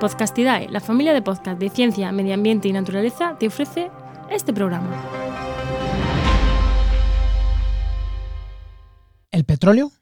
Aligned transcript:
Podcastidae, 0.00 0.68
la 0.68 0.80
familia 0.80 1.14
de 1.14 1.22
podcast 1.22 1.58
de 1.58 1.70
ciencia, 1.70 2.12
medio 2.12 2.34
ambiente 2.34 2.68
y 2.68 2.72
naturaleza, 2.72 3.38
te 3.38 3.46
ofrece 3.46 3.90
este 4.30 4.52
programa. 4.52 4.90
El 9.30 9.44
petróleo 9.44 9.92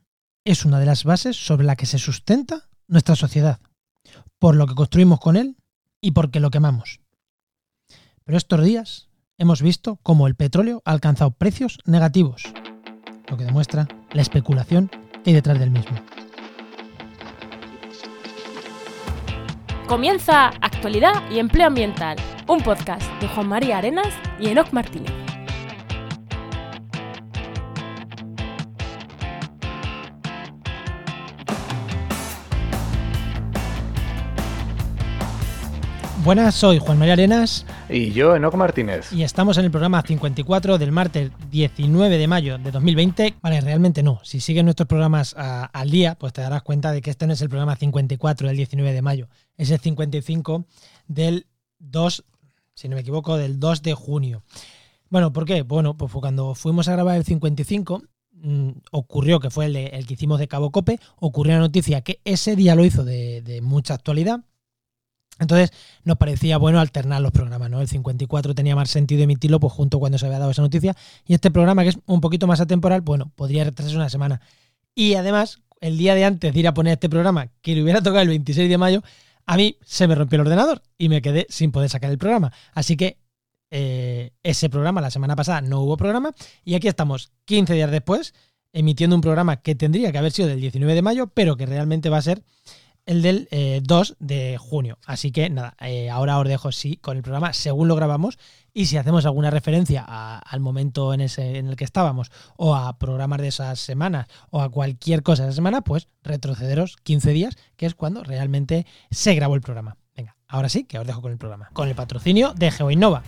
es 0.45 0.65
una 0.65 0.81
de 0.81 0.87
las 0.87 1.05
bases 1.05 1.37
sobre 1.37 1.65
la 1.65 1.77
que 1.77 1.87
se 1.87 1.99
sustenta 1.99 2.69
nuestra 2.89 3.15
sociedad, 3.15 3.61
por 4.41 4.57
lo 4.57 4.67
que 4.67 4.75
construimos 4.75 5.21
con 5.21 5.37
él 5.37 5.57
y 6.01 6.11
porque 6.11 6.41
lo 6.41 6.51
quemamos. 6.51 7.01
Pero 8.25 8.37
estos 8.37 8.65
días 8.65 9.09
hemos 9.39 9.63
visto 9.63 10.01
cómo 10.03 10.27
el 10.27 10.35
petróleo 10.35 10.83
ha 10.85 10.91
alcanzado 10.91 11.31
precios 11.31 11.79
negativos, 11.85 12.43
lo 13.29 13.37
que 13.37 13.45
demuestra 13.45 13.87
la 14.13 14.23
especulación 14.23 14.89
que 15.23 15.31
hay 15.31 15.35
detrás 15.35 15.61
del 15.61 15.71
mismo. 15.71 15.97
Comienza 19.87 20.49
Actualidad 20.63 21.31
y 21.31 21.39
Empleo 21.39 21.67
Ambiental, 21.67 22.17
un 22.49 22.61
podcast 22.63 23.03
de 23.21 23.29
Juan 23.29 23.49
María 23.49 23.79
Arenas 23.79 24.15
y 24.41 24.49
Enoc 24.49 24.73
Martínez. 24.73 25.24
Buenas, 36.25 36.55
soy 36.55 36.79
Juan 36.79 36.99
María 36.99 37.13
Arenas 37.13 37.67
Y 37.91 38.13
yo, 38.13 38.35
Enoc 38.35 38.55
Martínez. 38.55 39.13
y 39.13 39.23
estamos 39.25 39.59
en 39.59 39.67
el 39.67 39.71
programa 39.71 40.01
54 40.03 40.79
del 40.79 40.91
martes 40.91 41.31
19 41.51 42.17
de 42.17 42.27
mayo 42.27 42.57
de 42.57 42.71
2020. 42.71 43.35
Vale, 43.43 43.61
realmente 43.61 44.03
no. 44.03 44.21
Si 44.25 44.41
sigues 44.41 44.65
nuestros 44.65 44.87
programas 44.89 45.35
a- 45.37 45.65
al 45.67 45.91
día, 45.91 46.15
pues 46.15 46.33
te 46.33 46.41
darás 46.41 46.63
cuenta 46.63 46.93
de 46.93 47.03
que 47.03 47.11
este 47.11 47.27
no 47.27 47.35
es 47.35 47.43
el 47.43 47.51
programa 47.51 47.77
54 47.77 48.49
del 48.49 48.57
19 48.57 48.93
de 48.95 49.03
mayo. 49.03 49.29
Es 49.59 49.71
el 49.71 49.79
55 49.81 50.65
del 51.09 51.47
2, 51.79 52.25
si 52.75 52.89
no 52.89 52.95
me 52.95 53.03
equivoco, 53.03 53.37
del 53.37 53.61
2 53.61 53.83
de 53.83 53.93
junio. 53.93 54.43
Bueno, 55.11 55.31
¿por 55.33 55.45
qué? 55.45 55.61
Bueno, 55.63 55.97
pues 55.97 56.11
cuando 56.13 56.55
fuimos 56.55 56.89
a 56.89 56.93
grabar 56.93 57.17
el 57.17 57.25
55, 57.25 58.03
mm, 58.33 58.71
ocurrió 58.93 59.41
que 59.41 59.51
fue 59.51 59.67
el, 59.67 59.75
de- 59.75 59.87
el 59.89 60.07
que 60.07 60.15
hicimos 60.15 60.39
de 60.39 60.49
Cabo 60.49 60.71
Cope, 60.71 60.99
ocurrió 61.21 61.53
la 61.55 61.61
noticia 61.61 62.01
que 62.01 62.21
ese 62.25 62.57
día 62.57 62.75
lo 62.75 62.85
hizo 62.85 63.05
de, 63.05 63.43
de 63.43 63.61
mucha 63.61 63.93
actualidad. 63.93 64.41
Entonces 65.41 65.73
nos 66.05 66.17
parecía 66.17 66.59
bueno 66.59 66.81
alternar 66.81 67.21
los 67.21 67.33
programas, 67.33 67.71
¿no? 67.71 67.81
El 67.81 67.89
54 67.89 68.55
tenía 68.55 68.77
más 68.77 68.91
sentido 68.91 69.23
emitirlo 69.23 69.59
pues 69.59 69.73
junto 69.73 69.99
cuando 69.99 70.19
se 70.19 70.27
había 70.27 70.39
dado 70.39 70.53
esa 70.53 70.63
noticia 70.63 70.95
y 71.27 71.35
este 71.35 71.51
programa 71.51 71.83
que 71.83 71.91
es 71.91 71.99
un 72.07 72.21
poquito 72.21 72.47
más 72.47 72.61
atemporal, 72.61 73.01
bueno, 73.01 73.33
podría 73.35 73.65
retrasarse 73.65 73.97
una 73.97 74.11
semana. 74.11 74.41
Y 74.95 75.15
además, 75.15 75.61
el 75.81 75.99
día 75.99 76.15
de 76.15 76.25
antes 76.25 76.55
de 76.55 76.61
ir 76.61 76.69
a 76.69 76.75
poner 76.75 76.95
este 76.95 77.09
programa, 77.09 77.49
que 77.63 77.75
le 77.75 77.83
hubiera 77.83 78.01
tocado 78.01 78.21
el 78.21 78.29
26 78.29 78.69
de 78.69 78.79
mayo, 78.79 79.03
a 79.47 79.57
mí 79.57 79.77
se 79.85 80.07
me 80.07 80.15
rompió 80.15 80.37
el 80.37 80.43
ordenador 80.43 80.83
y 80.97 81.09
me 81.09 81.21
quedé 81.21 81.47
sin 81.51 81.73
poder 81.73 81.91
sacar 81.91 82.11
el 82.11 82.19
programa. 82.19 82.53
Así 82.73 82.97
que 82.97 83.19
eh, 83.71 84.31
ese 84.43 84.71
programa, 84.71 85.01
la 85.01 85.11
semana 85.11 85.35
pasada, 85.35 85.61
no 85.61 85.81
hubo 85.81 85.97
programa 85.97 86.33
y 86.65 86.75
aquí 86.75 86.87
estamos 86.87 87.33
15 87.47 87.75
días 87.75 87.91
después 87.91 88.35
emitiendo 88.73 89.17
un 89.17 89.23
programa 89.23 89.63
que 89.63 89.75
tendría 89.75 90.13
que 90.13 90.19
haber 90.19 90.33
sido 90.33 90.49
del 90.49 90.61
19 90.61 90.95
de 90.95 91.03
mayo, 91.03 91.27
pero 91.29 91.57
que 91.57 91.67
realmente 91.67 92.09
va 92.09 92.19
a 92.19 92.23
ser 92.23 92.43
el 93.07 93.23
del 93.23 93.49
eh, 93.51 93.81
2 93.83 94.17
de 94.19 94.57
junio. 94.59 94.99
Así 95.07 95.31
que 95.33 95.51
nada, 95.51 95.75
eh, 95.81 96.09
ahora 96.11 96.39
os 96.39 96.49
dejo 96.49 96.73
sí 96.73 96.97
con 96.97 97.17
el 97.17 97.23
programa 97.23 97.53
según 97.53 97.89
lo 97.89 97.97
grabamos 97.97 98.39
y 98.73 98.87
si 98.87 98.97
hacemos 98.97 99.25
alguna 99.27 99.51
referencia 99.51 100.05
a- 100.07 100.39
al 100.39 100.61
momento 100.61 101.13
en, 101.15 101.21
ese, 101.21 101.59
en 101.59 101.69
el 101.69 101.77
que 101.77 101.85
estábamos 101.85 102.31
o 102.57 102.75
a 102.75 102.99
programas 102.99 103.41
de 103.41 103.49
esas 103.49 103.79
semanas 103.79 104.27
o 104.51 104.61
a 104.63 104.71
cualquier 104.71 105.23
cosa 105.23 105.43
de 105.45 105.51
esa 105.51 105.57
semana, 105.57 105.83
pues 105.83 106.09
retrocederos 106.23 106.97
15 107.03 107.31
días, 107.33 107.57
que 107.77 107.87
es 107.87 107.95
cuando 107.95 108.23
realmente 108.25 108.87
se 109.11 109.35
grabó 109.35 109.55
el 109.55 109.61
programa. 109.61 109.97
Venga, 110.17 110.37
ahora 110.49 110.69
sí 110.69 110.85
que 110.85 110.99
os 110.99 111.07
dejo 111.07 111.21
con 111.23 111.33
el 111.33 111.39
programa. 111.39 111.69
Con 111.73 111.89
el 111.89 111.95
patrocinio 111.95 112.55
de 112.55 112.71
GeoInnova. 112.71 113.23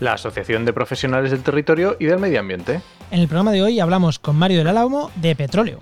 La 0.00 0.14
Asociación 0.14 0.64
de 0.64 0.72
Profesionales 0.72 1.30
del 1.32 1.42
Territorio 1.42 1.96
y 2.00 2.06
del 2.06 2.18
Medio 2.18 2.40
Ambiente. 2.40 2.80
En 3.10 3.20
el 3.20 3.26
programa 3.28 3.52
de 3.52 3.62
hoy 3.62 3.78
hablamos 3.80 4.18
con 4.18 4.36
Mario 4.36 4.58
del 4.58 4.68
Álamo 4.68 5.10
de 5.16 5.34
petróleo. 5.36 5.80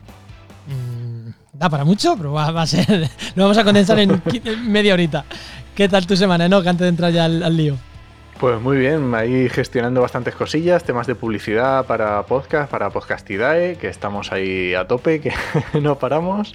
Da 1.59 1.71
para 1.71 1.85
mucho, 1.85 2.17
pero 2.17 2.33
va, 2.33 2.51
va 2.51 2.63
a 2.63 2.67
ser. 2.67 3.09
Lo 3.35 3.45
vamos 3.45 3.59
a 3.59 3.65
condensar 3.65 3.99
en 3.99 4.23
media 4.67 4.95
horita. 4.95 5.25
¿Qué 5.75 5.89
tal 5.89 6.07
tu 6.07 6.17
semana, 6.17 6.49
no? 6.49 6.63
Que 6.63 6.69
antes 6.69 6.85
de 6.85 6.89
entrar 6.89 7.13
ya 7.13 7.25
al, 7.25 7.43
al 7.43 7.57
lío. 7.57 7.77
Pues 8.39 8.61
muy 8.61 8.77
bien, 8.77 9.15
ahí 9.15 9.49
gestionando 9.49 10.03
bastantes 10.03 10.35
cosillas, 10.35 10.85
temas 10.85 11.07
de 11.07 11.15
publicidad 11.15 11.87
para 11.87 12.23
podcast, 12.25 12.71
para 12.71 12.91
Podcastidae, 12.91 13.77
que 13.77 13.89
estamos 13.89 14.31
ahí 14.31 14.75
a 14.75 14.87
tope, 14.87 15.23
que 15.23 15.33
no 15.81 15.99
paramos. 15.99 16.55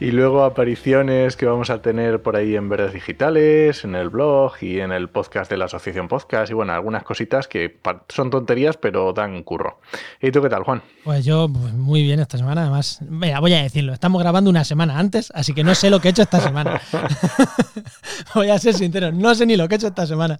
Y 0.00 0.12
luego 0.12 0.44
apariciones 0.44 1.36
que 1.36 1.44
vamos 1.44 1.70
a 1.70 1.82
tener 1.82 2.22
por 2.22 2.36
ahí 2.36 2.54
en 2.54 2.68
Verdes 2.68 2.92
Digitales, 2.92 3.82
en 3.82 3.96
el 3.96 4.10
blog 4.10 4.52
y 4.60 4.78
en 4.78 4.92
el 4.92 5.08
podcast 5.08 5.50
de 5.50 5.56
la 5.56 5.64
Asociación 5.64 6.06
Podcast. 6.06 6.52
Y 6.52 6.54
bueno, 6.54 6.72
algunas 6.72 7.02
cositas 7.02 7.48
que 7.48 7.80
son 8.08 8.30
tonterías, 8.30 8.76
pero 8.76 9.12
dan 9.12 9.42
curro. 9.42 9.80
¿Y 10.22 10.30
tú 10.30 10.40
qué 10.40 10.48
tal, 10.48 10.62
Juan? 10.62 10.82
Pues 11.02 11.24
yo, 11.24 11.48
pues, 11.48 11.74
muy 11.74 12.04
bien 12.04 12.20
esta 12.20 12.38
semana. 12.38 12.62
Además, 12.62 13.00
mira, 13.08 13.40
voy 13.40 13.54
a 13.54 13.62
decirlo. 13.64 13.92
Estamos 13.92 14.22
grabando 14.22 14.48
una 14.50 14.62
semana 14.62 15.00
antes, 15.00 15.32
así 15.34 15.52
que 15.52 15.64
no 15.64 15.74
sé 15.74 15.90
lo 15.90 16.00
que 16.00 16.06
he 16.06 16.10
hecho 16.12 16.22
esta 16.22 16.38
semana. 16.38 16.80
voy 18.36 18.50
a 18.50 18.58
ser 18.60 18.74
sincero, 18.74 19.10
no 19.10 19.34
sé 19.34 19.46
ni 19.46 19.56
lo 19.56 19.66
que 19.66 19.74
he 19.74 19.78
hecho 19.78 19.88
esta 19.88 20.06
semana. 20.06 20.38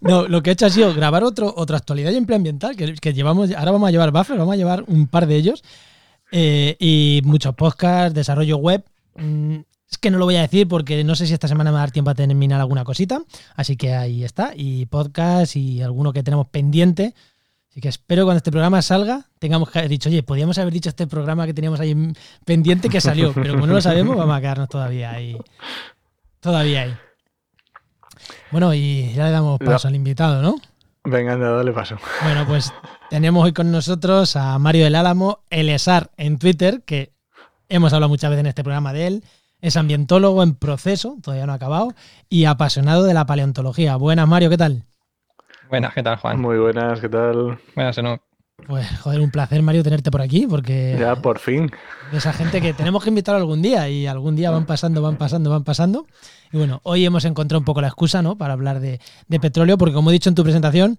No, 0.00 0.26
lo 0.26 0.42
que 0.42 0.50
he 0.50 0.52
hecho 0.52 0.66
ha 0.66 0.70
sido 0.70 0.92
grabar 0.92 1.22
otro, 1.22 1.54
otra 1.56 1.76
actualidad 1.76 2.10
y 2.10 2.16
empleo 2.16 2.38
ambiental, 2.38 2.74
que, 2.74 2.94
que 2.94 3.12
llevamos, 3.12 3.52
ahora 3.52 3.70
vamos 3.70 3.86
a 3.86 3.92
llevar 3.92 4.10
buffer, 4.10 4.36
vamos 4.36 4.54
a 4.54 4.56
llevar 4.56 4.82
un 4.88 5.06
par 5.06 5.28
de 5.28 5.36
ellos. 5.36 5.62
Eh, 6.36 6.76
y 6.80 7.20
muchos 7.24 7.54
podcasts, 7.54 8.12
desarrollo 8.12 8.56
web. 8.56 8.84
Mm, 9.16 9.58
Es 9.90 9.98
que 9.98 10.10
no 10.10 10.18
lo 10.18 10.24
voy 10.24 10.34
a 10.34 10.40
decir 10.40 10.66
porque 10.66 11.04
no 11.04 11.14
sé 11.14 11.26
si 11.28 11.34
esta 11.34 11.46
semana 11.46 11.70
me 11.70 11.74
va 11.74 11.80
a 11.82 11.86
dar 11.86 11.92
tiempo 11.92 12.10
a 12.10 12.14
terminar 12.16 12.60
alguna 12.60 12.82
cosita. 12.82 13.22
Así 13.54 13.76
que 13.76 13.94
ahí 13.94 14.24
está. 14.24 14.50
Y 14.56 14.86
podcast 14.86 15.54
y 15.54 15.82
alguno 15.82 16.12
que 16.12 16.24
tenemos 16.24 16.48
pendiente. 16.48 17.14
Así 17.70 17.80
que 17.80 17.88
espero 17.88 18.22
que 18.22 18.26
cuando 18.26 18.38
este 18.38 18.50
programa 18.50 18.82
salga 18.82 19.26
tengamos 19.38 19.70
que 19.70 19.78
haber 19.78 19.88
dicho, 19.90 20.08
oye, 20.08 20.22
podríamos 20.24 20.58
haber 20.58 20.72
dicho 20.72 20.88
este 20.88 21.06
programa 21.06 21.46
que 21.46 21.54
teníamos 21.54 21.78
ahí 21.78 21.92
en- 21.92 22.16
pendiente 22.44 22.88
que 22.88 23.00
salió, 23.00 23.32
pero 23.32 23.54
como 23.54 23.66
no 23.68 23.74
lo 23.74 23.80
sabemos, 23.80 24.16
vamos 24.16 24.36
a 24.36 24.40
quedarnos 24.40 24.68
todavía 24.68 25.12
ahí. 25.12 25.36
Todavía 26.40 26.82
ahí. 26.82 26.94
Bueno, 28.50 28.72
y 28.74 29.12
ya 29.14 29.24
le 29.26 29.30
damos 29.30 29.60
No. 29.60 29.66
paso 29.70 29.88
al 29.88 29.94
invitado, 29.94 30.42
¿no? 30.42 30.56
Venga, 31.04 31.34
anda, 31.34 31.50
dale 31.50 31.72
paso. 31.72 31.98
Bueno, 32.22 32.46
pues 32.46 32.72
tenemos 33.10 33.44
hoy 33.44 33.52
con 33.52 33.70
nosotros 33.70 34.36
a 34.36 34.58
Mario 34.58 34.84
del 34.84 34.94
Álamo, 34.94 35.40
el 35.50 35.68
ESAR 35.68 36.10
en 36.16 36.38
Twitter, 36.38 36.82
que 36.84 37.12
hemos 37.68 37.92
hablado 37.92 38.08
muchas 38.08 38.30
veces 38.30 38.40
en 38.40 38.46
este 38.46 38.64
programa 38.64 38.92
de 38.92 39.06
él. 39.06 39.24
Es 39.60 39.76
ambientólogo 39.76 40.42
en 40.42 40.54
proceso, 40.54 41.16
todavía 41.22 41.46
no 41.46 41.52
ha 41.52 41.56
acabado, 41.56 41.94
y 42.28 42.44
apasionado 42.44 43.04
de 43.04 43.14
la 43.14 43.24
paleontología. 43.24 43.96
Buenas, 43.96 44.28
Mario, 44.28 44.50
¿qué 44.50 44.58
tal? 44.58 44.84
Buenas, 45.70 45.94
¿qué 45.94 46.02
tal, 46.02 46.16
Juan? 46.16 46.40
Muy 46.40 46.58
buenas, 46.58 47.00
¿qué 47.00 47.08
tal? 47.08 47.58
Buenas, 47.74 47.96
Enoch. 47.98 48.20
Pues, 48.66 48.86
joder, 49.00 49.20
un 49.20 49.30
placer, 49.30 49.62
Mario, 49.62 49.82
tenerte 49.82 50.10
por 50.10 50.20
aquí, 50.22 50.46
porque 50.46 50.96
Ya, 50.98 51.16
por 51.16 51.38
fin. 51.38 51.70
de 52.12 52.18
esa 52.18 52.32
gente 52.32 52.60
que 52.60 52.72
tenemos 52.74 53.02
que 53.02 53.08
invitar 53.08 53.34
algún 53.34 53.62
día 53.62 53.88
y 53.88 54.06
algún 54.06 54.36
día 54.36 54.50
van 54.50 54.66
pasando, 54.66 55.02
van 55.02 55.16
pasando, 55.16 55.50
van 55.50 55.64
pasando. 55.64 56.06
Y 56.52 56.58
bueno, 56.58 56.80
hoy 56.84 57.04
hemos 57.04 57.24
encontrado 57.24 57.58
un 57.58 57.64
poco 57.64 57.80
la 57.80 57.88
excusa, 57.88 58.22
¿no? 58.22 58.36
Para 58.36 58.52
hablar 58.52 58.80
de, 58.80 59.00
de 59.28 59.40
petróleo, 59.40 59.76
porque 59.78 59.94
como 59.94 60.10
he 60.10 60.12
dicho 60.12 60.28
en 60.28 60.34
tu 60.34 60.42
presentación, 60.44 60.98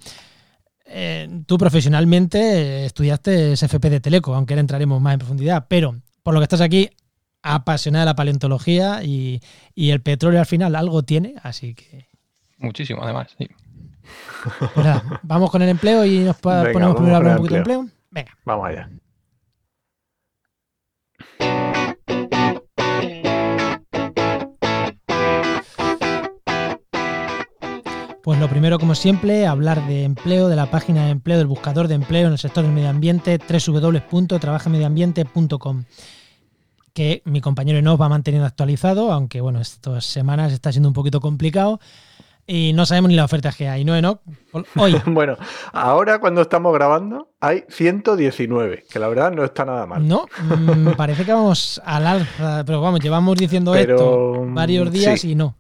eh, 0.85 1.27
tú 1.45 1.57
profesionalmente 1.57 2.39
eh, 2.39 2.85
estudiaste 2.85 3.55
SFP 3.55 3.89
de 3.89 3.99
Teleco, 3.99 4.35
aunque 4.35 4.53
ahora 4.53 4.61
entraremos 4.61 5.01
más 5.01 5.13
en 5.13 5.19
profundidad, 5.19 5.65
pero 5.67 5.95
por 6.23 6.33
lo 6.33 6.39
que 6.39 6.45
estás 6.45 6.61
aquí, 6.61 6.89
apasionada 7.41 8.05
de 8.05 8.11
la 8.11 8.15
paleontología 8.15 9.03
y, 9.03 9.41
y 9.73 9.91
el 9.91 10.01
petróleo 10.01 10.39
al 10.39 10.45
final 10.45 10.75
algo 10.75 11.03
tiene, 11.03 11.35
así 11.43 11.75
que 11.75 12.07
Muchísimo, 12.57 13.03
además. 13.03 13.35
sí. 13.37 13.47
pues 14.73 14.85
nada, 14.85 15.19
vamos 15.23 15.51
con 15.51 15.61
el 15.61 15.69
empleo 15.69 16.05
y 16.05 16.19
nos 16.19 16.39
Venga, 16.41 16.71
ponemos 16.71 16.95
primero 16.95 17.15
a 17.15 17.17
hablar 17.17 17.31
un 17.33 17.37
poquito 17.37 17.53
de 17.55 17.59
empleo. 17.59 17.87
Venga. 18.11 18.37
Vamos 18.45 18.67
allá. 18.67 18.89
Pues 28.25 28.37
lo 28.39 28.49
primero, 28.49 28.79
como 28.79 28.95
siempre, 28.95 29.45
hablar 29.45 29.85
de 29.85 30.03
empleo, 30.03 30.49
de 30.49 30.55
la 30.55 30.71
página 30.71 31.05
de 31.05 31.11
empleo, 31.11 31.37
del 31.37 31.45
buscador 31.45 31.87
de 31.87 31.93
empleo 31.93 32.25
en 32.25 32.31
el 32.31 32.39
sector 32.39 32.63
del 32.63 32.73
medio 32.73 32.89
ambiente, 32.89 33.37
www.trabajamedioambiente.com 33.37 35.83
que 36.91 37.21
mi 37.25 37.39
compañero 37.39 37.79
nos 37.83 38.01
va 38.01 38.09
manteniendo 38.09 38.47
actualizado, 38.47 39.11
aunque 39.11 39.41
bueno, 39.41 39.61
estas 39.61 40.05
semanas 40.05 40.53
está 40.53 40.71
siendo 40.71 40.89
un 40.89 40.95
poquito 40.95 41.21
complicado 41.21 41.79
y 42.47 42.73
no 42.73 42.87
sabemos 42.87 43.09
ni 43.09 43.15
las 43.15 43.25
ofertas 43.25 43.55
que 43.55 43.69
hay, 43.69 43.85
¿no, 43.85 43.95
Enoch? 43.95 44.21
Hoy, 44.75 44.99
Bueno, 45.05 45.37
ahora 45.71 46.17
cuando 46.17 46.41
estamos 46.41 46.73
grabando 46.73 47.29
hay 47.39 47.63
119, 47.69 48.85
que 48.89 48.97
la 48.97 49.07
verdad 49.07 49.33
no 49.33 49.43
está 49.43 49.65
nada 49.65 49.85
mal. 49.85 50.07
no, 50.07 50.25
mm, 50.49 50.93
parece 50.97 51.25
que 51.25 51.33
vamos 51.33 51.79
al 51.85 52.07
alza, 52.07 52.63
pero 52.65 52.81
vamos, 52.81 53.01
llevamos 53.01 53.37
diciendo 53.37 53.73
Pero, 53.73 53.93
esto 53.93 54.45
varios 54.47 54.91
días 54.91 55.21
sí. 55.21 55.33
y 55.33 55.35
no. 55.35 55.55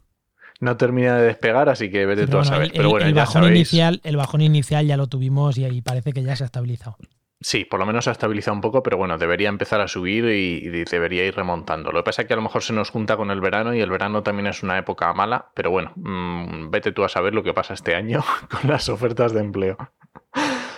No 0.61 0.77
termina 0.77 1.17
de 1.17 1.25
despegar, 1.27 1.67
así 1.69 1.89
que 1.91 2.05
vete 2.05 2.25
Sí, 2.25 2.31
tú 2.31 2.39
a 2.39 2.45
saber. 2.45 2.67
el, 2.67 2.71
Pero 2.73 2.89
bueno, 2.89 3.05
el 3.07 3.13
ya 3.13 3.21
bajón 3.21 3.43
sabéis. 3.43 3.55
inicial, 3.73 4.01
el 4.03 4.15
bajón 4.17 4.41
inicial 4.41 4.85
ya 4.87 4.97
lo 4.97 5.07
tuvimos 5.07 5.57
y 5.57 5.65
ahí 5.65 5.81
parece 5.81 6.13
que 6.13 6.23
ya 6.23 6.35
se 6.35 6.43
ha 6.43 6.47
estabilizado. 6.47 6.97
Sí, 7.41 7.65
por 7.65 7.79
lo 7.81 7.85
menos 7.85 8.05
se 8.05 8.09
ha 8.09 8.13
estabilizado 8.13 8.55
un 8.55 8.61
poco, 8.61 8.81
pero 8.81 8.97
bueno, 8.97 9.17
debería 9.17 9.49
empezar 9.49 9.81
a 9.81 9.87
subir 9.89 10.23
y, 10.25 10.65
y, 10.65 10.83
debería 10.85 11.25
ir 11.25 11.35
remontando. 11.35 11.91
Lo 11.91 11.99
que 11.99 12.05
pasa 12.05 12.21
es 12.21 12.27
que 12.29 12.33
a 12.33 12.37
lo 12.37 12.41
mejor 12.41 12.63
se 12.63 12.71
nos 12.73 12.89
junta 12.89 13.17
con 13.17 13.29
el 13.29 13.41
verano 13.41 13.75
y 13.75 13.81
el 13.81 13.89
verano 13.89 14.23
también 14.23 14.47
es 14.47 14.63
una 14.63 14.77
época 14.77 15.13
mala, 15.13 15.49
pero 15.53 15.69
bueno, 15.69 15.91
mmm, 15.95 16.71
vete 16.71 16.93
tú 16.93 17.03
a 17.03 17.09
saber 17.09 17.35
lo 17.35 17.43
que 17.43 17.53
pasa 17.53 17.73
este 17.73 17.93
año 17.93 18.23
con 18.49 18.69
las 18.71 18.87
ofertas 18.89 19.33
de 19.33 19.41
empleo. 19.41 19.77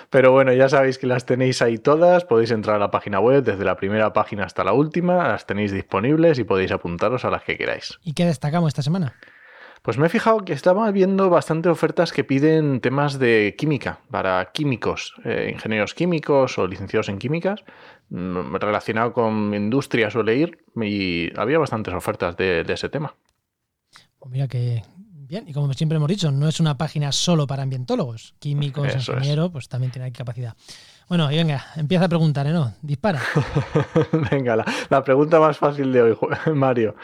Pero 0.10 0.32
bueno, 0.32 0.54
ya 0.54 0.68
sabéis 0.70 0.98
que 0.98 1.06
las 1.06 1.26
tenéis 1.26 1.62
ahí 1.62 1.78
todas, 1.78 2.24
podéis 2.26 2.52
entrar 2.52 2.78
a 2.78 2.80
la 2.80 2.92
página 2.92 3.20
web 3.20 3.44
desde 3.44 3.64
la 3.66 3.76
primera 3.76 4.14
página 4.14 4.46
hasta 4.46 4.64
la 4.64 4.72
última, 4.74 5.28
las 5.28 5.46
tenéis 5.46 5.72
disponibles 5.72 6.40
y 6.40 6.44
podéis 6.46 6.72
apuntaros 6.72 7.24
a 7.26 7.30
las 7.30 7.44
que 7.44 7.58
queráis. 7.58 8.00
¿Y 8.04 8.14
qué 8.14 8.26
destacamos 8.26 8.70
esta 8.70 8.82
semana? 8.82 9.14
Pues 9.88 9.98
me 9.98 10.08
he 10.08 10.10
fijado 10.10 10.40
que 10.40 10.52
estaba 10.52 10.92
viendo 10.92 11.30
bastante 11.30 11.70
ofertas 11.70 12.12
que 12.12 12.26
piden 12.26 12.82
temas 12.82 13.20
de 13.20 13.56
química 13.58 14.02
para 14.12 14.52
químicos, 14.52 15.14
eh, 15.24 15.50
ingenieros 15.54 15.94
químicos 15.94 16.58
o 16.58 16.68
licenciados 16.68 17.08
en 17.08 17.20
químicas, 17.20 17.64
mm, 18.10 18.56
relacionado 18.56 19.14
con 19.14 19.54
industria 19.54 20.10
suele 20.12 20.36
ir 20.36 20.58
y 20.76 21.30
había 21.40 21.58
bastantes 21.58 21.94
ofertas 21.94 22.36
de, 22.36 22.66
de 22.66 22.74
ese 22.74 22.90
tema. 22.90 23.16
Pues 24.20 24.30
mira 24.30 24.50
que 24.50 24.84
bien, 25.28 25.48
y 25.48 25.54
como 25.54 25.72
siempre 25.74 25.98
hemos 25.98 26.10
dicho, 26.10 26.32
no 26.32 26.48
es 26.48 26.60
una 26.60 26.78
página 26.78 27.12
solo 27.12 27.48
para 27.48 27.64
ambientólogos, 27.64 28.36
químicos, 28.40 28.88
Eso 28.88 29.14
ingenieros, 29.14 29.48
es. 29.48 29.52
pues 29.52 29.70
también 29.70 29.92
tiene 29.92 30.12
capacidad. 30.12 30.56
Bueno, 31.10 31.32
y 31.32 31.38
venga, 31.38 31.64
empieza 31.78 32.06
a 32.06 32.10
preguntar, 32.10 32.48
¿eh? 32.48 32.52
¿no? 32.52 32.74
Dispara. 32.82 33.22
venga, 34.32 34.58
la, 34.58 34.66
la 34.90 35.04
pregunta 35.04 35.40
más 35.40 35.58
fácil 35.58 35.94
de 35.94 36.02
hoy, 36.02 36.18
Mario. 36.54 36.96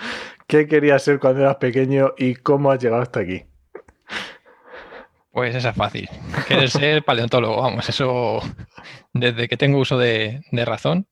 ¿Qué 0.48 0.68
querías 0.68 1.04
ser 1.04 1.19
cuando 1.19 1.42
eras 1.42 1.56
pequeño 1.57 2.13
y 2.18 2.36
cómo 2.36 2.72
has 2.72 2.81
llegado 2.81 3.01
hasta 3.01 3.22
aquí? 3.22 3.44
Pues 5.31 5.56
esa 5.56 5.69
es 5.69 5.75
fácil. 5.75 6.07
Querer 6.48 6.69
ser 6.69 7.04
paleontólogo, 7.04 7.62
vamos, 7.62 7.90
eso 7.90 8.40
desde 9.13 9.48
que 9.48 9.57
tengo 9.57 9.80
uso 9.80 9.98
de, 9.98 10.42
de 10.51 10.66
razón, 10.66 11.07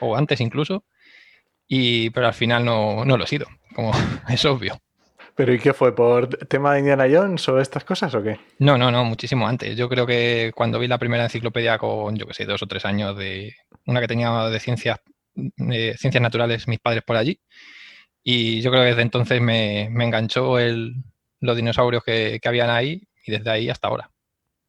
o 0.00 0.16
antes 0.16 0.40
incluso, 0.40 0.84
y, 1.68 2.10
pero 2.10 2.26
al 2.28 2.34
final 2.34 2.64
no, 2.64 3.04
no 3.04 3.16
lo 3.16 3.24
he 3.24 3.26
sido, 3.26 3.46
como 3.74 3.92
es 4.28 4.44
obvio. 4.44 4.78
¿Pero 5.34 5.52
y 5.52 5.58
qué 5.58 5.74
fue? 5.74 5.94
¿Por 5.94 6.28
tema 6.46 6.72
de 6.72 6.78
Indiana 6.78 7.06
Jones 7.10 7.46
o 7.50 7.60
estas 7.60 7.84
cosas 7.84 8.14
o 8.14 8.22
qué? 8.22 8.40
No, 8.58 8.78
no, 8.78 8.90
no, 8.90 9.04
muchísimo 9.04 9.46
antes. 9.46 9.76
Yo 9.76 9.86
creo 9.90 10.06
que 10.06 10.52
cuando 10.54 10.78
vi 10.78 10.88
la 10.88 10.96
primera 10.96 11.24
enciclopedia 11.24 11.76
con, 11.76 12.16
yo 12.16 12.26
qué 12.26 12.32
sé, 12.32 12.46
dos 12.46 12.62
o 12.62 12.66
tres 12.66 12.86
años 12.86 13.14
de 13.18 13.54
una 13.84 14.00
que 14.00 14.08
tenía 14.08 14.30
de 14.48 14.58
ciencias, 14.58 14.98
de 15.34 15.94
ciencias 15.98 16.22
naturales, 16.22 16.66
mis 16.66 16.78
padres 16.78 17.02
por 17.02 17.16
allí, 17.16 17.38
y 18.28 18.60
yo 18.60 18.72
creo 18.72 18.82
que 18.82 18.88
desde 18.88 19.02
entonces 19.02 19.40
me, 19.40 19.86
me 19.92 20.04
enganchó 20.04 20.58
el, 20.58 20.96
los 21.38 21.56
dinosaurios 21.56 22.02
que, 22.02 22.40
que 22.42 22.48
habían 22.48 22.70
ahí 22.70 23.06
y 23.24 23.30
desde 23.30 23.48
ahí 23.48 23.70
hasta 23.70 23.86
ahora. 23.86 24.10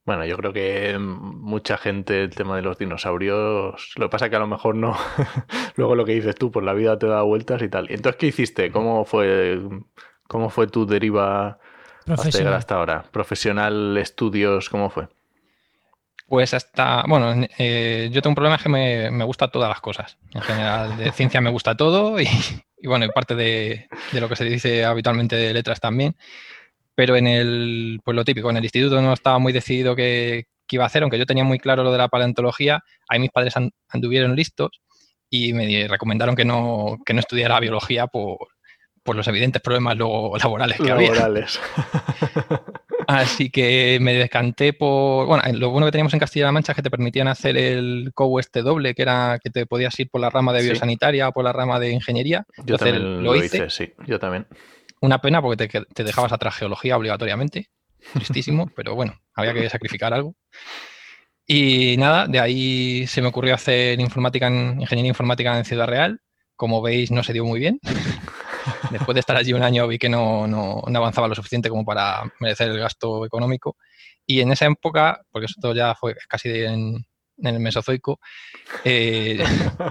Bueno, 0.06 0.25
yo 0.25 0.38
creo 0.38 0.54
que 0.54 0.95
mucha 1.00 1.75
gente 1.80 2.21
el 2.21 2.30
tema 2.30 2.56
de 2.56 2.62
los 2.62 2.77
dinosaurios, 2.77 3.94
lo 3.95 4.06
que 4.06 4.12
pasa 4.12 4.25
es 4.25 4.30
que 4.30 4.36
a 4.36 4.42
lo 4.42 4.45
mejor 4.45 4.75
no, 4.75 4.95
luego 5.75 5.95
lo 5.95 6.06
que 6.06 6.13
dices 6.13 6.36
tú, 6.36 6.51
por 6.51 6.62
la 6.62 6.75
vida 6.75 7.00
te 7.00 7.07
da 7.07 7.24
vueltas 7.24 7.59
y 7.63 7.68
tal. 7.68 7.88
Entonces, 7.89 8.19
¿qué 8.19 8.27
hiciste? 8.27 8.71
¿Cómo 8.71 9.06
fue, 9.06 9.59
cómo 10.27 10.51
fue 10.51 10.68
tu 10.68 10.86
deriva 10.86 11.57
hasta 12.06 12.30
llegar 12.30 12.54
hasta 12.54 12.75
ahora? 12.75 13.06
¿Profesional, 13.12 13.98
estudios, 13.98 14.69
cómo 14.69 14.92
fue? 14.92 15.07
Pues 16.27 16.54
hasta, 16.54 17.06
bueno, 17.07 17.48
eh, 17.57 18.09
yo 18.12 18.21
tengo 18.21 18.33
un 18.33 18.36
problema 18.36 18.57
es 18.57 18.62
que 18.62 18.69
me, 18.69 19.09
me 19.09 19.24
gustan 19.24 19.50
todas 19.50 19.68
las 19.68 19.81
cosas. 19.81 20.19
En 20.31 20.42
general, 20.44 20.95
de 20.95 21.12
ciencia 21.12 21.42
me 21.42 21.50
gusta 21.50 21.75
todo 21.75 22.21
y, 22.21 22.27
y 22.77 22.88
bueno, 22.88 23.06
y 23.06 23.09
parte 23.09 23.35
de, 23.35 23.88
de, 24.12 24.21
lo 24.21 24.29
que 24.29 24.35
se 24.35 24.45
dice 24.45 24.85
habitualmente 24.85 25.35
de 25.35 25.53
letras 25.53 25.79
también. 25.79 26.15
Pero 26.95 27.15
en 27.15 27.27
el, 27.27 28.00
pues 28.03 28.15
lo 28.15 28.25
típico, 28.25 28.50
en 28.50 28.57
el 28.57 28.63
instituto 28.63 29.01
no 29.01 29.13
estaba 29.13 29.39
muy 29.39 29.53
decidido 29.53 29.95
qué, 29.95 30.45
qué 30.68 30.75
iba 30.75 30.83
a 30.83 30.88
hacer, 30.88 31.03
aunque 31.03 31.18
yo 31.18 31.25
tenía 31.25 31.44
muy 31.44 31.59
claro 31.59 31.83
lo 31.83 31.91
de 31.91 31.97
la 31.97 32.09
paleontología, 32.09 32.83
ahí 33.07 33.19
mis 33.19 33.31
padres 33.31 33.53
anduvieron 33.89 34.35
listos 34.35 34.81
y 35.29 35.53
me 35.53 35.88
recomendaron 35.88 36.35
que 36.35 36.45
no, 36.45 36.97
que 37.06 37.13
no 37.13 37.19
estudiara 37.19 37.59
biología 37.59 38.07
por, 38.07 38.38
por 39.03 39.15
los 39.15 39.27
evidentes 39.27 39.62
problemas 39.62 39.97
luego 39.97 40.38
laborales 40.44 40.77
que 40.77 40.83
laborales. 40.83 41.59
había. 41.75 42.62
Así 43.07 43.50
que 43.50 43.98
me 44.01 44.13
descanté 44.13 44.74
por. 44.74 45.27
Bueno, 45.27 45.44
lo 45.54 45.69
bueno 45.71 45.88
que 45.88 45.92
teníamos 45.92 46.13
en 46.13 46.19
Castilla-La 46.19 46.51
Mancha 46.51 46.74
es 46.74 46.75
que 46.75 46.81
te 46.81 46.92
permitían 46.92 47.30
hacer 47.30 47.56
el 47.57 48.12
COU 48.13 48.39
este 48.39 48.62
doble, 48.62 48.94
que 48.94 49.01
era 49.01 49.39
que 49.42 49.50
te 49.50 49.65
podías 49.65 49.98
ir 50.00 50.09
por 50.09 50.19
la 50.19 50.30
rama 50.30 50.51
de 50.51 50.63
biosanitaria 50.63 51.25
sí. 51.25 51.30
o 51.30 51.31
por 51.31 51.45
la 51.45 51.54
rama 51.54 51.80
de 51.80 51.92
ingeniería. 51.92 52.45
Yo 52.57 52.75
Entonces, 52.75 52.94
también 52.94 53.24
lo, 53.24 53.33
lo 53.33 53.36
hice. 53.36 53.57
hice. 53.57 53.69
sí, 53.69 53.94
yo 54.06 54.19
también. 54.19 54.45
Una 55.00 55.21
pena 55.21 55.42
porque 55.42 55.68
te, 55.68 55.86
te 55.86 56.04
dejabas 56.04 56.33
atrás 56.33 56.56
geología 56.56 56.98
obligatoriamente. 56.98 57.69
Tristísimo, 58.13 58.69
pero 58.75 58.94
bueno, 58.95 59.19
había 59.33 59.54
que 59.54 59.69
sacrificar 59.69 60.13
algo. 60.13 60.36
Y 61.45 61.95
nada, 61.98 62.27
de 62.27 62.39
ahí 62.42 63.07
se 63.07 63.21
me 63.21 63.30
ocurrió 63.30 63.56
hacer 63.56 64.00
informática 64.01 64.48
en, 64.48 64.81
ingeniería 64.81 65.09
informática 65.09 65.57
en 65.57 65.63
Ciudad 65.63 65.88
Real. 65.88 66.19
Como 66.57 66.81
veis, 66.81 67.09
no 67.12 67.24
se 67.24 67.33
dio 67.33 67.45
muy 67.45 67.59
bien. 67.59 67.80
Después 68.92 69.14
de 69.14 69.19
estar 69.19 69.36
allí 69.36 69.54
un 69.54 69.64
año 69.64 69.88
vi 69.88 69.98
que 69.98 70.10
no, 70.10 70.48
no, 70.48 70.84
no, 70.88 71.00
avanzaba 71.00 71.28
lo 71.28 71.36
suficiente 71.36 71.69
como 71.69 71.86
para 71.86 72.24
merecer 72.40 72.69
el 72.69 72.80
gasto 72.80 73.25
económico. 73.25 73.78
Y 74.25 74.42
en 74.42 74.52
esa 74.52 74.66
época, 74.66 75.22
porque 75.31 75.46
esto 75.46 75.74
ya 75.74 75.96
fue 75.96 76.16
casi 76.28 76.50
en, 76.50 77.06
en 77.38 77.56
el 77.56 77.60
Mesozoico, 77.60 78.19
eh, 78.84 79.44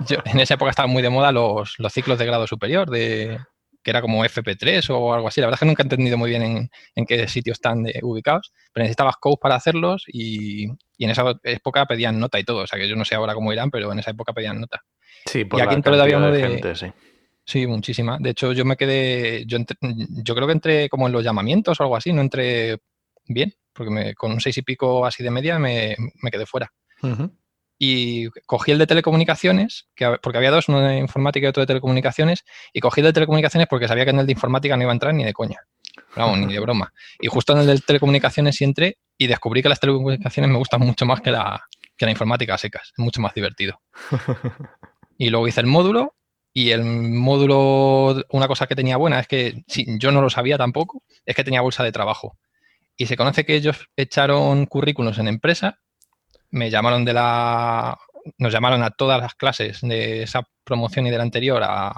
yo, 0.08 0.18
en 0.24 0.40
esa 0.40 0.54
época 0.54 0.70
estaban 0.70 0.90
muy 0.90 1.02
de 1.02 1.10
moda 1.10 1.32
los, 1.32 1.74
los 1.78 1.92
ciclos 1.92 2.18
de 2.18 2.26
grado 2.26 2.46
superior, 2.46 2.90
de, 2.90 3.38
que 3.86 3.90
era 3.90 4.02
como 4.02 4.24
FP3 4.24 4.90
o 4.90 5.14
algo 5.14 5.28
así. 5.28 5.40
La 5.40 5.46
verdad 5.46 5.58
es 5.58 5.60
que 5.60 5.66
nunca 5.66 5.82
he 5.82 5.86
entendido 5.86 6.18
muy 6.18 6.28
bien 6.28 6.42
en, 6.42 6.70
en 6.96 7.06
qué 7.06 7.28
sitio 7.28 7.52
están 7.52 7.84
de, 7.84 8.00
ubicados, 8.02 8.52
pero 8.72 8.82
necesitabas 8.82 9.14
codes 9.16 9.38
para 9.40 9.54
hacerlos 9.54 10.02
y, 10.08 10.66
y, 10.98 11.04
en 11.04 11.10
esa 11.10 11.38
época 11.44 11.86
pedían 11.86 12.18
nota 12.18 12.40
y 12.40 12.42
todo. 12.42 12.64
O 12.64 12.66
sea 12.66 12.80
que 12.80 12.88
yo 12.88 12.96
no 12.96 13.04
sé 13.04 13.14
ahora 13.14 13.34
cómo 13.34 13.52
irán, 13.52 13.70
pero 13.70 13.92
en 13.92 14.00
esa 14.00 14.10
época 14.10 14.32
pedían 14.32 14.60
nota. 14.60 14.82
Sí, 15.24 15.44
por 15.44 15.60
y 15.60 15.62
aquí 15.62 15.76
en 15.76 15.82
Toledo 15.82 16.02
había 16.02 16.16
uno 16.16 16.32
de, 16.32 16.40
gente, 16.40 16.74
sí. 16.74 16.86
Sí, 17.46 17.66
muchísima. 17.66 18.18
De 18.20 18.30
hecho, 18.30 18.52
yo 18.52 18.64
me 18.64 18.76
quedé, 18.76 19.44
yo, 19.46 19.56
entré, 19.56 19.76
yo 19.80 20.34
creo 20.34 20.48
que 20.48 20.52
entré 20.52 20.88
como 20.88 21.06
en 21.06 21.12
los 21.12 21.22
llamamientos 21.22 21.78
o 21.78 21.82
algo 21.84 21.96
así, 21.96 22.12
no 22.12 22.20
entré 22.20 22.78
bien, 23.28 23.54
porque 23.72 23.90
me, 23.90 24.14
con 24.14 24.32
un 24.32 24.40
seis 24.40 24.58
y 24.58 24.62
pico 24.62 25.06
así 25.06 25.22
de 25.22 25.30
media 25.30 25.58
me, 25.58 25.94
me 26.22 26.30
quedé 26.32 26.44
fuera. 26.44 26.72
Uh 27.02 27.08
-huh. 27.08 27.30
Y 27.78 28.30
cogí 28.46 28.72
el 28.72 28.78
de 28.78 28.86
telecomunicaciones, 28.86 29.86
que, 29.94 30.16
porque 30.20 30.38
había 30.38 30.50
dos, 30.50 30.68
uno 30.68 30.80
de 30.80 30.98
informática 30.98 31.46
y 31.46 31.48
otro 31.50 31.60
de 31.60 31.66
telecomunicaciones, 31.68 32.44
y 32.72 32.80
cogí 32.80 33.00
el 33.00 33.06
de 33.06 33.12
telecomunicaciones 33.12 33.68
porque 33.68 33.86
sabía 33.86 34.04
que 34.04 34.10
en 34.10 34.18
el 34.18 34.26
de 34.26 34.32
informática 34.32 34.76
no 34.76 34.82
iba 34.82 34.92
a 34.92 34.94
entrar 34.94 35.14
ni 35.14 35.24
de 35.24 35.32
coña, 35.32 35.60
vamos, 36.16 36.38
ni 36.38 36.52
de 36.52 36.58
broma. 36.60 36.92
Y 37.20 37.28
justo 37.28 37.52
en 37.52 37.60
el 37.60 37.66
de 37.66 37.78
telecomunicaciones 37.78 38.56
sí 38.56 38.64
entré 38.64 38.98
y 39.18 39.28
descubrí 39.28 39.62
que 39.62 39.68
las 39.68 39.78
telecomunicaciones 39.78 40.50
me 40.50 40.58
gustan 40.58 40.80
mucho 40.80 41.06
más 41.06 41.20
que 41.20 41.30
la, 41.30 41.62
que 41.96 42.06
la 42.06 42.10
informática 42.10 42.54
a 42.54 42.58
secas, 42.58 42.92
es 42.96 42.98
mucho 42.98 43.20
más 43.20 43.34
divertido. 43.34 43.80
Y 45.18 45.30
luego 45.30 45.48
hice 45.48 45.60
el 45.62 45.66
módulo 45.66 46.15
y 46.58 46.70
el 46.70 46.84
módulo, 46.84 48.24
una 48.30 48.48
cosa 48.48 48.66
que 48.66 48.74
tenía 48.74 48.96
buena 48.96 49.20
es 49.20 49.28
que 49.28 49.62
sí, 49.66 49.84
yo 49.98 50.10
no 50.10 50.22
lo 50.22 50.30
sabía 50.30 50.56
tampoco, 50.56 51.02
es 51.26 51.36
que 51.36 51.44
tenía 51.44 51.60
bolsa 51.60 51.84
de 51.84 51.92
trabajo. 51.92 52.38
Y 52.96 53.04
se 53.04 53.16
conoce 53.18 53.44
que 53.44 53.56
ellos 53.56 53.90
echaron 53.94 54.64
currículos 54.64 55.18
en 55.18 55.28
empresa, 55.28 55.80
me 56.48 56.70
llamaron 56.70 57.04
de 57.04 57.12
la. 57.12 57.98
Nos 58.38 58.54
llamaron 58.54 58.82
a 58.82 58.88
todas 58.88 59.20
las 59.20 59.34
clases 59.34 59.82
de 59.82 60.22
esa 60.22 60.48
promoción 60.64 61.06
y 61.06 61.10
de 61.10 61.18
la 61.18 61.24
anterior 61.24 61.62
a, 61.62 61.88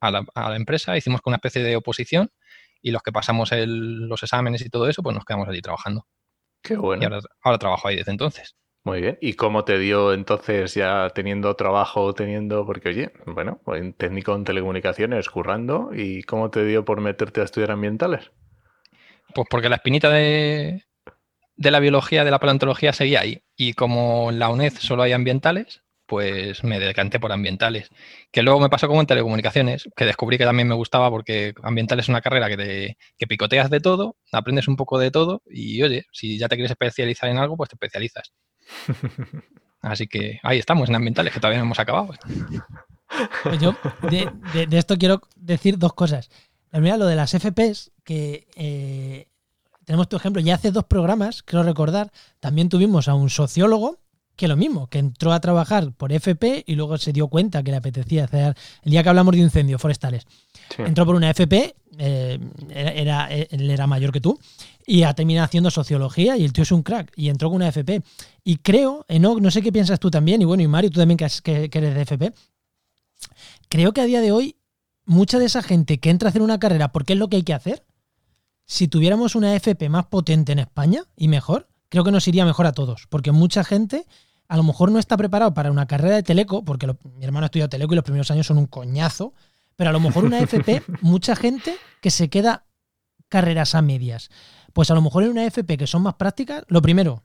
a, 0.00 0.10
la, 0.10 0.24
a 0.34 0.48
la, 0.48 0.56
empresa, 0.56 0.96
hicimos 0.96 1.20
una 1.26 1.36
especie 1.36 1.62
de 1.62 1.76
oposición 1.76 2.32
y 2.80 2.92
los 2.92 3.02
que 3.02 3.12
pasamos 3.12 3.52
el, 3.52 4.08
los 4.08 4.22
exámenes 4.22 4.62
y 4.62 4.70
todo 4.70 4.88
eso, 4.88 5.02
pues 5.02 5.14
nos 5.14 5.26
quedamos 5.26 5.50
allí 5.50 5.60
trabajando. 5.60 6.06
Qué 6.62 6.78
bueno. 6.78 7.02
Y 7.02 7.04
ahora, 7.04 7.20
ahora 7.42 7.58
trabajo 7.58 7.88
ahí 7.88 7.96
desde 7.96 8.12
entonces. 8.12 8.56
Muy 8.84 9.00
bien. 9.00 9.18
¿Y 9.20 9.34
cómo 9.34 9.64
te 9.64 9.78
dio 9.78 10.12
entonces 10.12 10.74
ya 10.74 11.10
teniendo 11.10 11.54
trabajo, 11.54 12.14
teniendo, 12.14 12.66
porque 12.66 12.88
oye, 12.88 13.12
bueno, 13.26 13.60
técnico 13.96 14.34
en 14.34 14.44
telecomunicaciones, 14.44 15.28
currando, 15.30 15.90
¿y 15.94 16.22
cómo 16.24 16.50
te 16.50 16.64
dio 16.64 16.84
por 16.84 17.00
meterte 17.00 17.40
a 17.40 17.44
estudiar 17.44 17.70
ambientales? 17.70 18.32
Pues 19.34 19.46
porque 19.48 19.68
la 19.68 19.76
espinita 19.76 20.10
de, 20.10 20.84
de 21.54 21.70
la 21.70 21.78
biología, 21.78 22.24
de 22.24 22.32
la 22.32 22.40
paleontología 22.40 22.92
seguía 22.92 23.20
ahí. 23.20 23.44
Y 23.56 23.74
como 23.74 24.30
en 24.30 24.40
la 24.40 24.48
UNED 24.50 24.72
solo 24.78 25.04
hay 25.04 25.12
ambientales, 25.12 25.82
pues 26.06 26.64
me 26.64 26.80
decanté 26.80 27.20
por 27.20 27.32
ambientales. 27.32 27.88
Que 28.32 28.42
luego 28.42 28.60
me 28.60 28.68
pasó 28.68 28.88
como 28.88 29.00
en 29.00 29.06
telecomunicaciones, 29.06 29.88
que 29.96 30.04
descubrí 30.04 30.38
que 30.38 30.44
también 30.44 30.68
me 30.68 30.74
gustaba 30.74 31.08
porque 31.08 31.54
ambientales 31.62 32.06
es 32.06 32.08
una 32.08 32.20
carrera 32.20 32.48
que, 32.48 32.56
te, 32.56 32.98
que 33.16 33.26
picoteas 33.26 33.70
de 33.70 33.80
todo, 33.80 34.16
aprendes 34.32 34.68
un 34.68 34.76
poco 34.76 34.98
de 34.98 35.10
todo 35.10 35.42
y 35.46 35.82
oye, 35.82 36.04
si 36.12 36.38
ya 36.38 36.48
te 36.48 36.56
quieres 36.56 36.72
especializar 36.72 37.30
en 37.30 37.38
algo, 37.38 37.56
pues 37.56 37.70
te 37.70 37.76
especializas. 37.76 38.32
Así 39.82 40.06
que 40.06 40.38
ahí 40.42 40.58
estamos 40.58 40.88
en 40.88 40.94
ambientales, 40.94 41.32
que 41.32 41.40
todavía 41.40 41.58
no 41.58 41.66
hemos 41.66 41.78
acabado. 41.80 42.14
Pues 43.42 43.60
yo 43.60 43.74
de, 44.08 44.30
esto 44.70 44.96
quiero 44.96 45.20
decir 45.36 45.78
dos 45.78 45.92
cosas. 45.92 46.30
La 46.70 46.78
primera, 46.78 46.96
lo 46.96 47.06
de 47.06 47.16
las 47.16 47.32
FPs, 47.32 47.90
que 48.04 48.46
eh, 48.54 49.28
tenemos 49.84 50.08
tu 50.08 50.16
ejemplo, 50.16 50.40
ya 50.40 50.54
hace 50.54 50.70
dos 50.70 50.84
programas, 50.84 51.42
creo 51.42 51.62
recordar, 51.62 52.12
también 52.40 52.68
tuvimos 52.68 53.08
a 53.08 53.14
un 53.14 53.28
sociólogo 53.28 53.98
que 54.36 54.48
lo 54.48 54.56
mismo, 54.56 54.88
que 54.88 54.98
entró 54.98 55.32
a 55.32 55.40
trabajar 55.40 55.92
por 55.92 56.12
FP 56.12 56.64
y 56.66 56.74
luego 56.74 56.98
se 56.98 57.12
dio 57.12 57.28
cuenta 57.28 57.62
que 57.62 57.70
le 57.70 57.76
apetecía 57.76 58.24
hacer, 58.24 58.56
el 58.82 58.90
día 58.90 59.02
que 59.02 59.08
hablamos 59.08 59.34
de 59.34 59.40
incendios 59.40 59.80
forestales, 59.80 60.26
sí. 60.74 60.82
entró 60.82 61.04
por 61.06 61.14
una 61.14 61.30
FP, 61.30 61.74
eh, 61.98 62.38
era, 62.70 62.92
era, 62.92 63.28
él 63.30 63.70
era 63.70 63.86
mayor 63.86 64.12
que 64.12 64.20
tú, 64.20 64.38
y 64.86 65.02
ha 65.02 65.14
terminado 65.14 65.44
haciendo 65.44 65.70
sociología 65.70 66.36
y 66.36 66.44
el 66.44 66.52
tío 66.52 66.62
es 66.62 66.72
un 66.72 66.82
crack 66.82 67.12
y 67.16 67.28
entró 67.28 67.48
con 67.48 67.56
una 67.56 67.68
FP. 67.68 68.02
Y 68.42 68.56
creo, 68.56 69.04
Enoch, 69.08 69.40
no 69.40 69.50
sé 69.50 69.62
qué 69.62 69.70
piensas 69.70 70.00
tú 70.00 70.10
también, 70.10 70.42
y 70.42 70.44
bueno, 70.44 70.62
y 70.62 70.68
Mario, 70.68 70.90
tú 70.90 71.00
también 71.00 71.18
que, 71.18 71.70
que 71.70 71.78
eres 71.78 71.94
de 71.94 72.02
FP, 72.02 72.32
creo 73.68 73.92
que 73.92 74.00
a 74.00 74.06
día 74.06 74.20
de 74.20 74.32
hoy 74.32 74.56
mucha 75.04 75.38
de 75.38 75.46
esa 75.46 75.62
gente 75.62 75.98
que 75.98 76.10
entra 76.10 76.28
a 76.28 76.30
hacer 76.30 76.42
una 76.42 76.58
carrera 76.58 76.92
porque 76.92 77.12
es 77.14 77.18
lo 77.18 77.28
que 77.28 77.36
hay 77.36 77.42
que 77.42 77.54
hacer, 77.54 77.84
si 78.66 78.88
tuviéramos 78.88 79.34
una 79.34 79.54
FP 79.54 79.88
más 79.88 80.06
potente 80.06 80.52
en 80.52 80.58
España 80.58 81.04
y 81.16 81.28
mejor, 81.28 81.68
creo 81.92 82.04
que 82.04 82.10
nos 82.10 82.26
iría 82.26 82.46
mejor 82.46 82.64
a 82.64 82.72
todos, 82.72 83.06
porque 83.10 83.32
mucha 83.32 83.64
gente 83.64 84.06
a 84.48 84.56
lo 84.56 84.62
mejor 84.62 84.90
no 84.90 84.98
está 84.98 85.18
preparado 85.18 85.52
para 85.52 85.70
una 85.70 85.86
carrera 85.86 86.16
de 86.16 86.22
teleco, 86.22 86.64
porque 86.64 86.86
mi 86.86 87.22
hermano 87.22 87.44
ha 87.44 87.48
estudiado 87.48 87.68
teleco 87.68 87.92
y 87.92 87.96
los 87.96 88.04
primeros 88.04 88.30
años 88.30 88.46
son 88.46 88.56
un 88.56 88.64
coñazo, 88.64 89.34
pero 89.76 89.90
a 89.90 89.92
lo 89.92 90.00
mejor 90.00 90.24
una 90.24 90.40
FP, 90.40 90.84
mucha 91.02 91.36
gente 91.36 91.76
que 92.00 92.10
se 92.10 92.30
queda 92.30 92.64
carreras 93.28 93.74
a 93.74 93.82
medias. 93.82 94.30
Pues 94.72 94.90
a 94.90 94.94
lo 94.94 95.02
mejor 95.02 95.24
en 95.24 95.32
una 95.32 95.44
FP 95.44 95.76
que 95.76 95.86
son 95.86 96.00
más 96.00 96.14
prácticas, 96.14 96.64
lo 96.68 96.80
primero, 96.80 97.24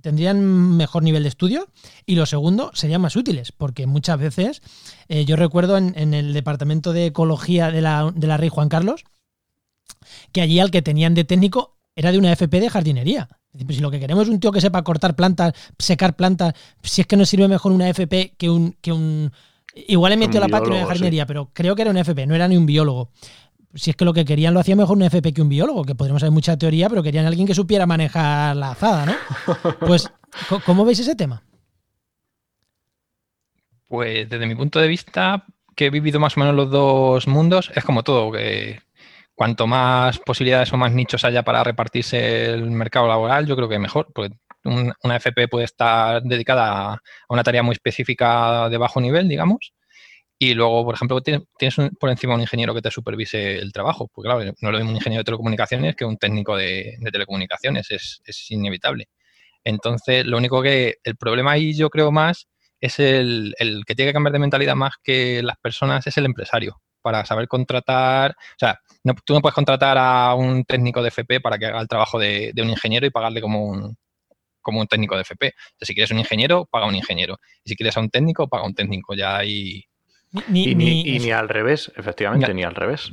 tendrían 0.00 0.76
mejor 0.76 1.02
nivel 1.02 1.24
de 1.24 1.30
estudio 1.30 1.66
y 2.06 2.14
lo 2.14 2.24
segundo, 2.24 2.70
serían 2.72 3.00
más 3.00 3.16
útiles, 3.16 3.50
porque 3.50 3.88
muchas 3.88 4.16
veces, 4.16 4.62
eh, 5.08 5.24
yo 5.24 5.34
recuerdo 5.34 5.76
en, 5.76 6.14
el 6.14 6.34
departamento 6.34 6.92
de 6.92 7.06
ecología 7.06 7.72
de 7.72 7.80
la, 7.80 8.12
de 8.14 8.28
la 8.28 8.36
Rey 8.36 8.48
Juan 8.48 8.68
Carlos, 8.68 9.02
que 10.30 10.40
allí 10.40 10.60
al 10.60 10.70
que 10.70 10.82
tenían 10.82 11.14
de 11.14 11.24
técnico 11.24 11.75
era 11.96 12.12
de 12.12 12.18
una 12.18 12.30
FP 12.32 12.60
de 12.60 12.70
jardinería. 12.70 13.28
Si 13.68 13.80
lo 13.80 13.90
que 13.90 13.98
queremos 13.98 14.24
es 14.24 14.28
un 14.28 14.38
tío 14.38 14.52
que 14.52 14.60
sepa 14.60 14.84
cortar 14.84 15.16
plantas, 15.16 15.54
secar 15.78 16.14
plantas, 16.14 16.54
si 16.82 17.00
es 17.00 17.06
que 17.06 17.16
nos 17.16 17.28
sirve 17.28 17.48
mejor 17.48 17.72
una 17.72 17.88
FP 17.88 18.34
que 18.38 18.48
un... 18.48 18.76
Que 18.80 18.92
un 18.92 19.32
igual 19.74 20.12
he 20.12 20.16
metido 20.16 20.40
la 20.40 20.48
página 20.48 20.78
de 20.78 20.86
jardinería, 20.86 21.26
pero 21.26 21.50
creo 21.52 21.74
que 21.74 21.82
era 21.82 21.90
un 21.90 21.98
FP, 21.98 22.26
no 22.26 22.34
era 22.34 22.48
ni 22.48 22.56
un 22.56 22.64
biólogo 22.64 23.10
si 23.76 23.90
es 23.90 23.96
que 23.96 24.04
lo 24.04 24.12
que 24.12 24.24
querían 24.24 24.54
lo 24.54 24.60
hacía 24.60 24.74
mejor 24.74 24.96
un 24.96 25.02
FP 25.02 25.32
que 25.32 25.42
un 25.42 25.48
biólogo, 25.48 25.84
que 25.84 25.94
podríamos 25.94 26.20
saber 26.20 26.32
mucha 26.32 26.56
teoría, 26.56 26.88
pero 26.88 27.02
querían 27.02 27.26
alguien 27.26 27.46
que 27.46 27.54
supiera 27.54 27.86
manejar 27.86 28.56
la 28.56 28.72
azada, 28.72 29.06
¿no? 29.06 29.14
Pues, 29.86 30.10
¿cómo 30.64 30.84
veis 30.84 30.98
ese 30.98 31.14
tema? 31.14 31.42
Pues 33.88 34.28
desde 34.28 34.46
mi 34.46 34.54
punto 34.54 34.80
de 34.80 34.88
vista, 34.88 35.44
que 35.74 35.86
he 35.86 35.90
vivido 35.90 36.18
más 36.18 36.36
o 36.36 36.40
menos 36.40 36.54
los 36.54 36.70
dos 36.70 37.28
mundos, 37.28 37.70
es 37.74 37.84
como 37.84 38.02
todo, 38.02 38.32
que 38.32 38.80
cuanto 39.36 39.68
más 39.68 40.18
posibilidades 40.18 40.72
o 40.72 40.76
más 40.76 40.92
nichos 40.92 41.24
haya 41.24 41.44
para 41.44 41.62
repartirse 41.62 42.46
el 42.46 42.70
mercado 42.70 43.06
laboral, 43.06 43.46
yo 43.46 43.54
creo 43.54 43.68
que 43.68 43.78
mejor, 43.78 44.08
porque 44.12 44.34
una 44.64 45.16
FP 45.16 45.46
puede 45.46 45.64
estar 45.66 46.22
dedicada 46.24 46.94
a 46.94 47.00
una 47.28 47.44
tarea 47.44 47.62
muy 47.62 47.74
específica 47.74 48.68
de 48.68 48.78
bajo 48.78 49.00
nivel, 49.00 49.28
digamos, 49.28 49.72
y 50.38 50.54
luego, 50.54 50.84
por 50.84 50.94
ejemplo, 50.94 51.20
tienes 51.22 51.44
por 51.98 52.10
encima 52.10 52.34
un 52.34 52.42
ingeniero 52.42 52.74
que 52.74 52.82
te 52.82 52.90
supervise 52.90 53.58
el 53.58 53.72
trabajo. 53.72 54.08
Porque 54.12 54.28
claro, 54.28 54.54
no 54.60 54.70
lo 54.70 54.78
mismo 54.78 54.90
un 54.90 54.96
ingeniero 54.96 55.20
de 55.20 55.24
telecomunicaciones 55.24 55.96
que 55.96 56.04
un 56.04 56.18
técnico 56.18 56.56
de, 56.56 56.98
telecomunicaciones, 57.10 57.90
es, 57.90 58.50
inevitable. 58.50 59.08
Entonces, 59.64 60.26
lo 60.26 60.36
único 60.38 60.62
que, 60.62 60.96
el 61.04 61.16
problema 61.16 61.52
ahí 61.52 61.74
yo 61.74 61.90
creo 61.90 62.12
más 62.12 62.48
es 62.80 62.98
el, 63.00 63.54
que 63.86 63.94
tiene 63.94 64.10
que 64.10 64.14
cambiar 64.14 64.32
de 64.34 64.38
mentalidad 64.40 64.76
más 64.76 64.94
que 65.02 65.42
las 65.42 65.56
personas, 65.58 66.06
es 66.06 66.16
el 66.18 66.26
empresario. 66.26 66.80
Para 67.06 67.24
saber 67.24 67.46
contratar, 67.46 68.32
o 68.32 68.58
sea, 68.58 68.80
no, 69.04 69.14
tú 69.24 69.32
no 69.32 69.40
puedes 69.40 69.54
contratar 69.54 69.96
a 69.96 70.34
un 70.34 70.64
técnico 70.64 71.00
de 71.00 71.08
FP 71.08 71.40
para 71.40 71.56
que 71.56 71.66
haga 71.66 71.80
el 71.80 71.86
trabajo 71.86 72.18
de, 72.18 72.52
un 72.56 72.70
ingeniero 72.70 73.06
y 73.06 73.10
pagarle 73.10 73.40
como 73.40 73.64
un, 73.64 73.96
como 74.60 74.80
un 74.80 74.88
técnico 74.88 75.14
de 75.14 75.22
FP. 75.22 75.54
si 75.82 75.94
quieres 75.94 76.10
un 76.10 76.18
ingeniero, 76.18 76.66
paga 76.66 76.86
un 76.86 76.96
ingeniero. 76.96 77.38
Y 77.62 77.68
si 77.68 77.76
quieres 77.76 77.96
a 77.96 78.00
un 78.00 78.10
técnico, 78.10 78.48
paga 78.48 78.66
un 78.66 78.74
técnico. 78.74 79.14
Ya 79.14 79.36
hay, 79.36 79.84
y, 80.52 80.74
ni, 80.74 81.30
al 81.30 81.48
revés, 81.48 81.92
efectivamente, 81.94 82.52
ni 82.52 82.64
al 82.64 82.74
revés. 82.74 83.12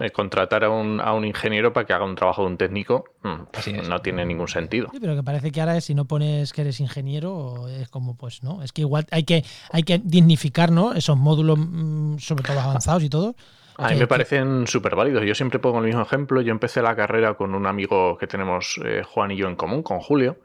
Eh, 0.00 0.10
contratar 0.10 0.64
a 0.64 0.70
un, 0.70 1.00
a 1.00 1.12
un, 1.12 1.24
ingeniero 1.24 1.72
para 1.72 1.86
que 1.86 1.92
haga 1.92 2.04
un 2.04 2.16
trabajo 2.16 2.42
de 2.42 2.48
un 2.48 2.56
técnico 2.56 3.04
mm, 3.22 3.88
no 3.88 4.00
tiene 4.00 4.26
ningún 4.26 4.48
sentido. 4.48 4.88
Sí, 4.90 4.98
pero 5.00 5.14
que 5.14 5.22
parece 5.22 5.52
que 5.52 5.60
ahora 5.60 5.80
si 5.80 5.94
no 5.94 6.04
pones 6.04 6.52
que 6.52 6.62
eres 6.62 6.80
ingeniero, 6.80 7.68
es 7.68 7.88
como 7.90 8.16
pues 8.16 8.42
no. 8.42 8.62
Es 8.64 8.72
que 8.72 8.80
igual 8.80 9.06
hay 9.12 9.22
que, 9.22 9.44
hay 9.70 9.84
que 9.84 10.00
dignificar 10.02 10.72
¿no? 10.72 10.94
esos 10.94 11.16
módulos, 11.16 11.58
mm, 11.60 12.18
sobre 12.18 12.42
todo 12.42 12.58
avanzados 12.58 13.04
y 13.04 13.08
todo. 13.08 13.36
A 13.76 13.90
mí 13.90 13.96
me 13.96 14.06
parecen 14.06 14.66
súper 14.66 14.96
válidos. 14.96 15.24
Yo 15.24 15.34
siempre 15.34 15.58
pongo 15.58 15.78
el 15.78 15.86
mismo 15.86 16.02
ejemplo. 16.02 16.40
Yo 16.40 16.52
empecé 16.52 16.82
la 16.82 16.94
carrera 16.96 17.34
con 17.34 17.54
un 17.54 17.66
amigo 17.66 18.18
que 18.18 18.26
tenemos, 18.26 18.80
eh, 18.84 19.02
Juan 19.04 19.30
y 19.32 19.36
yo, 19.36 19.48
en 19.48 19.56
común, 19.56 19.82
con 19.82 20.00
Julio. 20.00 20.38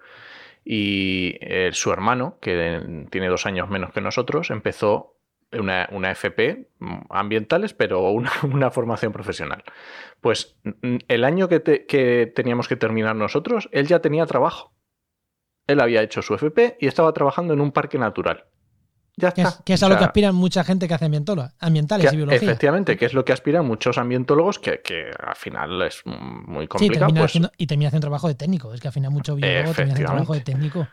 Y 0.65 1.37
eh, 1.41 1.69
su 1.73 1.91
hermano, 1.91 2.37
que 2.41 3.07
tiene 3.09 3.27
dos 3.27 3.45
años 3.45 3.69
menos 3.69 3.91
que 3.91 4.01
nosotros, 4.01 4.49
empezó 4.51 5.15
una, 5.51 5.87
una 5.91 6.11
FP 6.11 6.69
mm, 6.79 6.97
ambientales, 7.09 7.73
pero 7.73 8.11
una, 8.43 8.71
formación 8.71 9.11
profesional. 9.11 9.63
Pues 10.21 10.57
mm, 10.63 10.97
el 11.07 11.23
año 11.23 11.47
que, 11.49 11.61
que 11.87 12.31
teníamos 12.35 12.67
que 12.67 12.75
terminar 12.75 13.15
nosotros, 13.15 13.69
él 13.71 13.87
ya 13.87 13.99
tenía 13.99 14.25
trabajo. 14.25 14.73
Él 15.67 15.81
había 15.81 16.01
hecho 16.01 16.21
su 16.21 16.33
FP 16.33 16.77
y 16.79 16.87
estaba 16.87 17.13
trabajando 17.13 17.53
en 17.53 17.61
un 17.61 17.71
parque 17.71 17.99
natural. 17.99 18.45
Ya 19.19 19.31
que 19.31 19.41
está. 19.41 19.59
Es, 19.59 19.63
que 19.65 19.73
es 19.73 19.83
a 19.83 19.89
lo 19.89 19.97
que 19.97 20.05
aspiran 20.05 20.33
mucha 20.33 20.63
gente 20.63 20.87
que 20.87 20.93
hace 20.93 21.05
ambientales 21.59 22.13
y 22.13 22.15
biología. 22.15 22.37
Efectivamente, 22.37 22.97
que 22.97 23.05
es 23.05 23.13
lo 23.13 23.25
que 23.25 23.33
aspiran 23.33 23.65
muchos 23.65 23.97
ambientólogos, 23.97 24.59
que, 24.59 24.81
al 25.19 25.35
final 25.35 25.81
es 25.81 26.01
muy 26.05 26.67
complicado. 26.67 27.13
Pues 27.13 27.37
y 27.57 27.67
termina 27.67 27.89
haciendo 27.89 28.05
trabajo 28.05 28.27
de 28.27 28.35
técnico. 28.35 28.73
Es 28.73 28.81
que 28.81 28.87
al 28.87 28.93
final 28.93 29.11
mucho 29.11 29.35
biólogo 29.35 29.73
termina 29.73 29.93
haciendo 29.93 30.11
trabajo 30.11 30.33
de 30.33 30.41
técnico. 30.41 30.87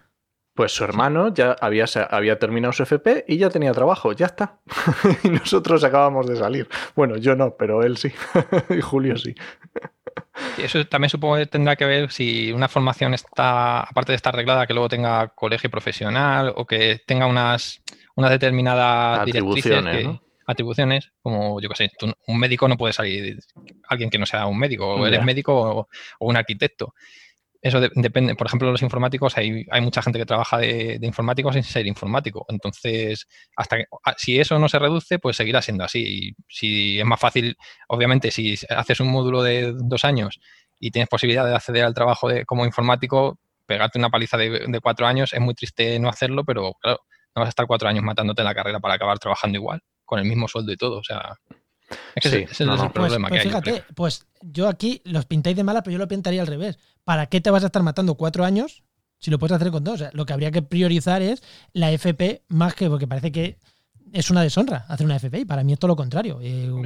Pues 0.57 0.73
su 0.73 0.85
hermano 0.85 1.35
ya 1.35 1.55
había, 1.61 1.85
había 2.11 2.39
terminado 2.39 2.73
su 2.73 2.83
FP 2.83 3.27
y 3.29 3.37
ya 3.37 3.51
tenía 3.51 3.73
trabajo, 3.73 4.13
ya 4.15 4.25
está. 4.25 4.59
y 5.23 5.29
nosotros 5.29 5.85
acabamos 5.85 6.27
de 6.27 6.37
salir. 6.37 6.67
Bueno, 6.95 7.19
yo 7.19 7.37
no, 7.37 7.57
pero 7.57 7.83
él 7.83 7.99
sí. 7.99 8.11
y 8.71 8.81
Julio 8.81 9.19
sí. 9.19 9.35
eso 10.57 10.87
también 10.87 11.11
supongo 11.11 11.37
que 11.37 11.47
tendrá 11.47 11.77
que 11.77 11.85
ver 11.85 12.11
si 12.11 12.53
una 12.53 12.69
formación 12.69 13.13
está, 13.13 13.81
aparte 13.81 14.13
de 14.13 14.17
estar 14.17 14.35
arreglada, 14.35 14.67
que 14.67 14.73
luego 14.73 14.89
tenga 14.89 15.29
colegio 15.29 15.71
profesional 15.71 16.55
o 16.57 16.67
que 16.67 17.03
tenga 17.07 17.27
unas, 17.27 17.83
unas 18.15 18.31
determinadas 18.31 19.21
atribuciones, 19.21 20.09
atribuciones, 20.47 21.13
como 21.21 21.61
yo 21.61 21.69
qué 21.69 21.77
sé, 21.77 21.91
un 22.29 22.39
médico 22.39 22.67
no 22.67 22.79
puede 22.79 22.95
salir, 22.95 23.41
alguien 23.89 24.09
que 24.09 24.19
no 24.19 24.25
sea 24.25 24.47
un 24.47 24.59
médico, 24.59 24.87
o 24.87 25.07
eres 25.07 25.23
médico 25.23 25.55
o, 25.55 25.89
o 26.19 26.27
un 26.27 26.37
arquitecto. 26.39 26.95
Eso 27.63 27.81
depende. 27.81 28.35
Por 28.35 28.47
ejemplo, 28.47 28.71
los 28.71 28.83
informáticos, 28.83 29.37
hay, 29.37 29.65
hay 29.71 29.81
mucha 29.81 30.03
gente 30.03 30.19
que 30.19 30.27
trabaja 30.27 30.59
de, 30.59 30.99
informáticos 31.03 31.55
sin 31.55 31.65
ser 31.65 31.87
informático. 31.87 32.45
Entonces, 32.49 33.27
hasta 33.57 33.79
ah, 34.05 34.15
si 34.17 34.39
eso 34.39 34.59
no 34.59 34.69
se 34.69 34.79
reduce, 34.79 35.19
pues 35.19 35.37
seguirá 35.37 35.63
siendo 35.63 35.85
así. 35.85 36.35
Si 36.49 36.99
es 37.01 37.07
más 37.07 37.21
fácil, 37.21 37.57
obviamente, 37.89 38.31
si 38.31 38.57
haces 38.69 39.01
un 39.01 39.09
módulo 39.09 39.43
de 39.43 39.73
dos 39.75 40.05
años 40.05 40.39
y 40.79 40.91
tienes 40.91 41.09
posibilidad 41.09 41.47
de 41.47 41.55
acceder 41.55 41.85
al 41.85 41.95
trabajo 41.95 42.29
de, 42.29 42.45
como 42.45 42.67
informático, 42.67 43.39
pegarte 43.67 43.99
una 43.99 44.11
paliza 44.11 44.37
de, 44.37 44.81
cuatro 44.83 45.07
años 45.07 45.33
es 45.33 45.41
muy 45.41 45.55
triste 45.55 45.99
no 45.99 46.09
hacerlo, 46.09 46.45
pero 46.45 46.75
claro, 46.81 47.01
no 47.35 47.41
vas 47.41 47.49
a 47.49 47.51
estar 47.51 47.67
cuatro 47.67 47.89
años 47.89 48.05
matándote 48.05 48.43
en 48.43 48.47
la 48.47 48.55
carrera 48.55 48.81
para 48.81 48.95
acabar 48.95 49.19
trabajando 49.19 49.59
igual, 49.59 49.81
con 50.05 50.19
el 50.21 50.27
mismo 50.27 50.49
sueldo 50.49 50.73
y 50.73 50.77
todo. 50.77 50.99
O 50.99 51.05
sea, 51.05 51.37
es 52.15 52.23
que 52.23 52.29
ese, 52.29 52.43
es 52.51 52.61
el 52.61 52.69
pues, 52.69 52.93
problema 52.93 53.29
pues 53.29 53.43
que 53.43 53.49
hay. 53.49 53.53
Fíjate, 53.53 53.85
pues 53.95 54.27
yo 54.43 54.69
aquí 54.69 55.03
los 55.05 55.27
pintáis 55.27 55.57
de 55.57 55.65
mala, 55.65 55.83
pero 55.83 55.93
yo 55.93 55.99
lo 55.99 56.09
pintaría 56.09 56.41
al 56.41 56.47
revés. 56.47 56.79
¿Para 57.05 57.27
qué 57.27 57.41
te 57.41 57.51
vas 57.51 57.63
a 57.63 57.67
estar 57.67 57.83
matando 57.83 58.15
cuatro 58.15 58.45
años 58.45 58.83
si 59.19 59.31
lo 59.31 59.39
puedes 59.39 59.57
hacer 59.57 59.71
con 59.71 59.85
dos? 59.85 59.95
O 59.95 59.99
sea, 59.99 60.11
lo 60.13 60.27
que 60.27 60.33
habría 60.33 60.51
que 60.51 60.63
priorizar 60.63 61.23
es 61.23 61.43
la 61.73 61.91
FP 61.93 62.43
más 62.49 62.75
que 62.75 62.89
porque 62.89 63.07
parece 63.07 63.33
que 63.33 63.59
es 64.13 64.31
una 64.31 64.43
deshonra 64.43 64.87
hacer 64.89 65.05
una 65.05 65.17
FP 65.17 65.41
y 65.41 65.45
para 65.45 65.65
mí 65.65 65.73
es 65.73 65.79
todo 65.79 65.89
lo 65.89 65.97
contrario. 65.97 66.39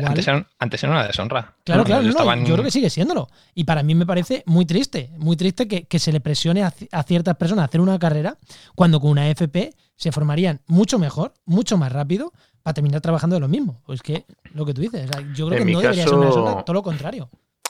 Antes, 0.05 0.27
era, 0.27 0.93
una 0.93 1.07
deshonra. 1.07 1.55
Claro, 1.65 1.85
claro, 1.85 2.03
yo 2.03 2.55
creo 2.55 2.65
que 2.65 2.71
sigue 2.71 2.91
siéndolo. 2.91 3.29
Y 3.55 3.65
para 3.65 3.83
mí 3.83 3.95
me 3.95 4.07
parece 4.07 4.43
muy 4.47 4.67
triste, 4.67 5.11
muy 5.19 5.37
triste 5.37 5.69
que, 5.69 5.99
se 5.99 6.13
le 6.13 6.21
presione 6.21 6.63
a, 6.63 6.73
a, 6.93 7.03
ciertas 7.03 7.37
personas 7.37 7.65
a 7.65 7.67
hacer 7.67 7.81
una 7.81 7.99
carrera 7.99 8.39
cuando 8.75 9.01
con 9.01 9.11
una 9.11 9.29
FP 9.29 9.75
se 9.97 10.13
formarían 10.13 10.61
mucho 10.67 10.99
mejor, 10.99 11.35
mucho 11.45 11.77
más 11.77 11.93
rápido 11.93 12.33
para 12.63 12.75
terminar 12.75 13.01
trabajando 13.01 13.37
de 13.37 13.41
lo 13.41 13.49
mismo. 13.49 13.81
Pues 13.87 14.03
que 14.03 14.25
lo 14.55 14.65
que 14.65 14.75
tú 14.75 14.81
dices, 14.81 15.09
yo 15.35 15.49
creo 15.49 15.65
que 15.65 15.73
no 15.73 15.81
debería 15.81 16.05
ser 16.05 16.15
una 16.15 16.63
todo 16.65 16.75
lo 16.75 16.83
contrario. 16.83 17.29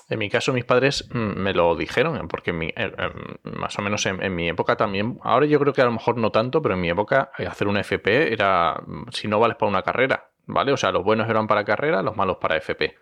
En 0.09 0.19
mi 0.19 0.29
caso, 0.29 0.53
mis 0.53 0.65
padres 0.65 1.09
mm, 1.13 1.19
me 1.19 1.55
lo 1.55 1.77
dijeron, 1.77 2.27
porque 2.27 2.51
eh, 2.51 2.73
eh, 2.77 3.11
más 3.45 3.79
o 3.79 3.83
menos 3.83 4.05
en, 4.07 4.35
mi 4.35 4.49
época 4.49 4.77
también, 4.77 5.21
ahora 5.23 5.47
yo 5.47 5.61
creo 5.61 5.73
que 5.73 5.83
a 5.83 5.85
lo 5.85 5.93
mejor 5.93 6.17
no 6.17 6.33
tanto, 6.33 6.61
pero 6.61 6.75
en 6.75 6.81
mi 6.81 6.91
época 6.91 7.31
eh, 7.39 7.47
hacer 7.47 7.69
una 7.69 7.81
FP 7.81 8.33
era, 8.33 8.83
mm, 8.85 9.05
si 9.13 9.29
no 9.29 9.39
vales 9.39 9.57
para 9.57 9.71
una 9.71 9.83
carrera, 9.83 10.31
¿vale? 10.47 10.73
O 10.73 10.77
sea, 10.77 10.91
los 10.91 11.05
buenos 11.05 11.31
eran 11.31 11.47
para 11.47 11.65
carrera, 11.65 12.03
los 12.03 12.17
malos 12.17 12.39
para 12.39 12.57
FP. 12.57 12.97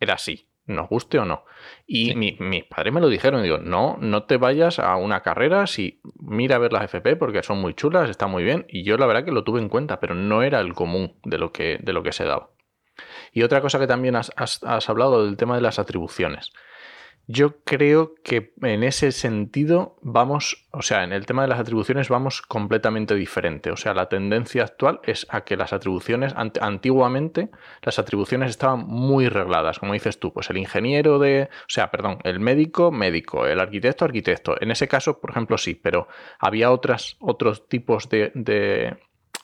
Era 0.00 0.14
así 0.14 0.48
nos 0.66 0.88
guste 0.88 1.18
o 1.18 1.24
no. 1.24 1.44
Y 1.86 2.14
mis 2.14 2.64
padres 2.64 2.92
me 2.92 3.00
lo 3.00 3.08
dijeron, 3.08 3.42
digo, 3.42 3.58
no, 3.58 3.96
no 4.00 4.24
te 4.24 4.36
vayas 4.36 4.78
a 4.78 4.96
una 4.96 5.20
carrera 5.20 5.66
si 5.66 6.00
mira 6.18 6.56
a 6.56 6.58
ver 6.58 6.72
las 6.72 6.84
FP 6.84 7.16
porque 7.16 7.42
son 7.42 7.60
muy 7.60 7.74
chulas, 7.74 8.08
están 8.08 8.30
muy 8.30 8.44
bien. 8.44 8.66
Y 8.68 8.84
yo 8.84 8.96
la 8.96 9.06
verdad 9.06 9.24
que 9.24 9.32
lo 9.32 9.44
tuve 9.44 9.60
en 9.60 9.68
cuenta, 9.68 10.00
pero 10.00 10.14
no 10.14 10.42
era 10.42 10.60
el 10.60 10.74
común 10.74 11.14
de 11.24 11.38
lo 11.38 11.52
que, 11.52 11.78
de 11.80 11.92
lo 11.92 12.02
que 12.02 12.12
se 12.12 12.24
daba. 12.24 12.50
Y 13.32 13.42
otra 13.42 13.60
cosa 13.60 13.78
que 13.78 13.86
también 13.86 14.16
has, 14.16 14.88
hablado 14.88 15.24
del 15.24 15.36
tema 15.36 15.56
de 15.56 15.62
las 15.62 15.78
atribuciones. 15.78 16.52
Yo 17.26 17.56
creo 17.64 18.14
que 18.22 18.52
en 18.60 18.82
ese 18.82 19.10
sentido 19.10 19.96
vamos, 20.02 20.66
o 20.72 20.82
sea, 20.82 21.04
en 21.04 21.12
el 21.12 21.24
tema 21.24 21.40
de 21.40 21.48
las 21.48 21.58
atribuciones 21.58 22.10
vamos 22.10 22.42
completamente 22.42 23.14
diferente. 23.14 23.70
O 23.70 23.76
sea, 23.76 23.94
la 23.94 24.10
tendencia 24.10 24.64
actual 24.64 25.00
es 25.04 25.26
a 25.30 25.42
que 25.42 25.56
las 25.56 25.72
atribuciones, 25.72 26.34
antiguamente, 26.36 27.50
las 27.82 27.98
atribuciones 27.98 28.50
estaban 28.50 28.86
muy 28.86 29.30
regladas, 29.30 29.78
como 29.78 29.94
dices 29.94 30.18
tú, 30.20 30.34
pues 30.34 30.50
el 30.50 30.58
ingeniero 30.58 31.18
de, 31.18 31.48
o 31.50 31.68
sea, 31.68 31.90
perdón, 31.90 32.18
el 32.24 32.40
médico, 32.40 32.92
médico, 32.92 33.46
el 33.46 33.58
arquitecto, 33.58 34.04
arquitecto. 34.04 34.56
En 34.60 34.70
ese 34.70 34.86
caso, 34.86 35.18
por 35.18 35.30
ejemplo, 35.30 35.56
sí, 35.56 35.74
pero 35.74 36.08
había 36.38 36.70
otras, 36.70 37.16
otros 37.20 37.68
tipos 37.68 38.10
de, 38.10 38.32
de, 38.34 38.98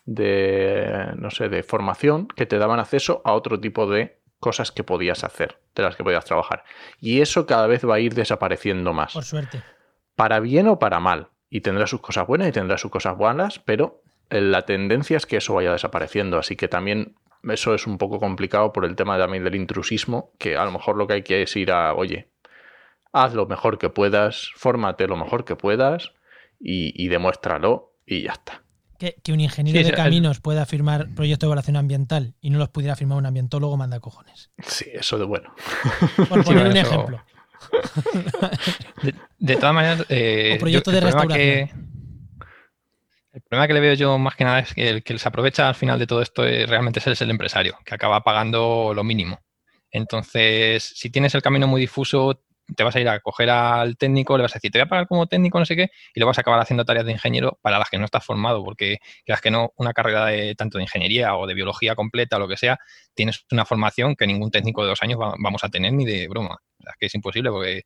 de 0.04 1.14
no 1.16 1.30
sé, 1.30 1.48
de 1.48 1.62
formación 1.62 2.28
que 2.28 2.44
te 2.44 2.58
daban 2.58 2.78
acceso 2.78 3.22
a 3.24 3.32
otro 3.32 3.58
tipo 3.58 3.86
de 3.86 4.20
cosas 4.40 4.72
que 4.72 4.82
podías 4.82 5.22
hacer, 5.22 5.58
de 5.74 5.82
las 5.82 5.96
que 5.96 6.02
podías 6.02 6.24
trabajar. 6.24 6.64
Y 6.98 7.20
eso 7.20 7.46
cada 7.46 7.66
vez 7.66 7.86
va 7.86 7.96
a 7.96 8.00
ir 8.00 8.14
desapareciendo 8.14 8.92
más. 8.92 9.12
Por 9.12 9.24
suerte. 9.24 9.62
Para 10.16 10.40
bien 10.40 10.66
o 10.66 10.78
para 10.78 10.98
mal. 10.98 11.28
Y 11.50 11.60
tendrá 11.60 11.86
sus 11.86 12.00
cosas 12.00 12.26
buenas 12.26 12.48
y 12.48 12.52
tendrá 12.52 12.78
sus 12.78 12.90
cosas 12.90 13.16
buenas, 13.16 13.58
pero 13.58 14.02
eh, 14.30 14.40
la 14.40 14.62
tendencia 14.62 15.16
es 15.16 15.26
que 15.26 15.36
eso 15.36 15.54
vaya 15.54 15.72
desapareciendo. 15.72 16.38
Así 16.38 16.56
que 16.56 16.68
también 16.68 17.16
eso 17.44 17.74
es 17.74 17.86
un 17.86 17.98
poco 17.98 18.18
complicado 18.18 18.72
por 18.72 18.84
el 18.84 18.96
tema 18.96 19.18
también 19.18 19.44
del 19.44 19.54
intrusismo, 19.54 20.32
que 20.38 20.56
a 20.56 20.64
lo 20.64 20.72
mejor 20.72 20.96
lo 20.96 21.06
que 21.06 21.14
hay 21.14 21.22
que 21.22 21.42
es 21.42 21.54
ir 21.56 21.70
a, 21.70 21.94
oye, 21.94 22.30
haz 23.12 23.34
lo 23.34 23.46
mejor 23.46 23.78
que 23.78 23.90
puedas, 23.90 24.50
fórmate 24.56 25.06
lo 25.06 25.16
mejor 25.16 25.44
que 25.44 25.56
puedas 25.56 26.12
y, 26.58 26.92
y 27.02 27.08
demuéstralo 27.08 27.92
y 28.06 28.22
ya 28.22 28.32
está. 28.32 28.62
Que, 29.00 29.32
un 29.32 29.40
ingeniero 29.40 29.82
de 29.82 29.94
caminos 29.94 30.40
pueda 30.40 30.66
firmar 30.66 31.08
proyectos 31.14 31.46
de 31.46 31.48
evaluación 31.48 31.76
ambiental 31.76 32.34
y 32.38 32.50
no 32.50 32.58
los 32.58 32.68
pudiera 32.68 32.96
firmar 32.96 33.16
un 33.16 33.24
ambientólogo, 33.24 33.74
manda 33.78 33.98
cojones. 33.98 34.50
Sí, 34.58 34.90
eso 34.92 35.16
de 35.16 35.24
bueno. 35.24 35.54
Por 36.28 36.44
poner 36.44 36.66
un 36.66 36.76
ejemplo. 36.76 37.24
De, 39.38 39.56
todas 39.56 39.74
maneras, 39.74 40.04
eh, 40.10 40.56
proyecto 40.60 40.90
de 40.90 41.00
restauración. 41.00 41.70
el 43.32 43.42
problema 43.42 43.66
que 43.66 43.74
le 43.74 43.80
veo 43.80 43.94
yo 43.94 44.18
más 44.18 44.36
que 44.36 44.44
nada 44.44 44.60
es 44.60 44.74
que 44.74 44.88
el 44.88 45.02
que 45.02 45.18
se 45.18 45.28
aprovecha 45.28 45.68
al 45.68 45.74
final 45.74 45.98
de 45.98 46.06
todo 46.06 46.20
esto 46.20 46.46
es, 46.46 46.68
realmente 46.68 47.00
es 47.00 47.20
el 47.22 47.30
empresario, 47.30 47.78
que 47.84 47.94
acaba 47.94 48.22
pagando 48.22 48.92
lo 48.94 49.02
mínimo. 49.02 49.40
Entonces, 49.90 50.92
si 50.94 51.08
tienes 51.10 51.34
el 51.34 51.42
camino 51.42 51.66
muy 51.66 51.80
difuso, 51.80 52.42
te 52.76 52.84
vas 52.84 52.94
a 52.96 53.00
ir 53.00 53.08
a 53.08 53.20
coger 53.20 53.50
al 53.50 53.96
técnico, 53.96 54.36
le 54.36 54.42
vas 54.42 54.52
a 54.52 54.58
decir, 54.58 54.70
te 54.70 54.78
voy 54.78 54.86
a 54.86 54.88
pagar 54.88 55.06
como 55.06 55.26
técnico, 55.26 55.58
no 55.58 55.64
sé 55.64 55.76
qué, 55.76 55.90
y 56.14 56.20
lo 56.20 56.26
vas 56.26 56.38
a 56.38 56.42
acabar 56.42 56.60
haciendo 56.60 56.84
tareas 56.84 57.06
de 57.06 57.12
ingeniero 57.12 57.58
para 57.62 57.78
las 57.78 57.90
que 57.90 57.98
no 57.98 58.04
estás 58.04 58.24
formado, 58.24 58.64
porque 58.64 58.98
las 59.26 59.40
que 59.40 59.50
no, 59.50 59.72
una 59.76 59.92
carrera 59.92 60.26
de 60.26 60.54
tanto 60.54 60.78
de 60.78 60.84
ingeniería 60.84 61.36
o 61.36 61.46
de 61.46 61.54
biología 61.54 61.94
completa 61.94 62.36
o 62.36 62.38
lo 62.38 62.48
que 62.48 62.56
sea, 62.56 62.78
tienes 63.14 63.44
una 63.50 63.64
formación 63.64 64.16
que 64.16 64.26
ningún 64.26 64.50
técnico 64.50 64.82
de 64.82 64.88
dos 64.90 65.02
años 65.02 65.18
vamos 65.18 65.64
a 65.64 65.68
tener 65.68 65.92
ni 65.92 66.04
de 66.04 66.28
broma. 66.28 66.58
O 66.78 66.82
sea, 66.82 66.94
que 66.98 67.06
es 67.06 67.14
imposible 67.14 67.50
porque 67.50 67.82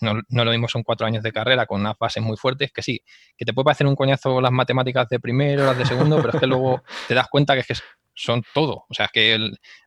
no, 0.00 0.44
lo 0.44 0.50
mismo 0.50 0.68
son 0.68 0.82
cuatro 0.82 1.06
años 1.06 1.22
de 1.22 1.32
carrera 1.32 1.66
con 1.66 1.80
unas 1.80 1.98
bases 1.98 2.22
muy 2.22 2.36
fuertes, 2.36 2.72
que 2.72 2.82
sí, 2.82 3.02
que 3.36 3.44
te 3.44 3.52
puede 3.52 3.64
parecer 3.64 3.86
un 3.86 3.96
coñazo 3.96 4.40
las 4.40 4.52
matemáticas 4.52 5.08
de 5.08 5.20
primero, 5.20 5.66
las 5.66 5.78
de 5.78 5.84
segundo, 5.86 6.16
pero 6.16 6.30
es 6.34 6.40
que 6.40 6.46
luego 6.46 6.82
te 7.08 7.14
das 7.14 7.28
cuenta 7.28 7.54
que 7.54 7.60
es 7.60 7.66
que 7.66 7.74
son 8.14 8.42
todo. 8.54 8.84
O 8.88 8.94
sea, 8.94 9.06
es 9.06 9.12
que 9.12 9.38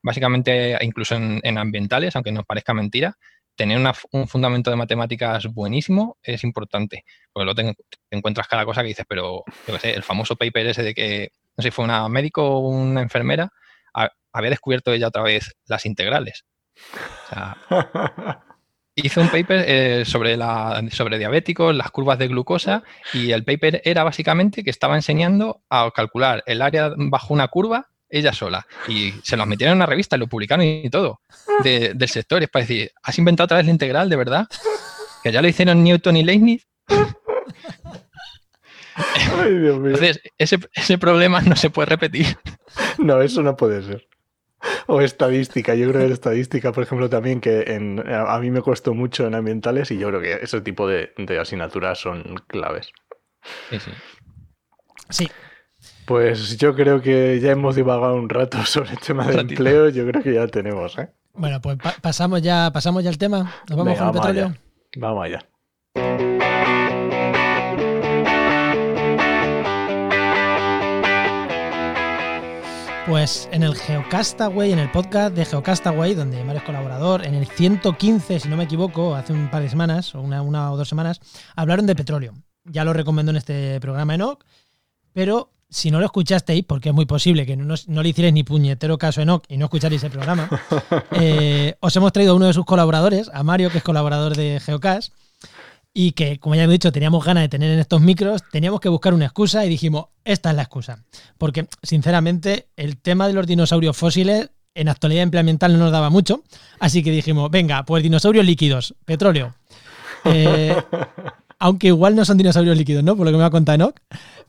básicamente, 0.04 0.78
incluso 0.82 1.16
en, 1.16 1.58
ambientales, 1.58 2.16
aunque 2.16 2.32
nos 2.32 2.46
parezca 2.46 2.74
mentira, 2.74 3.18
tener 3.56 3.80
un 4.12 4.28
fundamento 4.28 4.70
de 4.70 4.76
matemáticas 4.76 5.48
buenísimo 5.48 6.18
es 6.22 6.44
importante, 6.44 7.06
porque 7.32 7.46
luego 7.46 7.56
te, 7.56 7.76
encuentras 8.12 8.48
cada 8.48 8.66
cosa 8.66 8.82
que 8.82 8.90
dices, 8.90 9.06
pero 9.08 9.44
yo 9.68 9.74
qué 9.74 9.80
sé, 9.80 9.94
el 9.94 10.04
famoso 10.04 10.36
paper 10.36 10.68
ese 10.68 10.84
de 10.84 10.94
que, 10.94 11.32
no 11.58 11.62
sé 11.62 11.70
si 11.70 11.72
fue 11.72 11.86
una 11.86 12.08
médico 12.10 12.44
o 12.44 12.60
una 12.70 13.02
enfermera, 13.02 13.52
había 14.34 14.50
descubierto 14.50 14.92
ella 14.92 15.08
otra 15.08 15.24
vez 15.24 15.56
las 15.66 15.86
integrales. 15.86 16.46
hizo 18.96 19.22
un 19.22 19.30
paper 19.30 19.66
eh, 19.68 20.06
sobre, 20.06 20.38
la, 20.38 20.84
sobre 20.92 21.18
diabéticos, 21.18 21.76
las 21.76 21.92
curvas 21.92 22.18
de 22.18 22.28
glucosa, 22.28 22.84
y 23.14 23.32
el 23.32 23.44
paper 23.44 23.82
era 23.86 24.04
básicamente 24.04 24.64
que 24.64 24.70
estaba 24.70 24.96
enseñando 24.96 25.62
a 25.70 25.92
calcular 25.94 26.44
el 26.46 26.62
área 26.62 26.94
bajo 26.98 27.34
una 27.34 27.48
curva 27.48 27.90
ella 28.10 28.34
sola. 28.34 28.66
Y 28.88 29.14
se 29.24 29.38
los 29.38 29.48
metieron 29.48 29.74
en 29.74 29.78
una 29.78 29.86
revista 29.86 30.16
y 30.16 30.20
lo 30.20 30.28
publicaron 30.28 30.66
y 30.66 30.90
todo 30.90 31.20
del 31.64 32.10
sector. 32.10 32.44
es 32.44 32.50
para 32.50 32.64
decir, 32.64 32.92
¿has 33.04 33.18
inventado 33.18 33.46
otra 33.46 33.58
vez 33.58 33.66
la 33.66 33.72
integral, 33.72 34.10
de 34.10 34.16
verdad? 34.16 34.48
Que 35.24 35.32
ya 35.32 35.42
lo 35.42 35.48
hicieron 35.48 35.84
Newton 35.84 36.18
y 36.18 36.24
Leibniz. 36.24 36.68
Entonces, 39.46 40.22
ese, 40.38 40.60
ese 40.74 40.98
problema 40.98 41.42
no 41.42 41.56
se 41.56 41.70
puede 41.70 41.88
repetir. 41.88 42.38
No, 42.98 43.22
eso 43.22 43.42
no 43.42 43.58
puede 43.58 43.84
ser. 43.84 44.08
O 44.88 45.02
estadística, 45.02 45.76
yo 45.76 45.92
creo 45.92 46.08
que 46.08 46.14
estadística, 46.14 46.72
por 46.72 46.84
ejemplo, 46.84 47.10
también 47.10 47.42
que 47.42 47.64
en, 47.68 48.04
a 48.08 48.40
mí 48.40 48.52
me 48.52 48.62
costó 48.62 48.94
mucho 48.94 49.28
en 49.28 49.36
ambientales 49.36 49.92
y 49.92 49.98
yo 49.98 50.08
creo 50.10 50.22
que 50.22 50.40
ese 50.42 50.62
tipo 50.62 50.88
de, 50.88 51.14
de 51.18 51.40
asignaturas 51.40 52.00
son 52.00 52.24
claves. 52.48 52.92
Sí, 53.70 53.80
sí. 53.80 53.92
Sí, 55.10 55.30
pues 56.06 56.58
yo 56.58 56.76
creo 56.76 57.02
que 57.02 57.40
ya 57.40 57.52
hemos 57.52 57.76
divagado 57.76 58.16
un 58.16 58.30
rato 58.30 58.58
sobre 58.66 58.92
el 58.92 59.00
tema 59.00 59.28
del 59.28 59.40
empleo. 59.40 59.90
Yo 59.90 60.08
creo 60.08 60.24
que 60.24 60.34
ya 60.34 60.48
tenemos, 60.48 60.98
¿eh? 60.98 61.10
Bueno, 61.34 61.62
pues 61.62 61.78
pasamos 62.02 62.42
ya, 62.42 62.72
pasamos 62.72 63.04
ya 63.04 63.10
al 63.10 63.18
tema. 63.18 63.52
Nos 63.70 63.78
vamos 63.78 63.98
con 63.98 64.08
el 64.08 64.14
petróleo. 64.14 64.56
Vamos 64.98 65.26
allá. 65.26 65.46
Pues 73.08 73.48
en 73.52 73.62
el 73.62 73.76
Geocastaway, 73.76 74.72
en 74.72 74.80
el 74.80 74.90
podcast 74.90 75.36
de 75.36 75.46
Geocastaway, 75.46 76.16
donde 76.16 76.44
Mario 76.44 76.62
es 76.62 76.64
colaborador, 76.64 77.24
en 77.24 77.36
el 77.36 77.46
115, 77.46 78.40
si 78.40 78.50
no 78.50 78.58
me 78.58 78.64
equivoco, 78.64 79.14
hace 79.14 79.32
un 79.32 79.52
par 79.52 79.62
de 79.62 79.70
semanas, 79.70 80.16
o 80.16 80.22
una, 80.22 80.42
una 80.42 80.72
o 80.72 80.78
dos 80.78 80.90
semanas, 80.90 81.20
hablaron 81.56 81.86
de 81.86 81.96
petróleo. 81.96 82.34
Ya 82.64 82.84
lo 82.84 82.94
recomendó 82.94 83.30
en 83.30 83.36
este 83.36 83.80
programa 83.80 84.16
Enoch, 84.16 84.44
pero 85.14 85.52
si 85.70 85.92
no 85.92 86.00
lo 86.00 86.06
escuchasteis, 86.06 86.64
porque 86.66 86.90
es 86.90 86.96
muy 86.96 87.06
posible 87.06 87.46
que 87.46 87.58
no, 87.58 87.76
le 87.76 88.10
hicierais 88.10 88.34
ni 88.34 88.44
puñetero 88.44 88.98
caso 88.98 89.22
a 89.22 89.24
Enoch 89.24 89.44
y 89.50 89.58
no 89.58 89.66
escucharéis 89.66 90.04
el 90.04 90.12
programa, 90.12 90.50
eh, 91.12 91.76
os 91.80 91.96
hemos 91.96 92.14
traído 92.14 92.34
a 92.34 92.36
uno 92.36 92.48
de 92.48 92.54
sus 92.54 92.66
colaboradores, 92.66 93.30
a 93.34 93.44
Mario, 93.44 93.70
que 93.70 93.80
es 93.80 93.84
colaborador 93.84 94.36
de 94.36 94.60
Geocast, 94.64 95.14
y 95.98 96.12
que, 96.12 96.40
como 96.40 96.56
ya 96.56 96.66
he 96.66 96.68
dicho, 96.68 96.92
teníamos 96.92 97.24
ganas 97.24 97.44
de 97.44 97.50
tener 97.50 97.72
en 97.72 97.80
estos 97.80 98.02
micros, 98.02 98.44
teníamos 98.52 98.82
que 98.82 98.90
buscar 98.90 99.14
una 99.14 99.26
excusa 99.26 99.66
y 99.66 99.70
dijimos, 99.70 100.08
esta 100.26 100.50
es 100.50 100.56
la 100.58 100.64
excusa. 100.64 101.04
Porque, 101.38 101.68
sinceramente, 101.82 102.68
el 102.76 102.98
tema 102.98 103.28
de 103.28 103.34
los 103.34 103.48
dinosaurios 103.48 103.96
fósiles 103.96 104.50
en 104.74 104.90
actualidad 104.90 105.24
empleamental 105.24 105.72
no 105.72 105.80
nos 105.80 105.94
daba 105.94 106.10
mucho, 106.10 106.44
así 106.80 107.02
que 107.02 107.12
dijimos, 107.12 107.50
venga, 107.50 107.84
pues 107.86 108.04
dinosaurios 108.04 108.46
líquidos, 108.46 108.94
petróleo. 109.06 109.56
Eh, 110.28 110.76
aunque 111.60 111.88
igual 111.88 112.16
no 112.16 112.26
son 112.26 112.38
dinosaurios 112.38 112.78
líquidos, 112.78 113.04
¿no? 113.04 113.16
Por 113.16 113.26
lo 113.26 113.32
que 113.32 113.38
me 113.38 113.44
ha 113.44 113.50
contado 113.50 113.76
Enoch. 113.76 113.96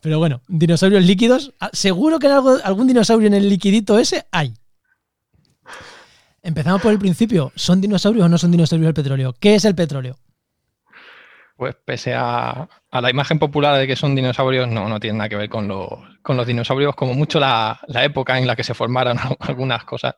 Pero 0.01 0.19
bueno, 0.19 0.41
dinosaurios 0.47 1.03
líquidos. 1.03 1.53
Ah, 1.59 1.69
seguro 1.73 2.19
que 2.19 2.27
en 2.27 2.33
algo, 2.33 2.57
algún 2.63 2.87
dinosaurio 2.87 3.27
en 3.27 3.33
el 3.33 3.49
liquidito 3.49 3.97
ese 3.97 4.25
hay. 4.31 4.53
Empezamos 6.41 6.81
por 6.81 6.91
el 6.91 6.99
principio. 6.99 7.51
¿Son 7.55 7.81
dinosaurios 7.81 8.25
o 8.25 8.29
no 8.29 8.37
son 8.37 8.51
dinosaurios 8.51 8.87
el 8.87 8.93
petróleo? 8.93 9.35
¿Qué 9.39 9.55
es 9.55 9.65
el 9.65 9.75
petróleo? 9.75 10.17
Pues 11.57 11.75
pese 11.83 12.13
a, 12.13 12.69
la 12.91 13.09
imagen 13.09 13.39
popular 13.39 13.79
de 13.79 13.87
que 13.87 13.95
son 13.95 14.15
dinosaurios, 14.15 14.67
no, 14.67 14.87
no 14.87 14.99
tiene 14.99 15.17
nada 15.17 15.29
que 15.29 15.35
ver 15.35 15.49
con, 15.49 15.67
con 16.21 16.37
los 16.37 16.45
dinosaurios, 16.45 16.95
como 16.95 17.15
mucho 17.15 17.39
la, 17.39 17.79
época 18.03 18.37
en 18.37 18.45
la 18.45 18.55
que 18.55 18.63
se 18.63 18.75
formaron 18.75 19.17
algunas 19.39 19.83
cosas. 19.83 20.15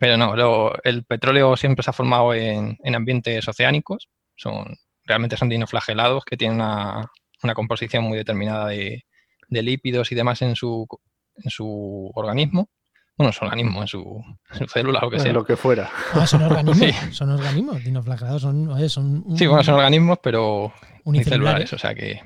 Pero 0.00 0.16
no, 0.16 0.72
el 0.82 1.04
petróleo 1.04 1.56
siempre 1.56 1.82
se 1.82 1.90
ha 1.90 1.92
formado 1.92 2.34
en, 2.34 2.78
en 2.82 2.94
ambientes 2.94 3.46
oceánicos. 3.46 4.08
Son 4.36 4.74
realmente 5.04 5.36
son 5.36 5.48
dinoflagelados 5.48 6.24
que 6.24 6.36
tienen 6.36 6.56
una, 6.56 7.10
composición 7.54 8.04
muy 8.04 8.16
determinada 8.16 8.68
de, 8.68 9.04
lípidos 9.48 10.10
y 10.10 10.14
demás 10.14 10.42
en 10.42 10.56
su, 10.56 10.86
en 11.36 11.50
su 11.50 12.10
organismo. 12.14 12.68
Bueno, 13.16 13.28
en 13.28 13.32
su 13.32 13.44
organismo, 13.44 13.80
en 13.82 13.86
su, 13.86 14.24
célula, 14.68 15.00
lo 15.00 15.10
que 15.10 15.20
sea. 15.20 15.32
lo 15.32 15.44
que 15.44 15.56
fuera. 15.56 15.88
Ah, 16.14 16.26
son 16.26 16.42
organismos. 16.42 16.96
Son 17.16 17.30
organismos. 17.30 17.84
Dinoflagelados 17.84 18.42
son. 18.42 18.88
son 18.90 19.24
Sí, 19.36 19.46
bueno, 19.46 19.62
son 19.62 19.74
organismos, 19.74 20.18
pero 20.20 20.72
unicelulares. 21.04 21.72
O 21.72 21.78
sea 21.78 21.94
que. 21.94 22.20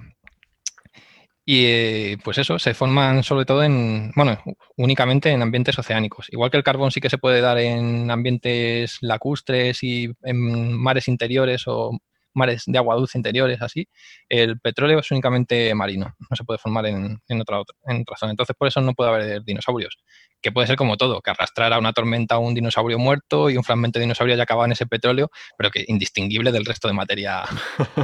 Y 1.44 1.64
eh, 1.64 2.18
pues 2.22 2.38
eso, 2.38 2.58
se 2.58 2.74
forman 2.74 3.22
sobre 3.22 3.46
todo 3.46 3.62
en, 3.62 4.12
bueno, 4.14 4.38
únicamente 4.76 5.30
en 5.30 5.40
ambientes 5.42 5.78
oceánicos. 5.78 6.26
Igual 6.30 6.50
que 6.50 6.58
el 6.58 6.62
carbón 6.62 6.90
sí 6.90 7.00
que 7.00 7.10
se 7.10 7.16
puede 7.16 7.40
dar 7.40 7.58
en 7.58 8.10
ambientes 8.10 8.98
lacustres 9.00 9.82
y 9.82 10.10
en 10.22 10.72
mares 10.72 11.08
interiores 11.08 11.64
o 11.66 11.98
mares 12.38 12.62
de 12.66 12.78
agua 12.78 12.94
dulce 12.94 13.18
interiores, 13.18 13.60
así, 13.60 13.86
el 14.28 14.58
petróleo 14.58 15.00
es 15.00 15.10
únicamente 15.10 15.74
marino, 15.74 16.14
no 16.18 16.36
se 16.36 16.44
puede 16.44 16.58
formar 16.58 16.86
en, 16.86 17.20
otra, 17.40 17.62
en 17.86 18.02
otra 18.02 18.16
zona. 18.16 18.30
Entonces, 18.30 18.56
por 18.56 18.68
eso 18.68 18.80
no 18.80 18.94
puede 18.94 19.10
haber 19.10 19.42
dinosaurios, 19.44 19.98
que 20.40 20.52
puede 20.52 20.66
ser 20.66 20.76
como 20.76 20.96
todo, 20.96 21.20
que 21.20 21.30
arrastrara 21.30 21.78
una 21.78 21.92
tormenta 21.92 22.38
un 22.38 22.54
dinosaurio 22.54 22.98
muerto 22.98 23.50
y 23.50 23.56
un 23.56 23.64
fragmento 23.64 23.98
de 23.98 24.04
dinosaurio 24.04 24.34
haya 24.34 24.44
acabado 24.44 24.66
en 24.66 24.72
ese 24.72 24.86
petróleo, 24.86 25.30
pero 25.56 25.70
que 25.70 25.84
indistinguible 25.86 26.52
del 26.52 26.64
resto 26.64 26.88
de 26.88 26.94
materia 26.94 27.44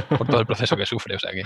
por 0.09 0.27
todo 0.27 0.39
el 0.39 0.45
proceso 0.45 0.75
que 0.75 0.85
sufre. 0.85 1.15
O 1.15 1.19
sea 1.19 1.31
que. 1.31 1.43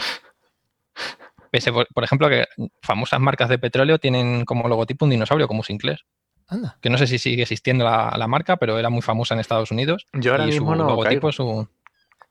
Pese, 1.52 1.72
por, 1.72 2.04
ejemplo, 2.04 2.30
que 2.30 2.46
famosas 2.82 3.20
marcas 3.20 3.50
de 3.50 3.58
petróleo 3.58 3.98
tienen 3.98 4.46
como 4.46 4.68
logotipo 4.68 5.06
un 5.06 5.12
dinosaurio, 5.12 5.48
como 5.48 5.64
Sinclair. 5.64 6.00
Anda. 6.48 6.78
Que 6.82 6.90
no 6.90 6.98
sé 6.98 7.08
si 7.08 7.18
sigue 7.18 7.44
existiendo 7.44 7.86
la, 7.86 8.28
marca, 8.28 8.58
pero 8.58 8.78
era 8.78 8.90
muy 8.90 9.02
famosa 9.02 9.34
en 9.34 9.40
Estados 9.40 9.72
Unidos. 9.72 10.08
Yo 10.14 10.32
ahora 10.32 10.46
mismo 10.46 10.76
no. 10.76 10.88
Logotipo 10.88 11.30
un 11.44 11.70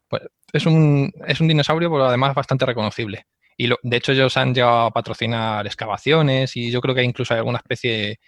Pues 0.09 0.23
es 0.53 0.67
un, 0.67 1.13
es 1.27 1.41
un 1.41 1.49
dinosaurio, 1.49 1.91
pero 1.91 2.07
además 2.07 2.35
bastante 2.35 2.67
reconocible. 2.67 3.27
Y 3.57 3.69
de 3.69 3.97
hecho 3.97 4.13
ellos 4.13 4.37
han 4.37 4.55
llegado 4.55 4.87
a 4.87 4.91
patrocinar 4.93 5.67
excavaciones 5.67 6.57
y 6.57 6.71
yo 6.71 6.81
creo 6.81 6.95
que 6.95 7.03
incluso 7.03 7.35
hay 7.35 7.39
alguna 7.39 7.59
especie 7.59 8.21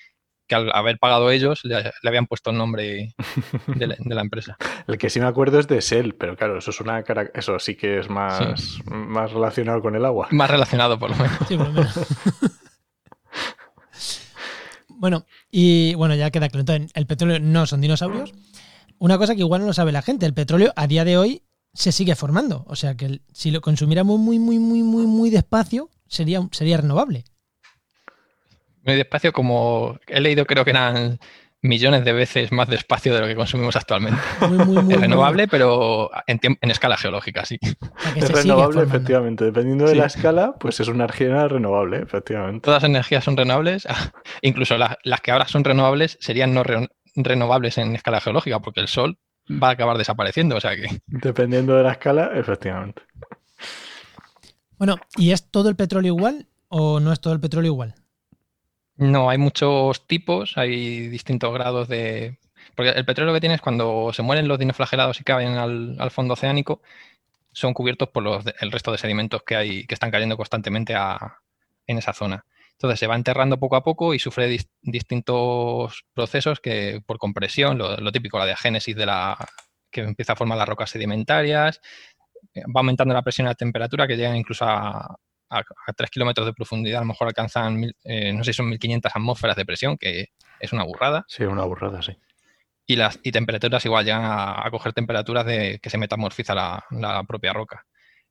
que 0.49 0.57
al 0.57 0.73
haber 0.75 0.99
pagado 0.99 1.31
ellos 1.31 1.61
le, 1.63 1.93
habían 2.05 2.27
puesto 2.27 2.51
el 2.51 2.59
nombre 2.59 3.15
de 3.69 3.87
la, 3.87 4.21
empresa. 4.21 4.57
el 4.89 4.99
que 4.99 5.09
sí 5.09 5.21
me 5.21 5.27
acuerdo 5.27 5.61
es 5.61 5.69
de 5.69 5.81
Shell, 5.81 6.17
pero 6.17 6.37
claro, 6.37 6.59
eso 6.59 6.71
es 6.71 6.81
una 6.81 7.05
eso 7.33 7.61
sí 7.61 7.77
que 7.77 8.01
es 8.01 8.11
más, 8.11 8.81
más 8.87 9.33
relacionado 9.33 9.81
con 9.81 9.95
el 9.95 10.05
agua. 10.05 10.27
Más 10.33 10.51
relacionado 10.51 10.99
por 10.99 11.11
lo 11.11 11.17
menos. 11.17 11.39
Sí, 11.47 11.57
por 11.57 11.69
lo 11.69 11.73
menos. 11.75 11.99
bueno, 14.89 15.25
y 15.53 15.95
bueno, 15.95 16.17
ya 16.17 16.33
queda 16.33 16.49
claro. 16.49 16.63
Entonces, 16.63 16.91
el 16.97 17.07
petróleo 17.07 17.39
no 17.39 17.67
son 17.67 17.81
dinosaurios. 17.81 18.35
Una 18.99 19.17
cosa 19.17 19.37
que 19.37 19.43
igual 19.43 19.61
no 19.61 19.69
lo 19.69 19.73
sabe 19.73 19.93
la 19.93 20.03
gente, 20.03 20.27
el 20.27 20.35
petróleo 20.35 20.73
a 20.75 20.89
día 20.89 21.05
de 21.05 21.17
hoy 21.17 21.45
se 21.73 21.93
sigue 21.93 22.15
formando. 22.15 22.65
O 22.67 22.77
sea 22.77 22.97
que 22.97 23.21
si 23.33 23.51
lo 23.51 23.61
consumiéramos 23.61 24.19
muy, 24.19 24.39
muy, 24.39 24.59
muy, 24.59 24.83
muy, 24.83 25.07
muy 25.07 25.31
despacio, 25.31 25.91
sería, 26.07 26.41
sería 26.53 26.79
renovable 26.79 27.25
muy 28.85 28.97
despacio, 28.97 29.33
como 29.33 29.99
he 30.07 30.21
leído, 30.21 30.47
creo 30.47 30.65
que 30.65 30.71
eran 30.71 31.19
millones 31.63 32.05
de 32.07 32.15
veces 32.15 32.53
más 32.53 32.69
despacio 32.69 33.13
de 33.15 33.21
lo 33.21 33.27
que 33.27 33.37
consumimos 33.37 33.77
actualmente. 33.77 34.21
es 34.89 35.01
renovable, 35.01 35.47
pero 35.47 36.11
en, 36.27 36.41
en, 36.43 36.71
escala 36.71 36.97
geológica, 36.97 37.45
sí. 37.45 37.59
Es 38.17 38.31
renovable, 38.31 38.83
efectivamente. 38.83 39.45
Dependiendo 39.45 39.87
de 39.87 39.95
la 39.95 40.07
escala, 40.07 40.55
pues 40.59 40.81
es 40.81 40.89
una 40.89 41.05
energía 41.05 41.49
renovable, 41.49 41.99
efectivamente. 41.99 42.65
Todas 42.65 42.83
las 42.83 42.89
energías 42.89 43.25
son 43.25 43.37
renovables, 43.37 43.87
incluso 44.43 44.79
las, 44.79 44.97
que 45.23 45.31
ahora 45.31 45.47
son 45.47 45.65
renovables 45.65 46.17
serían 46.21 46.55
no 46.55 46.63
renovables 47.15 47.77
en 47.77 47.95
escala 47.95 48.21
geológica, 48.21 48.61
porque 48.61 48.81
el 48.81 48.89
Sol 48.89 49.19
va 49.51 49.69
a 49.69 49.73
acabar 49.73 49.99
desapareciendo, 49.99 50.57
o 50.57 50.61
sea 50.61 50.77
que... 50.77 51.03
Dependiendo 51.07 51.75
de 51.75 51.83
la 51.83 51.93
escala, 51.93 52.33
efectivamente. 52.35 53.03
Bueno, 54.79 54.97
¿y 55.17 55.33
es 55.33 55.51
todo 55.51 55.69
el 55.69 55.77
petróleo 55.77 56.15
igual 56.15 56.47
o 56.69 57.01
no 57.01 57.13
es 57.13 57.21
todo 57.21 57.35
el 57.35 57.41
petróleo 57.41 57.73
igual? 57.73 57.95
No, 58.97 59.31
hay 59.31 59.39
muchos 59.39 60.07
tipos, 60.07 60.57
hay 60.57 61.09
distintos 61.09 61.53
grados 61.53 61.89
de... 61.89 62.39
Porque 62.75 62.91
el 62.91 63.05
petróleo 63.05 63.35
que 63.35 63.41
tienes 63.41 63.61
cuando 63.61 64.13
se 64.13 64.23
mueren 64.23 64.49
los 64.49 64.59
dinoflagelados 64.59 65.21
y 65.21 65.25
caen 65.25 65.57
al, 65.57 66.11
fondo 66.11 66.35
oceánico, 66.35 66.83
son 67.53 67.75
cubiertos 67.75 68.09
por 68.11 68.23
los, 68.23 68.45
el 68.61 68.71
resto 68.71 68.93
de 68.93 68.99
sedimentos 68.99 69.43
que 69.43 69.57
hay 69.57 69.87
que 69.87 69.95
están 69.95 70.11
cayendo 70.11 70.37
constantemente 70.37 70.95
en 71.87 71.99
esa 71.99 72.13
zona. 72.13 72.45
Entonces 72.81 72.99
se 72.99 73.07
va 73.07 73.15
enterrando 73.15 73.59
poco 73.59 73.77
a 73.77 73.83
poco 73.83 74.15
y 74.15 74.19
sufre 74.19 74.49
distintos 74.81 76.03
procesos 76.15 76.61
que 76.61 77.03
por 77.05 77.19
compresión, 77.19 77.77
lo, 77.77 78.11
típico, 78.11 78.39
la 78.39 78.47
diagénesis 78.47 78.97
de 78.97 79.05
la 79.05 79.37
que 79.91 80.01
empieza 80.01 80.33
a 80.33 80.37
formar 80.37 80.57
las 80.57 80.67
rocas 80.67 80.89
sedimentarias, 80.89 81.83
va 82.57 82.81
aumentando 82.81 83.13
la 83.13 83.21
presión 83.21 83.47
y 83.47 83.51
la 83.51 83.55
temperatura 83.55 84.07
que 84.07 84.17
llegan 84.17 84.35
incluso 84.35 84.65
a, 84.65 85.15
a, 85.51 85.93
3 85.95 86.09
kilómetros 86.09 86.47
de 86.47 86.55
profundidad 86.55 87.01
a 87.01 87.03
lo 87.03 87.09
mejor 87.09 87.29
alcanzan, 87.29 87.93
eh, 88.03 88.33
no 88.33 88.45
sé 88.45 88.55
si 88.55 88.57
son 88.57 88.71
1500 88.71 89.15
atmósferas 89.15 89.57
de 89.57 89.67
presión, 89.67 89.99
que 89.99 90.29
es 90.59 90.73
una 90.73 90.85
burrada. 90.85 91.27
Sí, 91.29 91.45
una 91.45 91.65
burrada, 91.65 92.01
sí. 92.01 92.17
Y 92.87 92.97
las 92.97 93.21
y 93.23 93.31
temperaturas 93.31 93.85
igual 93.85 94.07
llegan 94.07 94.23
a, 94.25 94.67
coger 94.71 94.95
temperaturas 94.95 95.45
de 95.45 95.81
que 95.83 95.91
se 95.91 95.99
metamorfiza 95.99 96.55
la, 96.55 97.25
propia 97.29 97.53
roca. 97.53 97.85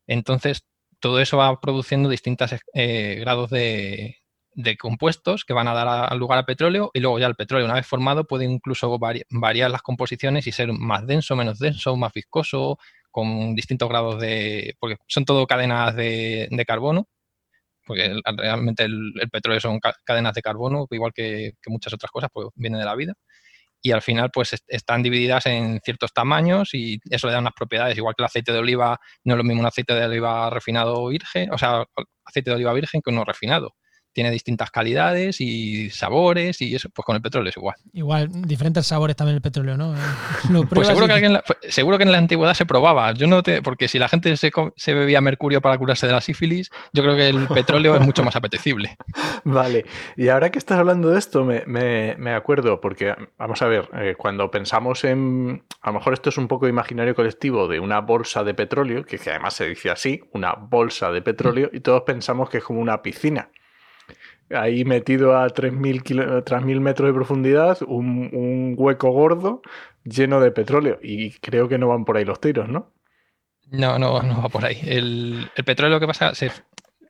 Entonces, 0.08 0.66
todo 1.00 1.20
eso 1.20 1.38
va 1.38 1.62
produciendo 1.62 2.10
distintos 2.10 2.56
eh, 2.74 3.18
grados 3.20 3.52
de, 3.52 4.19
compuestos 4.78 5.46
que 5.46 5.54
van 5.54 5.68
a 5.68 5.74
dar 5.74 6.16
lugar 6.16 6.38
al 6.40 6.46
petróleo 6.46 6.92
y 6.94 7.00
luego 7.00 7.20
ya 7.20 7.28
el 7.28 7.36
petróleo, 7.36 7.66
una 7.66 7.76
vez 7.76 7.88
formado, 7.88 8.26
puede 8.26 8.46
incluso 8.46 8.98
variar 9.00 9.72
las 9.72 9.82
composiciones 9.82 10.48
y 10.48 10.52
ser 10.52 10.72
más 10.74 11.06
denso, 11.08 11.36
menos 11.36 11.60
denso, 11.60 11.96
más 11.96 12.14
viscoso, 12.14 12.78
con 13.12 13.56
distintos 13.56 13.90
grados 13.90 14.20
de. 14.20 14.76
porque 14.80 14.98
son 15.08 15.26
todo 15.26 15.48
cadenas 15.48 15.96
de, 15.96 16.66
carbono, 16.68 17.08
porque 17.86 18.14
realmente 18.38 18.86
el, 18.86 19.14
petróleo 19.32 19.60
son 19.62 19.80
cadenas 20.06 20.34
de 20.36 20.42
carbono, 20.42 20.88
igual 20.92 21.14
que, 21.14 21.54
muchas 21.68 21.94
otras 21.94 22.12
cosas, 22.12 22.30
pues 22.34 22.50
viene 22.56 22.80
de 22.80 22.86
la 22.86 22.96
vida. 22.96 23.14
Y 23.82 23.92
al 23.92 24.02
final, 24.02 24.30
pues 24.34 24.56
están 24.68 25.04
divididas 25.04 25.46
en 25.46 25.80
ciertos 25.84 26.14
tamaños 26.14 26.74
y 26.74 27.00
eso 27.10 27.28
le 27.28 27.34
da 27.34 27.40
unas 27.40 27.54
propiedades, 27.54 27.98
igual 27.98 28.16
que 28.16 28.24
el 28.24 28.28
aceite 28.28 28.52
de 28.54 28.60
oliva, 28.60 29.00
no 29.24 29.34
es 29.34 29.38
lo 29.38 29.44
mismo 29.44 29.62
un 29.62 29.68
aceite 29.68 29.94
de 29.96 30.06
oliva 30.06 30.50
refinado 30.50 31.08
virgen, 31.08 31.52
o 31.54 31.58
sea, 31.58 31.86
aceite 32.26 32.52
de 32.52 32.56
oliva 32.58 32.74
virgen 32.74 33.02
que 33.02 33.12
uno 33.12 33.24
refinado 33.26 33.76
tiene 34.20 34.32
distintas 34.32 34.70
calidades 34.70 35.40
y 35.40 35.90
sabores 35.92 36.62
y 36.62 36.76
eso, 36.76 36.90
pues 36.90 37.06
con 37.06 37.16
el 37.16 37.22
petróleo 37.22 37.52
es 37.52 37.56
igual. 37.56 37.78
Igual, 37.94 38.30
diferentes 38.42 38.86
sabores 38.86 39.16
también 39.16 39.36
el 39.36 39.42
petróleo, 39.42 39.78
¿no? 39.78 39.96
pues 40.70 40.88
seguro 40.88 41.08
que, 41.08 41.72
seguro 41.72 41.98
que 41.98 42.04
en 42.04 42.12
la 42.12 42.18
antigüedad 42.18 42.54
se 42.54 42.66
probaba. 42.66 43.14
Yo 43.14 43.28
no 43.28 43.44
te, 43.44 43.62
porque 43.62 43.88
si 43.88 43.98
la 43.98 44.10
gente 44.10 44.36
se, 44.36 44.52
se, 44.76 44.94
bebía 44.94 45.22
mercurio 45.22 45.62
para 45.62 45.78
curarse 45.78 46.06
de 46.06 46.12
la 46.12 46.20
sífilis, 46.20 46.70
yo 46.92 47.02
creo 47.02 47.16
que 47.16 47.30
el 47.30 47.48
petróleo 47.48 47.96
es 47.96 48.02
mucho 48.02 48.22
más 48.26 48.36
apetecible. 48.36 48.98
Vale, 49.46 49.86
y 50.18 50.28
ahora 50.28 50.50
que 50.50 50.60
estás 50.60 50.80
hablando 50.80 51.12
de 51.12 51.18
esto, 51.18 51.46
me, 51.46 51.64
me, 51.66 52.16
me 52.18 52.34
acuerdo, 52.34 52.82
porque 52.82 53.16
vamos 53.38 53.62
a 53.62 53.68
ver, 53.68 53.88
eh, 53.94 54.16
cuando 54.18 54.52
pensamos 54.52 55.06
en, 55.06 55.64
a 55.82 55.92
lo 55.92 56.00
mejor 56.00 56.12
esto 56.12 56.28
es 56.28 56.38
un 56.38 56.50
poco 56.50 56.68
imaginario 56.68 57.16
colectivo 57.16 57.70
de 57.70 57.80
una 57.80 58.02
bolsa 58.02 58.44
de 58.44 58.54
petróleo, 58.54 59.06
que, 59.06 59.18
que 59.18 59.30
además 59.30 59.54
se 59.54 59.70
dice 59.70 59.90
así, 59.90 60.26
una 60.34 60.56
bolsa 60.56 61.10
de 61.10 61.22
petróleo, 61.22 61.70
y 61.72 61.80
todos 61.80 62.02
pensamos 62.02 62.50
que 62.50 62.58
es 62.58 62.66
como 62.66 62.82
una 62.82 63.02
piscina 63.02 63.50
ahí 64.52 64.86
metido 64.86 65.38
a 65.38 65.48
3.000 65.48 66.80
metros 66.80 67.08
de 67.08 67.14
profundidad, 67.14 67.78
un, 67.88 68.76
hueco 68.78 69.12
gordo 69.12 69.62
lleno 70.04 70.40
de 70.40 70.52
petróleo. 70.52 71.00
Y 71.02 71.32
creo 71.40 71.68
que 71.68 71.78
no 71.78 71.88
van 71.88 72.06
por 72.06 72.18
ahí 72.18 72.26
los 72.26 72.40
tiros, 72.40 72.70
¿no? 72.70 72.92
No, 73.72 74.00
no, 74.00 74.22
no 74.24 74.42
va 74.42 74.50
por 74.50 74.66
ahí. 74.66 74.80
El, 74.84 75.50
el 75.56 75.64
petróleo 75.64 76.00
que 76.00 76.08
pasa, 76.08 76.34
se, 76.34 76.52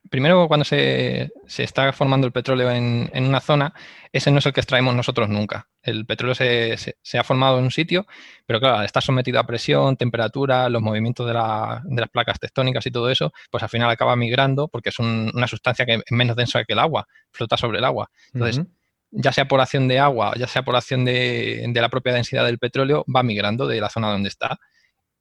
primero 0.10 0.48
cuando 0.48 0.66
se, 0.66 1.32
está 1.58 1.92
formando 1.94 2.28
el 2.28 2.34
petróleo 2.34 2.72
en, 2.72 3.10
una 3.14 3.40
zona, 3.40 3.74
ese 4.12 4.32
no 4.32 4.40
es 4.40 4.46
el 4.46 4.54
que 4.54 4.60
extraemos 4.60 4.96
nosotros 4.96 5.30
nunca. 5.30 5.68
El 5.82 6.06
petróleo 6.06 6.36
se, 6.36 6.78
ha 7.18 7.24
formado 7.24 7.60
en 7.60 7.66
un 7.66 7.72
sitio, 7.72 8.06
pero 8.46 8.60
claro, 8.60 8.84
está 8.84 9.02
sometido 9.02 9.40
a 9.40 9.46
presión, 9.46 9.96
temperatura, 9.98 10.70
los 10.70 10.82
movimientos 10.82 11.28
de, 11.28 11.34
las 11.34 12.10
placas 12.12 12.40
tectónicas 12.40 12.86
y 12.86 12.92
todo 12.92 13.10
eso, 13.10 13.32
pues 13.50 13.64
al 13.64 13.70
final 13.70 13.90
acaba 13.90 14.16
migrando 14.16 14.68
porque 14.68 14.90
es 14.90 15.00
una 15.00 15.48
sustancia 15.48 15.86
que 15.86 15.96
es 15.96 16.04
menos 16.12 16.36
densa 16.36 16.64
que 16.64 16.74
el 16.74 16.80
agua, 16.80 17.08
flota 17.32 17.58
sobre 17.58 17.80
el 17.80 17.86
agua. 17.86 18.10
Entonces, 18.34 18.66
ya 19.12 19.32
sea 19.32 19.48
por 19.48 19.62
acción 19.62 19.88
de 19.88 20.00
agua, 20.00 20.34
ya 20.38 20.48
sea 20.48 20.64
por 20.64 20.76
acción 20.76 21.06
de, 21.06 21.66
de 21.68 21.82
la 21.82 21.90
propia 21.90 22.14
densidad 22.14 22.46
del 22.46 22.60
petróleo, 22.60 23.06
va 23.14 23.24
migrando 23.24 23.68
de 23.68 23.82
la 23.82 23.90
zona 23.90 24.12
donde 24.12 24.30
está. 24.30 24.60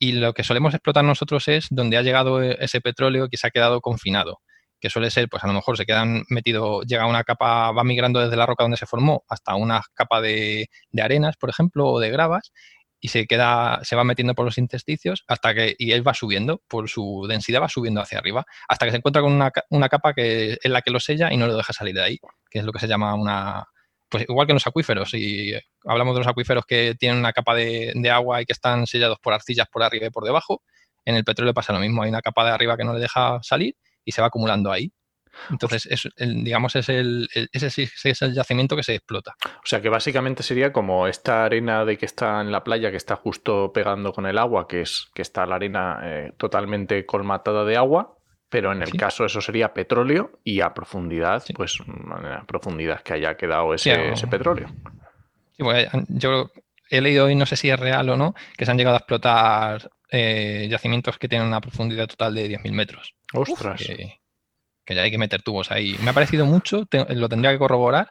Y 0.01 0.13
lo 0.13 0.33
que 0.33 0.45
solemos 0.45 0.75
explotar 0.75 1.05
nosotros 1.05 1.49
es 1.49 1.67
donde 1.71 1.97
ha 1.97 2.03
llegado 2.03 2.41
ese 2.43 2.81
petróleo 2.81 3.29
que 3.29 3.37
se 3.37 3.49
ha 3.49 3.51
quedado 3.51 3.81
confinado 3.81 4.41
que 4.81 4.91
suele 4.91 5.11
ser, 5.11 5.29
pues 5.29 5.43
a 5.45 5.47
lo 5.47 5.53
mejor 5.53 5.77
se 5.77 5.87
quedan 5.87 6.25
metido, 6.29 6.83
llega 6.83 7.07
una 7.07 7.25
capa, 7.25 7.73
va 7.73 7.85
migrando 7.85 8.21
desde 8.21 8.37
la 8.37 8.47
roca 8.47 8.65
donde 8.65 8.77
se 8.77 8.87
formó 8.87 9.25
hasta 9.29 9.55
una 9.55 9.83
capa 9.95 10.21
de, 10.21 10.69
arenas, 11.01 11.37
por 11.37 11.51
ejemplo, 11.51 11.87
o 11.87 12.01
de 12.01 12.11
gravas, 12.11 12.53
y 13.01 13.09
se 13.09 13.27
queda, 13.27 13.81
se 13.83 13.95
va 13.97 14.05
metiendo 14.05 14.35
por 14.35 14.45
los 14.45 14.59
intersticios 14.59 15.25
hasta 15.29 15.55
que, 15.55 15.75
y 15.79 15.93
él 15.93 16.07
va 16.07 16.15
subiendo, 16.15 16.63
por 16.69 16.89
su 16.89 17.27
densidad 17.29 17.63
va 17.63 17.69
subiendo 17.69 18.01
hacia 18.01 18.19
arriba, 18.19 18.45
hasta 18.69 18.87
que 18.87 18.91
se 18.91 18.97
encuentra 18.99 19.23
con 19.23 19.33
una, 19.33 19.89
capa 19.89 20.15
que 20.15 20.59
es 20.63 20.71
la 20.71 20.83
que 20.83 20.91
lo 20.91 21.01
sella 21.01 21.33
y 21.33 21.37
no 21.37 21.47
lo 21.47 21.57
deja 21.57 21.73
salir 21.73 21.95
de 21.95 22.03
ahí, 22.03 22.19
que 22.51 22.59
es 22.61 22.65
lo 22.65 22.73
que 22.73 22.81
se 22.81 22.89
llama 22.89 23.15
una, 23.15 23.65
pues 24.09 24.25
igual 24.29 24.47
que 24.47 24.53
en 24.53 24.57
los 24.57 24.67
acuíferos, 24.67 25.15
y 25.15 25.55
hablamos 25.85 26.15
de 26.15 26.21
los 26.21 26.29
acuíferos 26.29 26.65
que 26.67 26.95
tienen 26.99 27.19
una 27.19 27.33
capa 27.33 27.55
de, 27.55 27.93
de, 27.95 28.11
agua 28.11 28.43
y 28.43 28.47
que 28.47 28.53
están 28.53 28.87
sellados 28.87 29.19
por 29.21 29.33
arcillas 29.33 29.69
por 29.73 29.83
arriba 29.83 30.07
y 30.07 30.11
por 30.11 30.25
debajo, 30.25 30.63
en 31.05 31.15
el 31.15 31.25
petróleo 31.25 31.55
pasa 31.55 31.73
lo 31.73 31.79
mismo, 31.79 32.03
hay 32.03 32.11
una 32.11 32.21
capa 32.21 32.45
de 32.45 32.51
arriba 32.51 32.77
que 32.77 32.85
no 32.85 32.95
le 32.95 33.01
deja 33.01 33.39
salir 33.43 33.77
y 34.09 34.13
se 34.13 34.23
va 34.23 34.29
acumulando 34.29 34.73
ahí. 34.73 34.91
Entonces, 35.51 35.87
es, 35.87 36.09
digamos, 36.17 36.75
es 36.77 36.89
el, 36.89 37.29
ese 37.53 37.91
es 38.05 38.23
el 38.23 38.33
yacimiento 38.33 38.75
que 38.75 38.83
se 38.83 38.95
explota. 38.95 39.35
O 39.45 39.67
sea, 39.67 39.83
que 39.83 39.91
básicamente 39.91 40.43
sería 40.43 40.73
como 40.73 41.07
esta 41.07 41.45
arena 41.45 41.85
de 41.85 41.99
que 41.99 42.07
está 42.07 42.41
en 42.41 42.51
la 42.51 42.65
playa, 42.65 42.91
que 42.91 42.97
está 42.97 43.17
justo 43.17 43.71
pegando 43.71 44.13
con 44.15 44.25
el 44.25 44.39
agua, 44.39 44.67
que 44.67 44.81
es 44.81 45.11
que 45.15 45.21
está 45.21 45.45
la 45.45 45.57
arena 45.57 46.01
eh, 46.03 46.33
totalmente 46.39 47.05
colmatada 47.05 47.67
de 47.67 47.77
agua, 47.77 48.17
pero 48.49 48.73
en 48.73 48.83
el 48.83 48.93
caso 48.97 49.27
eso 49.27 49.43
sería 49.43 49.75
petróleo 49.75 50.41
y 50.43 50.63
a 50.63 50.73
profundidad, 50.73 51.45
pues 51.55 51.79
a 52.11 52.47
profundidad 52.47 53.03
que 53.03 53.13
haya 53.13 53.37
quedado 53.37 53.75
ese, 53.75 54.13
ese 54.13 54.27
petróleo. 54.27 54.69
yo 56.09 56.51
he 56.89 57.01
leído 57.03 57.27
hoy, 57.27 57.35
no 57.35 57.45
sé 57.45 57.57
si 57.57 57.69
es 57.69 57.79
real 57.79 58.09
o 58.09 58.17
no, 58.17 58.35
que 58.57 58.65
se 58.65 58.71
han 58.71 58.79
llegado 58.79 58.97
a 58.97 59.01
explotar 59.01 59.91
eh, 60.11 60.67
yacimientos 60.71 61.19
que 61.19 61.29
tienen 61.29 61.49
una 61.49 61.61
profundidad 61.61 62.07
total 62.07 62.35
de 62.35 62.49
10.000 62.51 62.73
metros. 62.73 63.15
Ostras. 63.35 63.83
Que, 63.83 64.95
ya 64.95 65.03
hay 65.03 65.11
que 65.11 65.19
meter 65.19 65.43
tubos 65.43 65.71
ahí. 65.71 65.97
Me 66.03 66.11
ha 66.11 66.15
parecido 66.15 66.47
mucho, 66.47 66.87
lo 67.11 67.29
tendría 67.29 67.53
que 67.53 67.59
corroborar, 67.59 68.11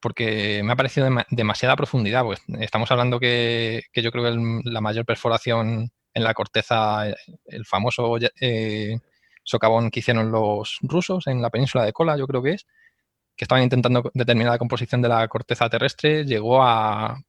porque 0.00 0.62
me 0.62 0.72
ha 0.72 0.76
parecido 0.76 1.08
demasiada 1.30 1.74
profundidad. 1.76 2.22
Pues 2.22 2.42
estamos 2.60 2.90
hablando 2.90 3.18
que, 3.18 3.84
yo 3.94 4.12
creo 4.12 4.24
que 4.24 4.62
la 4.64 4.80
mayor 4.80 5.06
perforación 5.06 5.90
en 6.12 6.24
la 6.24 6.34
corteza, 6.34 7.06
el 7.46 7.64
famoso 7.64 8.18
eh, 8.40 8.98
socavón 9.42 9.90
que 9.90 10.00
hicieron 10.00 10.30
los 10.30 10.78
rusos 10.82 11.26
en 11.26 11.40
la 11.40 11.50
península 11.50 11.84
de 11.84 11.92
Kola, 11.92 12.18
yo 12.18 12.26
creo 12.26 12.42
que 12.42 12.52
es, 12.52 12.66
que 13.34 13.44
estaban 13.44 13.62
intentando 13.62 14.10
determinar 14.12 14.52
la 14.52 14.58
composición 14.58 15.00
de 15.00 15.08
la 15.08 15.26
corteza 15.28 15.70
terrestre, 15.70 16.24
llegó 16.24 16.62
a 16.62 17.22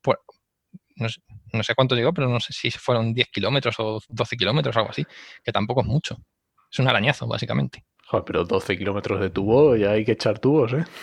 no 1.00 1.64
sé, 1.64 1.76
cuánto 1.76 1.96
llegó, 1.96 2.14
pero 2.14 2.28
no 2.28 2.40
sé 2.40 2.54
si 2.54 2.70
fueron 2.72 3.14
10 3.14 3.28
kilómetros 3.30 3.76
o 3.80 4.00
12 4.08 4.38
kilómetros, 4.38 4.76
algo 4.78 4.90
así, 4.90 5.06
que 5.44 5.52
tampoco 5.52 5.82
es 5.82 5.88
mucho. 5.88 6.18
Es 6.72 6.80
un 6.80 6.88
arañazo, 6.88 7.28
básicamente. 7.28 7.86
Joder, 8.06 8.26
pero 8.26 8.44
12 8.44 8.78
kilómetros 8.78 9.20
de 9.22 9.30
tubo 9.30 9.76
ya 9.76 9.92
hay 9.92 10.06
que 10.06 10.14
echar 10.14 10.40
tubos, 10.40 10.74
¿eh? 10.74 10.86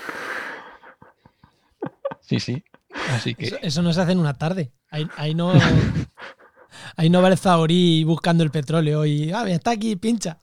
Sí, 2.20 2.40
sí. 2.40 2.64
Así 3.10 3.34
que... 3.34 3.58
Eso, 3.62 3.82
no 3.82 3.92
se 3.92 4.00
hace 4.00 4.12
en 4.12 4.18
una 4.18 4.34
tarde. 4.34 4.72
Ahí, 4.90 5.34
no. 5.34 5.52
ahí 6.96 7.10
no 7.10 7.22
va 7.22 7.28
el 7.28 7.38
Zahorí 7.38 8.04
buscando 8.04 8.42
el 8.42 8.50
petróleo 8.50 9.04
y. 9.04 9.32
Ah, 9.32 9.48
está 9.48 9.72
aquí, 9.72 9.96
pincha. 9.96 10.38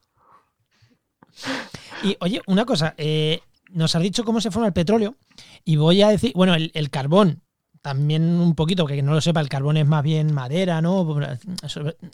Y 2.03 2.15
oye, 2.19 2.41
una 2.47 2.65
cosa. 2.65 2.93
Eh, 2.97 3.41
nos 3.69 3.95
has 3.95 4.01
dicho 4.01 4.23
cómo 4.23 4.41
se 4.41 4.51
forma 4.51 4.67
el 4.67 4.73
petróleo. 4.73 5.15
Y 5.63 5.77
voy 5.77 6.01
a 6.01 6.09
decir. 6.09 6.33
Bueno, 6.35 6.55
el, 6.55 6.89
carbón 6.89 7.41
también 7.83 8.39
un 8.39 8.55
poquito, 8.55 8.87
que 8.87 9.01
no 9.03 9.13
lo 9.13 9.19
sepa, 9.19 9.41
el 9.41 9.49
carbón 9.49 9.75
es 9.75 9.85
más 9.85 10.01
bien 10.01 10.33
madera, 10.33 10.81
¿no? 10.81 11.01
O 11.01 11.19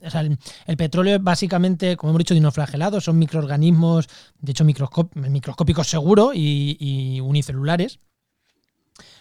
sea, 0.10 0.22
el, 0.22 0.78
petróleo 0.78 1.18
es 1.18 1.24
básicamente, 1.24 1.96
como 1.96 2.10
hemos 2.10 2.18
dicho, 2.18 2.34
dinoflagelados, 2.34 3.04
son 3.04 3.20
microorganismos, 3.20 4.10
de 4.40 4.52
hecho 4.52 4.66
microscópicos 4.66 5.88
seguros 5.88 6.32
y, 6.34 7.22
unicelulares. 7.22 8.00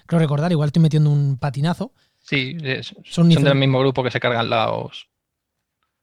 Creo 0.06 0.18
recordar, 0.18 0.50
igual 0.50 0.68
estoy 0.68 0.82
metiendo 0.82 1.11
un 1.11 1.37
patinazo. 1.37 1.92
Sí, 2.18 2.56
son, 3.04 3.28
del 3.28 3.54
mismo 3.54 3.80
grupo 3.80 4.02
que 4.02 4.11
se 4.11 4.18
cargan 4.18 4.48
los, 4.48 5.11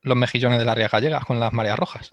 los 0.01 0.15
mejillones 0.15 0.59
de 0.59 0.65
las 0.65 0.75
rías 0.75 0.91
gallegas 0.91 1.25
con 1.25 1.39
las 1.39 1.53
mareas 1.53 1.79
rojas. 1.79 2.11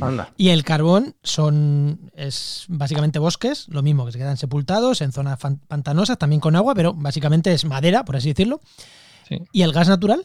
Anda. 0.00 0.32
Y 0.36 0.50
el 0.50 0.64
carbón 0.64 1.16
son 1.22 2.10
es 2.14 2.66
básicamente 2.68 3.18
bosques, 3.18 3.66
lo 3.68 3.82
mismo 3.82 4.06
que 4.06 4.12
se 4.12 4.18
quedan 4.18 4.36
sepultados 4.36 5.00
en 5.00 5.12
zonas 5.12 5.38
pantanosas, 5.68 6.18
también 6.18 6.40
con 6.40 6.56
agua, 6.56 6.74
pero 6.74 6.94
básicamente 6.94 7.52
es 7.52 7.64
madera, 7.64 8.04
por 8.04 8.16
así 8.16 8.28
decirlo. 8.28 8.60
¿Y 9.52 9.62
el 9.62 9.72
gas 9.72 9.88
natural? 9.88 10.24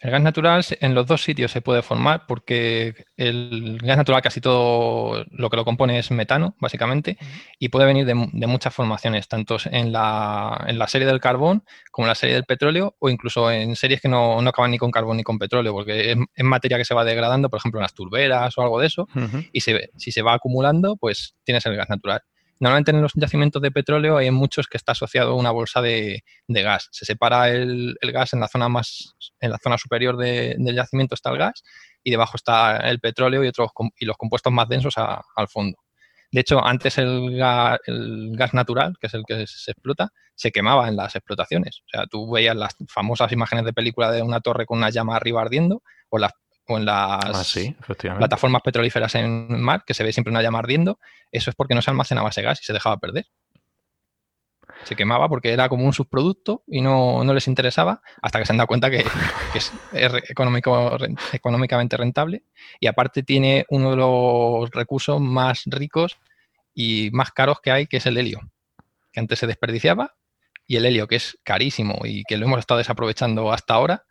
El 0.00 0.10
gas 0.10 0.22
natural 0.22 0.64
en 0.80 0.94
los 0.94 1.06
dos 1.06 1.22
sitios 1.22 1.50
se 1.50 1.62
puede 1.62 1.82
formar 1.82 2.26
porque 2.26 3.06
el 3.16 3.78
gas 3.82 3.96
natural 3.96 4.22
casi 4.22 4.40
todo 4.40 5.24
lo 5.30 5.50
que 5.50 5.56
lo 5.56 5.64
compone 5.64 5.98
es 5.98 6.10
metano, 6.10 6.54
básicamente, 6.60 7.16
y 7.58 7.68
puede 7.68 7.86
venir 7.86 8.04
de, 8.04 8.14
muchas 8.14 8.74
formaciones, 8.74 9.28
tanto 9.28 9.56
en 9.70 9.92
la, 9.92 10.64
en 10.66 10.78
la, 10.78 10.86
serie 10.86 11.06
del 11.06 11.20
carbón 11.20 11.64
como 11.90 12.06
en 12.06 12.10
la 12.10 12.14
serie 12.14 12.34
del 12.34 12.44
petróleo 12.44 12.94
o 12.98 13.08
incluso 13.08 13.50
en 13.50 13.74
series 13.74 14.00
que 14.00 14.08
no, 14.08 14.38
acaban 14.40 14.70
ni 14.70 14.78
con 14.78 14.90
carbón 14.90 15.16
ni 15.16 15.22
con 15.22 15.38
petróleo, 15.38 15.72
porque 15.72 16.12
es, 16.12 16.44
materia 16.44 16.78
que 16.78 16.84
se 16.84 16.94
va 16.94 17.04
degradando, 17.04 17.48
por 17.48 17.58
ejemplo, 17.58 17.80
en 17.80 17.82
las 17.82 17.94
turberas 17.94 18.56
o 18.58 18.62
algo 18.62 18.80
de 18.80 18.86
eso, 18.86 19.08
y 19.52 19.60
si 19.60 20.12
se 20.12 20.22
va 20.22 20.34
acumulando, 20.34 20.96
pues 20.96 21.34
tienes 21.44 21.64
el 21.66 21.76
gas 21.76 21.88
natural. 21.88 22.22
Normalmente 22.58 22.90
en 22.90 23.02
los 23.02 23.12
yacimientos 23.14 23.60
de 23.60 23.70
petróleo 23.70 24.16
hay 24.16 24.30
muchos 24.30 24.66
que 24.66 24.78
está 24.78 24.92
asociado 24.92 25.32
a 25.32 25.34
una 25.34 25.50
bolsa 25.50 25.82
de, 25.82 26.22
gas. 26.48 26.88
Se 26.90 27.04
separa 27.04 27.50
el, 27.50 27.96
gas 28.12 28.32
en 28.32 28.40
la 28.40 28.48
zona 28.48 28.68
más, 28.68 29.14
en 29.40 29.50
la 29.50 29.58
zona 29.58 29.76
superior 29.76 30.16
del 30.16 30.74
yacimiento 30.74 31.14
está 31.14 31.30
el 31.30 31.38
gas 31.38 31.62
y 32.02 32.10
debajo 32.10 32.36
está 32.36 32.78
el 32.88 32.98
petróleo 33.00 33.44
y 33.44 33.48
otros 33.48 33.70
y 33.98 34.06
los 34.06 34.16
compuestos 34.16 34.52
más 34.52 34.68
densos 34.68 34.94
al 34.96 35.48
fondo. 35.48 35.78
De 36.32 36.40
hecho, 36.40 36.64
antes 36.64 36.98
el 36.98 37.36
gas, 37.36 37.78
el 37.86 38.36
gas, 38.36 38.52
natural, 38.52 38.94
que 39.00 39.06
es 39.06 39.14
el 39.14 39.24
que 39.26 39.46
se 39.46 39.70
explota, 39.70 40.10
se 40.34 40.50
quemaba 40.50 40.88
en 40.88 40.96
las 40.96 41.14
explotaciones. 41.14 41.82
O 41.86 41.88
sea, 41.90 42.06
tú 42.06 42.30
veías 42.30 42.56
las 42.56 42.76
famosas 42.88 43.32
imágenes 43.32 43.64
de 43.64 43.72
película 43.72 44.10
de 44.10 44.22
una 44.22 44.40
torre 44.40 44.66
con 44.66 44.78
una 44.78 44.90
llama 44.90 45.16
arriba 45.16 45.42
ardiendo 45.42 45.82
o 46.08 46.18
las 46.18 46.32
o 46.68 46.78
en 46.78 46.84
las 46.84 47.56
ah, 47.56 48.16
plataformas 48.18 48.62
petrolíferas 48.62 49.14
en 49.14 49.60
mar, 49.60 49.84
que 49.86 49.94
se 49.94 50.04
ve 50.04 50.12
siempre 50.12 50.30
una 50.30 50.42
llama 50.42 50.58
ardiendo, 50.58 50.98
eso 51.30 51.50
es 51.50 51.56
porque 51.56 51.74
no 51.74 51.82
se 51.82 51.90
almacenaba 51.90 52.30
ese 52.30 52.42
gas 52.42 52.60
y 52.60 52.64
se 52.64 52.72
dejaba 52.72 52.98
perder. 52.98 53.26
Se 54.84 54.94
quemaba 54.94 55.28
porque 55.28 55.52
era 55.52 55.68
como 55.68 55.84
un 55.84 55.92
subproducto 55.92 56.62
y 56.66 56.80
no, 56.80 57.22
les 57.32 57.48
interesaba 57.48 58.02
hasta 58.20 58.38
que 58.38 58.46
se 58.46 58.52
han 58.52 58.58
dado 58.58 58.68
cuenta 58.68 58.90
que, 58.90 59.04
es, 59.54 59.72
económico, 60.28 60.96
económicamente 61.32 61.96
rentable 61.96 62.42
y 62.78 62.86
aparte 62.86 63.22
tiene 63.22 63.64
uno 63.70 63.90
de 63.90 63.96
los 63.96 64.70
recursos 64.70 65.20
más 65.20 65.62
ricos 65.66 66.18
y 66.74 67.10
más 67.12 67.32
caros 67.32 67.60
que 67.60 67.70
hay, 67.70 67.86
que 67.86 67.96
es 67.96 68.06
el 68.06 68.18
helio, 68.18 68.40
que 69.12 69.20
antes 69.20 69.38
se 69.38 69.46
desperdiciaba 69.46 70.14
y 70.66 70.76
el 70.76 70.84
helio, 70.84 71.06
que 71.06 71.16
es 71.16 71.38
carísimo 71.42 72.00
y 72.04 72.24
que 72.24 72.36
lo 72.36 72.46
hemos 72.46 72.58
estado 72.58 72.78
desaprovechando 72.78 73.52
hasta 73.52 73.74
ahora, 73.74 74.04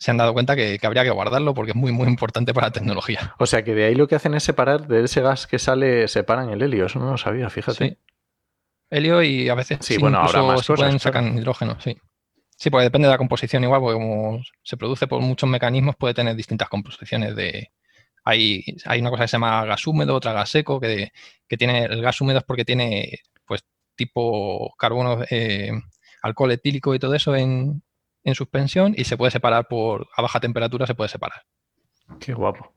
se 0.00 0.10
han 0.10 0.16
dado 0.16 0.32
cuenta 0.32 0.56
que, 0.56 0.80
habría 0.82 1.04
que 1.04 1.10
guardarlo 1.10 1.52
porque 1.52 1.72
es 1.72 1.76
muy, 1.76 1.92
muy 1.92 2.08
importante 2.08 2.54
para 2.54 2.68
la 2.68 2.72
tecnología. 2.72 3.34
O 3.38 3.44
sea 3.44 3.62
que 3.62 3.74
de 3.74 3.84
ahí 3.84 3.94
lo 3.94 4.08
que 4.08 4.14
hacen 4.14 4.32
es 4.32 4.42
separar, 4.42 4.88
de 4.88 5.04
ese 5.04 5.20
gas 5.20 5.46
que 5.46 5.58
sale, 5.58 6.08
separan 6.08 6.48
el 6.48 6.62
helio. 6.62 6.86
Eso 6.86 6.98
no 6.98 7.10
lo 7.10 7.18
sabía, 7.18 7.50
fíjate. 7.50 7.88
Sí. 7.90 7.98
Helio 8.88 9.22
y 9.22 9.50
a 9.50 9.54
veces 9.54 9.78
sí, 9.82 9.98
bueno, 9.98 10.18
ahora 10.18 10.42
más 10.42 10.64
se 10.64 10.72
pueden 10.72 10.98
sacar 10.98 11.22
hidrógeno, 11.22 11.78
sí. 11.80 11.98
Sí, 12.56 12.70
porque 12.70 12.84
depende 12.84 13.08
de 13.08 13.12
la 13.12 13.18
composición 13.18 13.62
igual, 13.62 13.80
porque 13.82 13.94
como 13.94 14.42
se 14.62 14.76
produce 14.78 15.06
por 15.06 15.20
muchos 15.20 15.50
mecanismos, 15.50 15.96
puede 15.96 16.14
tener 16.14 16.34
distintas 16.34 16.70
composiciones 16.70 17.36
de... 17.36 17.70
Hay, 18.24 18.64
hay 18.86 19.00
una 19.02 19.10
cosa 19.10 19.24
que 19.24 19.28
se 19.28 19.32
llama 19.32 19.66
gas 19.66 19.86
húmedo, 19.86 20.14
otra 20.14 20.32
gas 20.32 20.48
seco, 20.48 20.80
que, 20.80 21.12
que 21.46 21.56
tiene 21.58 21.84
el 21.84 22.00
gas 22.00 22.18
húmedo 22.22 22.38
es 22.38 22.44
porque 22.44 22.64
tiene 22.64 23.18
pues 23.46 23.64
tipo 23.94 24.74
carbono, 24.78 25.22
eh, 25.28 25.72
alcohol 26.22 26.52
etílico 26.52 26.94
y 26.94 26.98
todo 26.98 27.14
eso 27.14 27.36
en, 27.36 27.82
en 28.24 28.34
suspensión 28.34 28.94
y 28.96 29.04
se 29.04 29.16
puede 29.16 29.30
separar 29.30 29.68
por 29.68 30.08
a 30.16 30.22
baja 30.22 30.40
temperatura, 30.40 30.86
se 30.86 30.94
puede 30.94 31.08
separar. 31.08 31.42
Qué 32.18 32.34
guapo. 32.34 32.74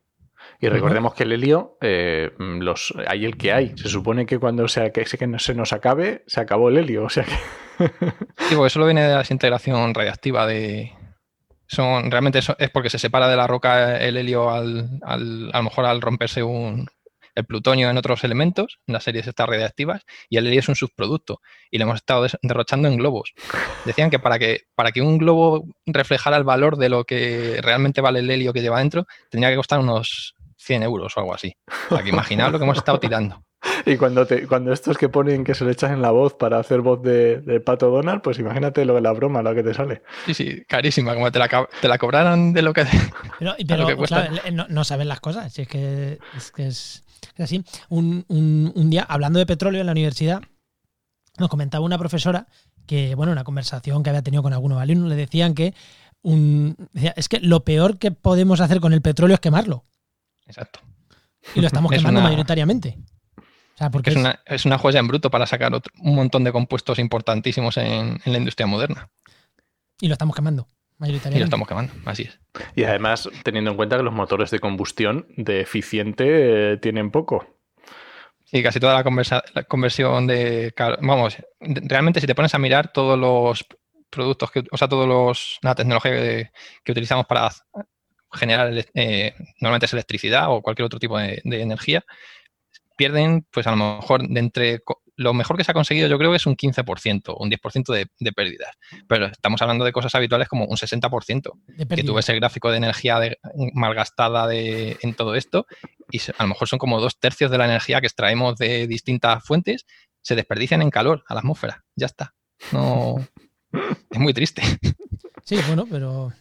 Y 0.60 0.68
recordemos 0.68 1.14
que 1.14 1.24
el 1.24 1.32
helio, 1.32 1.78
eh, 1.80 2.30
los, 2.38 2.94
hay 3.06 3.24
el 3.24 3.36
que 3.36 3.52
hay. 3.52 3.76
Se 3.76 3.88
supone 3.88 4.26
que 4.26 4.38
cuando 4.38 4.68
sea, 4.68 4.90
que, 4.90 5.04
que 5.04 5.38
se 5.38 5.54
nos 5.54 5.72
acabe, 5.72 6.22
se 6.26 6.40
acabó 6.40 6.68
el 6.68 6.78
helio. 6.78 7.04
O 7.04 7.08
sea 7.08 7.24
que... 7.24 7.32
sí, 8.48 8.54
porque 8.54 8.66
eso 8.68 8.78
lo 8.78 8.86
viene 8.86 9.02
de 9.02 9.12
la 9.12 9.18
desintegración 9.18 9.94
radiactiva 9.94 10.46
de. 10.46 10.92
Son, 11.66 12.10
realmente 12.10 12.40
es 12.58 12.70
porque 12.70 12.90
se 12.90 12.98
separa 12.98 13.26
de 13.26 13.36
la 13.36 13.46
roca 13.46 13.98
el 13.98 14.18
helio 14.18 14.50
al, 14.50 15.00
al, 15.02 15.50
a 15.52 15.58
lo 15.58 15.64
mejor 15.64 15.86
al 15.86 16.02
romperse 16.02 16.42
un, 16.42 16.88
el 17.34 17.44
plutonio 17.44 17.90
en 17.90 17.96
otros 17.96 18.24
elementos, 18.24 18.78
en 18.86 18.94
las 18.94 19.04
series 19.04 19.26
estas 19.26 19.48
radiactivas, 19.48 20.02
y 20.28 20.36
el 20.36 20.46
helio 20.46 20.60
es 20.60 20.68
un 20.68 20.76
subproducto. 20.76 21.40
Y 21.70 21.78
lo 21.78 21.84
hemos 21.84 21.96
estado 21.96 22.26
derrochando 22.42 22.88
en 22.88 22.96
globos. 22.96 23.34
Decían 23.84 24.10
que 24.10 24.18
para, 24.18 24.38
que 24.38 24.62
para 24.74 24.92
que 24.92 25.02
un 25.02 25.18
globo 25.18 25.64
reflejara 25.86 26.36
el 26.36 26.44
valor 26.44 26.76
de 26.76 26.88
lo 26.88 27.04
que 27.04 27.60
realmente 27.62 28.00
vale 28.00 28.20
el 28.20 28.30
helio 28.30 28.52
que 28.52 28.62
lleva 28.62 28.78
dentro, 28.78 29.06
tendría 29.30 29.50
que 29.50 29.56
costar 29.56 29.80
unos 29.80 30.34
100 30.58 30.82
euros 30.82 31.16
o 31.16 31.20
algo 31.20 31.34
así. 31.34 31.56
O 31.90 31.94
sea, 31.94 32.02
que 32.02 32.10
imaginad 32.10 32.50
lo 32.50 32.58
que 32.58 32.64
hemos 32.64 32.78
estado 32.78 33.00
tirando. 33.00 33.44
Y 33.86 33.96
cuando, 33.96 34.26
te, 34.26 34.46
cuando 34.46 34.72
estos 34.72 34.98
que 34.98 35.08
ponen 35.08 35.44
que 35.44 35.54
se 35.54 35.64
le 35.64 35.72
echan 35.72 35.92
en 35.92 36.02
la 36.02 36.10
voz 36.10 36.34
para 36.34 36.58
hacer 36.58 36.80
voz 36.80 37.02
de, 37.02 37.62
Pato 37.64 37.90
Donald, 37.90 38.22
pues 38.22 38.38
imagínate 38.38 38.84
lo 38.84 38.94
de 38.94 39.00
la 39.00 39.12
broma, 39.12 39.42
lo 39.42 39.54
que 39.54 39.62
te 39.62 39.74
sale. 39.74 40.02
Sí, 40.26 40.34
sí, 40.34 40.64
carísima, 40.68 41.14
como 41.14 41.30
te 41.30 41.38
la, 41.38 41.68
te 41.80 41.88
la 41.88 41.98
cobraran 41.98 42.52
de 42.52 42.62
lo 42.62 42.72
que, 42.72 42.86
pero, 43.38 43.54
pero 43.68 43.86
no, 44.52 44.66
no, 44.68 44.84
saben 44.84 45.08
las 45.08 45.20
cosas, 45.20 45.58
es 45.58 45.68
que 45.68 46.18
es, 46.36 46.50
que 46.52 46.66
es, 46.66 47.04
así. 47.38 47.64
Un, 47.88 48.24
un, 48.28 48.90
día, 48.90 49.04
hablando 49.08 49.38
de 49.38 49.46
petróleo 49.46 49.80
en 49.80 49.86
la 49.86 49.92
universidad, 49.92 50.42
nos 51.38 51.48
comentaba 51.48 51.84
una 51.84 51.98
profesora 51.98 52.46
que, 52.86 53.14
bueno, 53.14 53.32
una 53.32 53.44
conversación 53.44 54.02
que 54.02 54.10
había 54.10 54.22
tenido 54.22 54.42
con 54.42 54.52
algunos 54.52 54.80
alumnos, 54.80 55.08
le 55.08 55.16
decían 55.16 55.54
que 55.54 55.74
un, 56.22 56.76
es 56.94 57.28
que 57.28 57.40
lo 57.40 57.64
peor 57.64 57.98
que 57.98 58.10
podemos 58.10 58.60
hacer 58.60 58.80
con 58.80 58.92
el 58.92 59.02
petróleo 59.02 59.34
es 59.34 59.40
quemarlo. 59.40 59.84
Exacto. 60.46 60.80
Y 61.54 61.60
lo 61.60 61.66
estamos 61.66 61.90
quemando 61.92 62.20
mayoritariamente. 62.20 62.98
porque 63.92 64.10
es, 64.10 64.16
una, 64.16 64.40
es, 64.46 64.64
una, 64.64 64.78
joya 64.78 65.00
en 65.00 65.08
bruto 65.08 65.30
para 65.30 65.46
sacar 65.46 65.72
un 66.00 66.14
montón 66.14 66.44
de 66.44 66.52
compuestos 66.52 66.98
importantísimos 66.98 67.76
en, 67.76 68.20
la 68.24 68.38
industria 68.38 68.66
moderna. 68.66 69.10
Y 70.00 70.08
lo 70.08 70.14
estamos 70.14 70.34
quemando, 70.34 70.68
mayoritariamente. 70.98 71.38
Y 71.38 71.40
lo 71.40 71.44
estamos 71.44 71.68
quemando, 71.68 71.92
así 72.04 72.24
es. 72.24 72.38
Y 72.74 72.84
además, 72.84 73.28
teniendo 73.42 73.70
en 73.70 73.76
cuenta 73.76 73.96
que 73.96 74.02
los 74.02 74.14
motores 74.14 74.50
de 74.50 74.60
combustión 74.60 75.26
de 75.36 75.60
eficiente 75.60 76.72
eh, 76.72 76.76
tienen 76.78 77.10
poco. 77.10 77.46
Sí, 78.44 78.62
casi 78.62 78.78
toda 78.78 78.94
la, 78.94 79.42
la 79.54 79.64
conversión 79.64 80.26
de. 80.26 80.72
Vamos, 81.00 81.36
realmente 81.60 82.20
si 82.20 82.26
te 82.26 82.34
pones 82.34 82.54
a 82.54 82.58
mirar 82.58 82.92
todos 82.92 83.18
los 83.18 83.66
productos, 84.10 84.50
que, 84.50 84.64
o 84.70 84.76
sea, 84.76 84.88
todos 84.88 85.08
los, 85.08 85.58
la 85.62 85.74
tecnología 85.74 86.12
que, 86.12 86.92
utilizamos 86.92 87.26
para 87.26 87.50
generar, 88.32 88.72
eh, 88.94 89.34
normalmente 89.60 89.86
es 89.86 89.92
electricidad 89.92 90.50
o 90.50 90.62
cualquier 90.62 90.86
otro 90.86 90.98
tipo 90.98 91.18
de, 91.18 91.40
de 91.44 91.62
energía, 91.62 92.04
pierden, 92.96 93.46
pues 93.50 93.66
a 93.66 93.70
lo 93.74 93.76
mejor 93.76 94.28
de 94.28 94.40
entre 94.40 94.82
lo 95.16 95.32
mejor 95.34 95.56
que 95.56 95.64
se 95.64 95.70
ha 95.70 95.74
conseguido 95.74 96.08
yo 96.08 96.18
creo 96.18 96.30
que 96.30 96.36
es 96.36 96.46
un 96.46 96.56
15%, 96.56 97.36
un 97.38 97.50
10% 97.50 97.92
de, 97.92 98.06
de 98.18 98.32
pérdidas. 98.32 98.76
Pero 99.06 99.26
estamos 99.26 99.62
hablando 99.62 99.84
de 99.84 99.92
cosas 99.92 100.14
habituales 100.14 100.48
como 100.48 100.64
un 100.66 100.76
60%. 100.76 101.52
Que 101.88 102.02
tú 102.02 102.14
ves 102.14 102.28
el 102.28 102.36
gráfico 102.36 102.70
de 102.70 102.78
energía 102.78 103.20
malgastada 103.74 104.46
de, 104.46 104.96
en 105.02 105.14
todo 105.14 105.34
esto 105.34 105.66
y 106.10 106.20
a 106.20 106.42
lo 106.42 106.48
mejor 106.48 106.68
son 106.68 106.78
como 106.78 107.00
dos 107.00 107.18
tercios 107.18 107.50
de 107.50 107.58
la 107.58 107.64
energía 107.64 108.00
que 108.00 108.06
extraemos 108.06 108.56
de 108.56 108.86
distintas 108.86 109.44
fuentes, 109.44 109.86
se 110.22 110.34
desperdician 110.34 110.82
en 110.82 110.90
calor 110.90 111.24
a 111.28 111.34
la 111.34 111.40
atmósfera. 111.40 111.84
Ya 111.96 112.06
está. 112.06 112.34
No... 112.72 113.16
es 114.10 114.18
muy 114.18 114.32
triste. 114.32 114.62
Sí, 115.44 115.58
bueno, 115.66 115.86
pero... 115.90 116.32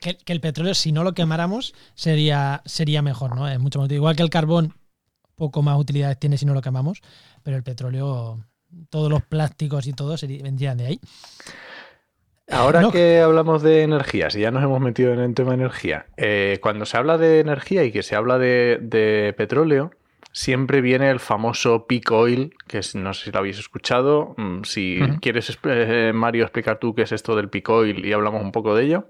que, 0.00 0.18
el 0.26 0.40
petróleo, 0.40 0.74
si 0.74 0.92
no 0.92 1.04
lo 1.04 1.14
quemáramos, 1.14 1.74
sería, 1.94 2.62
sería 2.66 3.00
mejor, 3.00 3.34
¿no? 3.34 3.48
Es 3.48 3.58
mucho 3.58 3.78
más 3.78 3.90
Igual 3.90 4.16
que 4.16 4.22
el 4.22 4.30
carbón, 4.30 4.74
poco 5.42 5.60
más 5.60 5.76
utilidades 5.76 6.20
tiene 6.20 6.38
si 6.38 6.46
no 6.46 6.54
lo 6.54 6.62
quemamos, 6.62 7.02
pero 7.42 7.56
el 7.56 7.64
petróleo, 7.64 8.38
todos 8.90 9.10
los 9.10 9.22
plásticos 9.24 9.88
y 9.88 9.92
todo 9.92 10.14
vendrían 10.40 10.78
de 10.78 10.86
ahí. 10.86 11.00
Ahora 12.48 12.88
que 12.92 13.18
hablamos 13.18 13.60
de 13.62 13.82
energías 13.82 14.36
y 14.36 14.40
ya 14.42 14.52
nos 14.52 14.62
hemos 14.62 14.80
metido 14.80 15.12
en 15.12 15.18
el 15.18 15.34
tema 15.34 15.50
de 15.50 15.56
energía, 15.56 16.06
eh, 16.16 16.60
cuando 16.62 16.86
se 16.86 16.96
habla 16.96 17.18
de 17.18 17.40
energía 17.40 17.82
y 17.82 17.90
que 17.90 18.04
se 18.04 18.14
habla 18.14 18.38
de, 18.38 19.34
petróleo, 19.36 19.90
siempre 20.30 20.80
viene 20.80 21.10
el 21.10 21.18
famoso 21.18 21.88
peak 21.88 22.12
oil, 22.12 22.54
que 22.68 22.80
no 22.94 23.12
sé 23.12 23.24
si 23.24 23.32
lo 23.32 23.40
habéis 23.40 23.58
escuchado. 23.58 24.36
Mm, 24.36 24.62
si 24.62 25.00
quieres, 25.20 25.58
eh, 25.64 26.12
Mario, 26.14 26.44
explicar 26.44 26.78
tú 26.78 26.94
qué 26.94 27.02
es 27.02 27.10
esto 27.10 27.34
del 27.34 27.48
peak 27.48 27.68
oil 27.68 28.06
y 28.06 28.12
hablamos 28.12 28.42
un 28.42 28.52
poco 28.52 28.76
de 28.76 28.84
ello. 28.84 29.08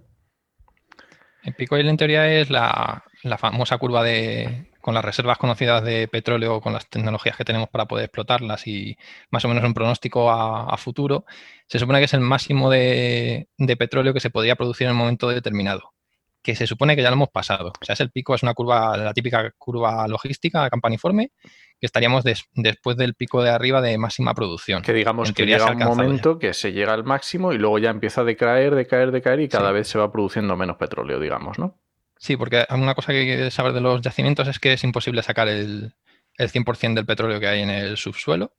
El 1.43 1.53
peak 1.53 1.73
oil 1.73 1.89
en 1.91 1.99
teoría 1.99 2.27
es 2.33 2.49
la 2.49 3.03
famosa 3.39 3.77
curva 3.77 4.03
de, 4.03 4.72
con 4.83 4.95
las 4.95 5.05
reservas 5.05 5.39
conocidas 5.39 5.83
de 5.83 6.09
petróleo, 6.09 6.61
con 6.61 6.75
las 6.75 6.87
tecnologías 6.89 7.37
que 7.37 7.45
tenemos 7.45 7.71
para 7.71 7.87
poder 7.87 8.05
explotarlas 8.05 8.67
y 8.67 8.99
más 9.31 9.45
o 9.45 9.49
menos 9.49 9.65
un 9.65 9.73
pronóstico 9.73 10.31
a, 10.31 10.77
futuro, 10.77 11.25
se 11.69 11.79
supone 11.79 12.01
que 12.01 12.07
es 12.07 12.15
el 12.15 12.21
máximo 12.21 12.69
de, 12.69 13.49
petróleo 13.79 14.13
que 14.13 14.21
se 14.21 14.31
podría 14.31 14.57
producir 14.57 14.87
en 14.87 14.93
un 14.93 14.99
momento 14.99 15.29
determinado, 15.29 15.95
que 16.43 16.57
se 16.57 16.67
supone 16.67 16.97
que 16.97 17.03
ya 17.03 17.11
lo 17.11 17.15
hemos 17.15 17.31
pasado. 17.31 17.73
O 17.81 17.85
sea, 17.85 17.95
es 17.95 18.01
el 18.01 18.11
pico, 18.11 18.35
es 18.35 18.43
una 18.43 18.53
curva, 18.53 18.97
la 18.97 19.15
típica 19.15 19.53
curva 19.57 20.07
logística 20.09 20.69
campaniforme, 20.69 21.31
que 21.79 21.87
estaríamos 21.87 22.25
después 22.25 22.97
del 22.97 23.15
pico 23.15 23.43
de 23.43 23.51
arriba 23.51 23.81
de 23.81 23.97
máxima 23.99 24.35
producción. 24.35 24.83
Que 24.83 24.93
digamos 24.93 25.33
que 25.33 25.47
llega 25.47 25.71
un 25.71 25.79
momento 25.79 26.39
que 26.39 26.53
se 26.55 26.73
llega 26.73 26.93
al 26.93 27.05
máximo 27.05 27.53
y 27.53 27.59
luego 27.59 27.79
ya 27.79 27.91
empieza 27.91 28.23
a 28.23 28.25
decaer, 28.25 28.75
decaer, 28.75 29.13
decaer 29.13 29.41
y 29.41 29.49
cada 29.49 29.73
vez 29.73 29.87
se 29.89 29.99
va 29.99 30.11
produciendo 30.11 30.57
menos 30.57 30.77
petróleo, 30.77 31.21
digamos, 31.21 31.59
¿no? 31.59 31.79
Sí, 32.23 32.37
porque 32.37 32.65
una 32.71 32.95
cosa 32.95 33.11
que 33.13 33.19
hay 33.19 33.27
que 33.27 33.51
saber 33.51 33.73
de 33.73 33.81
los 33.81 34.01
yacimientos 34.01 34.47
es 34.47 34.61
que 34.61 34.73
es 34.75 34.85
imposible 34.85 35.25
sacar 35.25 35.49
el, 35.49 35.93
el 36.39 36.51
100% 36.51 36.95
del 36.95 37.05
petróleo 37.05 37.41
que 37.41 37.49
hay 37.49 37.63
en 37.63 37.71
el 37.71 37.97
subsuelo, 37.97 38.55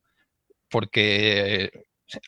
porque 0.70 1.72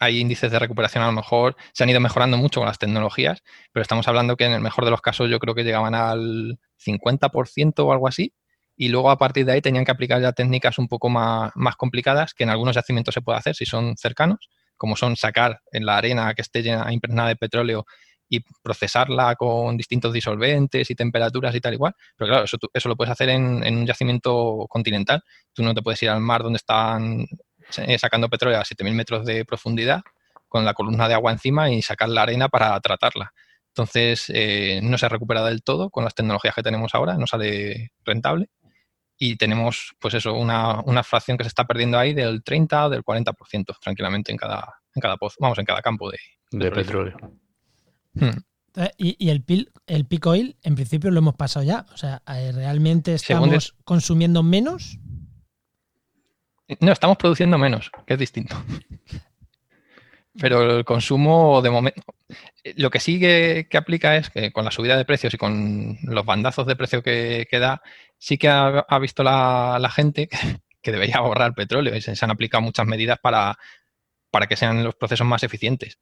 hay 0.01 0.20
índices 0.20 0.51
de 0.51 0.59
recuperación 0.59 1.05
a 1.05 1.09
lo 1.09 1.12
mejor, 1.12 1.57
se 1.75 1.85
han 1.85 1.90
ido 1.90 2.01
mejorando 2.01 2.38
mucho 2.38 2.61
con 2.61 2.68
las 2.68 2.79
tecnologías, 2.79 3.42
pero 3.72 3.83
estamos 3.83 4.09
hablando 4.09 4.37
que 4.38 4.46
en 4.46 4.53
el 4.53 4.62
mejor 4.62 4.87
de 4.87 4.92
los 4.92 5.03
casos 5.03 5.31
yo 5.31 5.38
creo 5.38 5.55
que 5.55 5.64
llegaban 5.64 5.94
al 5.94 6.59
50% 6.79 7.87
o 7.87 7.92
algo 7.92 8.09
así, 8.09 8.35
y 8.77 8.88
luego 8.88 9.11
a 9.11 9.18
partir 9.18 9.44
de 9.44 9.53
ahí 9.53 9.61
tenían 9.61 9.85
que 9.85 9.92
aplicar 9.92 10.22
ya 10.22 10.33
técnicas 10.33 10.79
un 10.79 10.88
poco 10.88 11.11
más, 11.11 11.53
más 11.55 11.77
complicadas 11.77 12.33
que 12.33 12.44
en 12.44 12.51
algunos 12.51 12.77
yacimientos 12.77 13.14
se 13.14 13.22
puede 13.22 13.38
hacer 13.38 13.55
si 13.55 13.66
son 13.66 13.96
cercanos, 13.99 14.49
como 14.79 14.96
son 14.96 15.16
sacar 15.16 15.61
en 15.72 15.85
la 15.85 15.99
arena 15.99 16.33
que 16.35 16.42
esté 16.42 16.62
llena, 16.62 16.92
impregnada 16.94 17.29
de 17.29 17.37
petróleo 17.37 17.85
y 18.29 18.41
procesarla 18.62 19.37
con 19.37 19.77
distintos 19.77 20.12
disolventes 20.12 20.91
y 20.91 20.95
temperaturas 20.95 21.55
y 21.55 21.61
tal 21.61 21.75
igual. 21.75 21.95
Pero 22.17 22.29
claro, 22.29 22.45
eso, 22.45 22.57
eso 22.73 22.89
lo 22.89 22.97
puedes 22.97 23.12
hacer 23.12 23.29
en, 23.29 23.62
un 23.62 23.87
yacimiento 23.87 24.67
continental. 24.69 25.23
Tú 25.53 25.62
no 25.62 25.75
te 25.75 25.83
puedes 25.83 26.03
ir 26.03 26.11
al 26.11 26.21
mar 26.21 26.43
donde 26.43 26.57
están 26.57 27.27
eh, 27.79 27.99
sacando 27.99 28.29
petróleo 28.29 28.59
a 28.59 28.65
7.000 28.65 28.93
metros 28.93 29.27
de 29.27 29.45
profundidad 29.45 30.03
con 30.49 30.65
la 30.65 30.75
columna 30.75 31.09
de 31.09 31.15
agua 31.15 31.33
encima 31.33 31.71
y 31.71 31.83
sacar 31.83 32.09
la 32.09 32.23
arena 32.23 32.49
para 32.49 32.79
tratarla. 32.81 33.33
Entonces, 33.69 34.31
eh, 34.35 34.81
no 34.83 34.97
se 34.97 35.09
recupera 35.09 35.45
del 35.45 35.62
todo 35.62 35.91
con 35.91 36.05
las 36.05 36.15
tecnologías 36.15 36.55
que 36.55 36.62
tenemos 36.62 36.95
ahora, 36.95 37.19
no 37.19 37.27
sale 37.27 37.93
rentable. 38.05 38.49
Y 39.19 39.37
tenemos, 39.37 39.95
pues 39.99 40.15
eso, 40.15 40.35
una, 40.35 40.81
una 40.81 41.03
fracción 41.03 41.39
que 41.39 41.45
se 41.45 41.49
está 41.49 41.65
perdiendo 41.65 41.99
ahí 41.99 42.12
del 42.12 42.43
30 42.43 42.87
o 42.87 42.91
del 42.91 43.03
40% 43.03 43.77
tranquilamente 43.81 44.31
en 44.31 44.39
cada, 44.39 44.81
en 44.95 45.01
cada 45.01 45.17
pozo, 45.17 45.37
vamos, 45.41 45.59
en 45.59 45.65
cada 45.65 45.81
campo 45.81 46.11
de, 46.11 46.19
de 46.53 46.71
petróleo. 46.71 47.17
Hmm. 48.16 48.40
Y, 48.98 49.31
el, 49.31 49.42
pil, 49.42 49.72
el 49.87 50.05
peak 50.05 50.26
oil, 50.26 50.57
en 50.62 50.74
principio 50.74 51.11
lo 51.11 51.18
hemos 51.18 51.35
pasado 51.35 51.64
ya. 51.64 51.87
O 51.94 51.96
sea, 51.96 52.22
eh, 52.29 52.52
¿realmente 52.52 53.14
estamos 53.14 53.74
consumiendo 53.85 54.42
menos? 54.42 54.98
No, 56.81 56.92
estamos 56.92 57.16
produciendo 57.16 57.57
menos, 57.57 57.90
que 58.07 58.14
es 58.14 58.18
distinto. 58.18 58.57
Pero 60.38 60.79
el 60.79 60.85
consumo 60.85 61.62
de 61.62 61.70
momento. 61.70 62.02
Lo 62.76 62.90
que 62.90 63.00
sí 63.00 63.18
que, 63.18 63.66
aplica 63.74 64.16
es 64.16 64.29
que 64.29 64.52
con 64.52 64.66
la 64.66 64.70
subida 64.70 64.96
de 64.96 65.07
precios 65.07 65.33
y 65.33 65.38
con 65.38 65.96
los 66.02 66.26
bandazos 66.26 66.66
de 66.66 66.76
precio 66.76 67.02
que, 67.02 67.46
da, 67.52 67.81
sí 68.18 68.37
que 68.37 68.48
ha, 68.48 68.98
visto 69.00 69.22
la, 69.22 69.90
gente 69.94 70.29
que, 70.83 70.92
debería 70.92 71.16
ahorrar 71.16 71.55
petróleo 71.55 71.96
y 71.96 72.02
se, 72.02 72.12
han 72.20 72.31
aplicado 72.31 72.61
muchas 72.61 72.87
medidas 72.87 73.18
para, 73.18 73.57
para 74.31 74.46
que 74.46 74.57
sean 74.57 74.85
los 74.85 74.94
procesos 74.96 75.26
más 75.26 75.42
eficientes. 75.42 75.98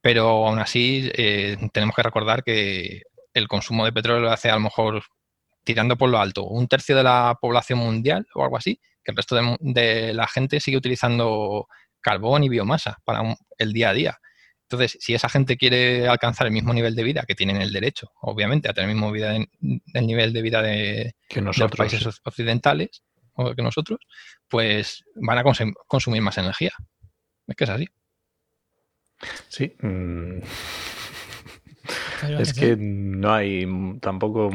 Pero 0.00 0.46
aún 0.46 0.58
así, 0.58 1.10
eh, 1.14 1.56
tenemos 1.72 1.94
que 1.94 2.02
recordar 2.02 2.42
que 2.44 3.02
el 3.34 3.48
consumo 3.48 3.84
de 3.84 3.92
petróleo 3.92 4.22
lo 4.22 4.30
hace 4.30 4.50
a 4.50 4.54
lo 4.54 4.60
mejor 4.60 5.02
tirando 5.64 5.96
por 5.96 6.08
lo 6.08 6.18
alto 6.18 6.44
un 6.44 6.66
tercio 6.66 6.96
de 6.96 7.02
la 7.02 7.36
población 7.40 7.78
mundial 7.78 8.26
o 8.34 8.42
algo 8.42 8.56
así, 8.56 8.80
que 9.04 9.12
el 9.12 9.16
resto 9.16 9.36
de, 9.60 10.14
la 10.14 10.26
gente 10.26 10.60
sigue 10.60 10.76
utilizando 10.76 11.66
carbón 12.00 12.44
y 12.44 12.48
biomasa 12.48 12.98
para 13.04 13.36
el 13.58 13.72
día 13.72 13.90
a 13.90 13.92
día. 13.92 14.18
Entonces, 14.62 14.98
si 15.00 15.14
esa 15.14 15.28
gente 15.28 15.56
quiere 15.56 16.08
alcanzar 16.08 16.46
el 16.46 16.52
mismo 16.52 16.74
nivel 16.74 16.94
de 16.94 17.02
vida 17.02 17.24
que 17.26 17.34
tienen 17.34 17.60
el 17.60 17.72
derecho, 17.72 18.12
obviamente, 18.20 18.68
a 18.68 18.74
tener 18.74 18.90
el 18.90 18.96
mismo 18.96 19.10
vida 19.10 19.34
el 19.34 20.06
nivel 20.06 20.32
de 20.32 20.42
vida 20.42 20.62
de, 20.62 21.14
los 21.34 21.58
países 21.76 22.06
occidentales 22.24 23.02
o 23.34 23.54
que 23.54 23.62
nosotros, 23.62 23.98
pues 24.48 25.04
van 25.14 25.38
a 25.38 25.44
consumir 25.86 26.22
más 26.22 26.38
energía. 26.38 26.72
Es 27.46 27.56
que 27.56 27.64
es 27.64 27.70
así. 27.70 27.88
Sí. 29.48 29.74
Mm. 29.80 30.40
Es 32.38 32.52
que 32.52 32.76
no 32.76 33.32
hay 33.32 33.66
tampoco, 34.00 34.50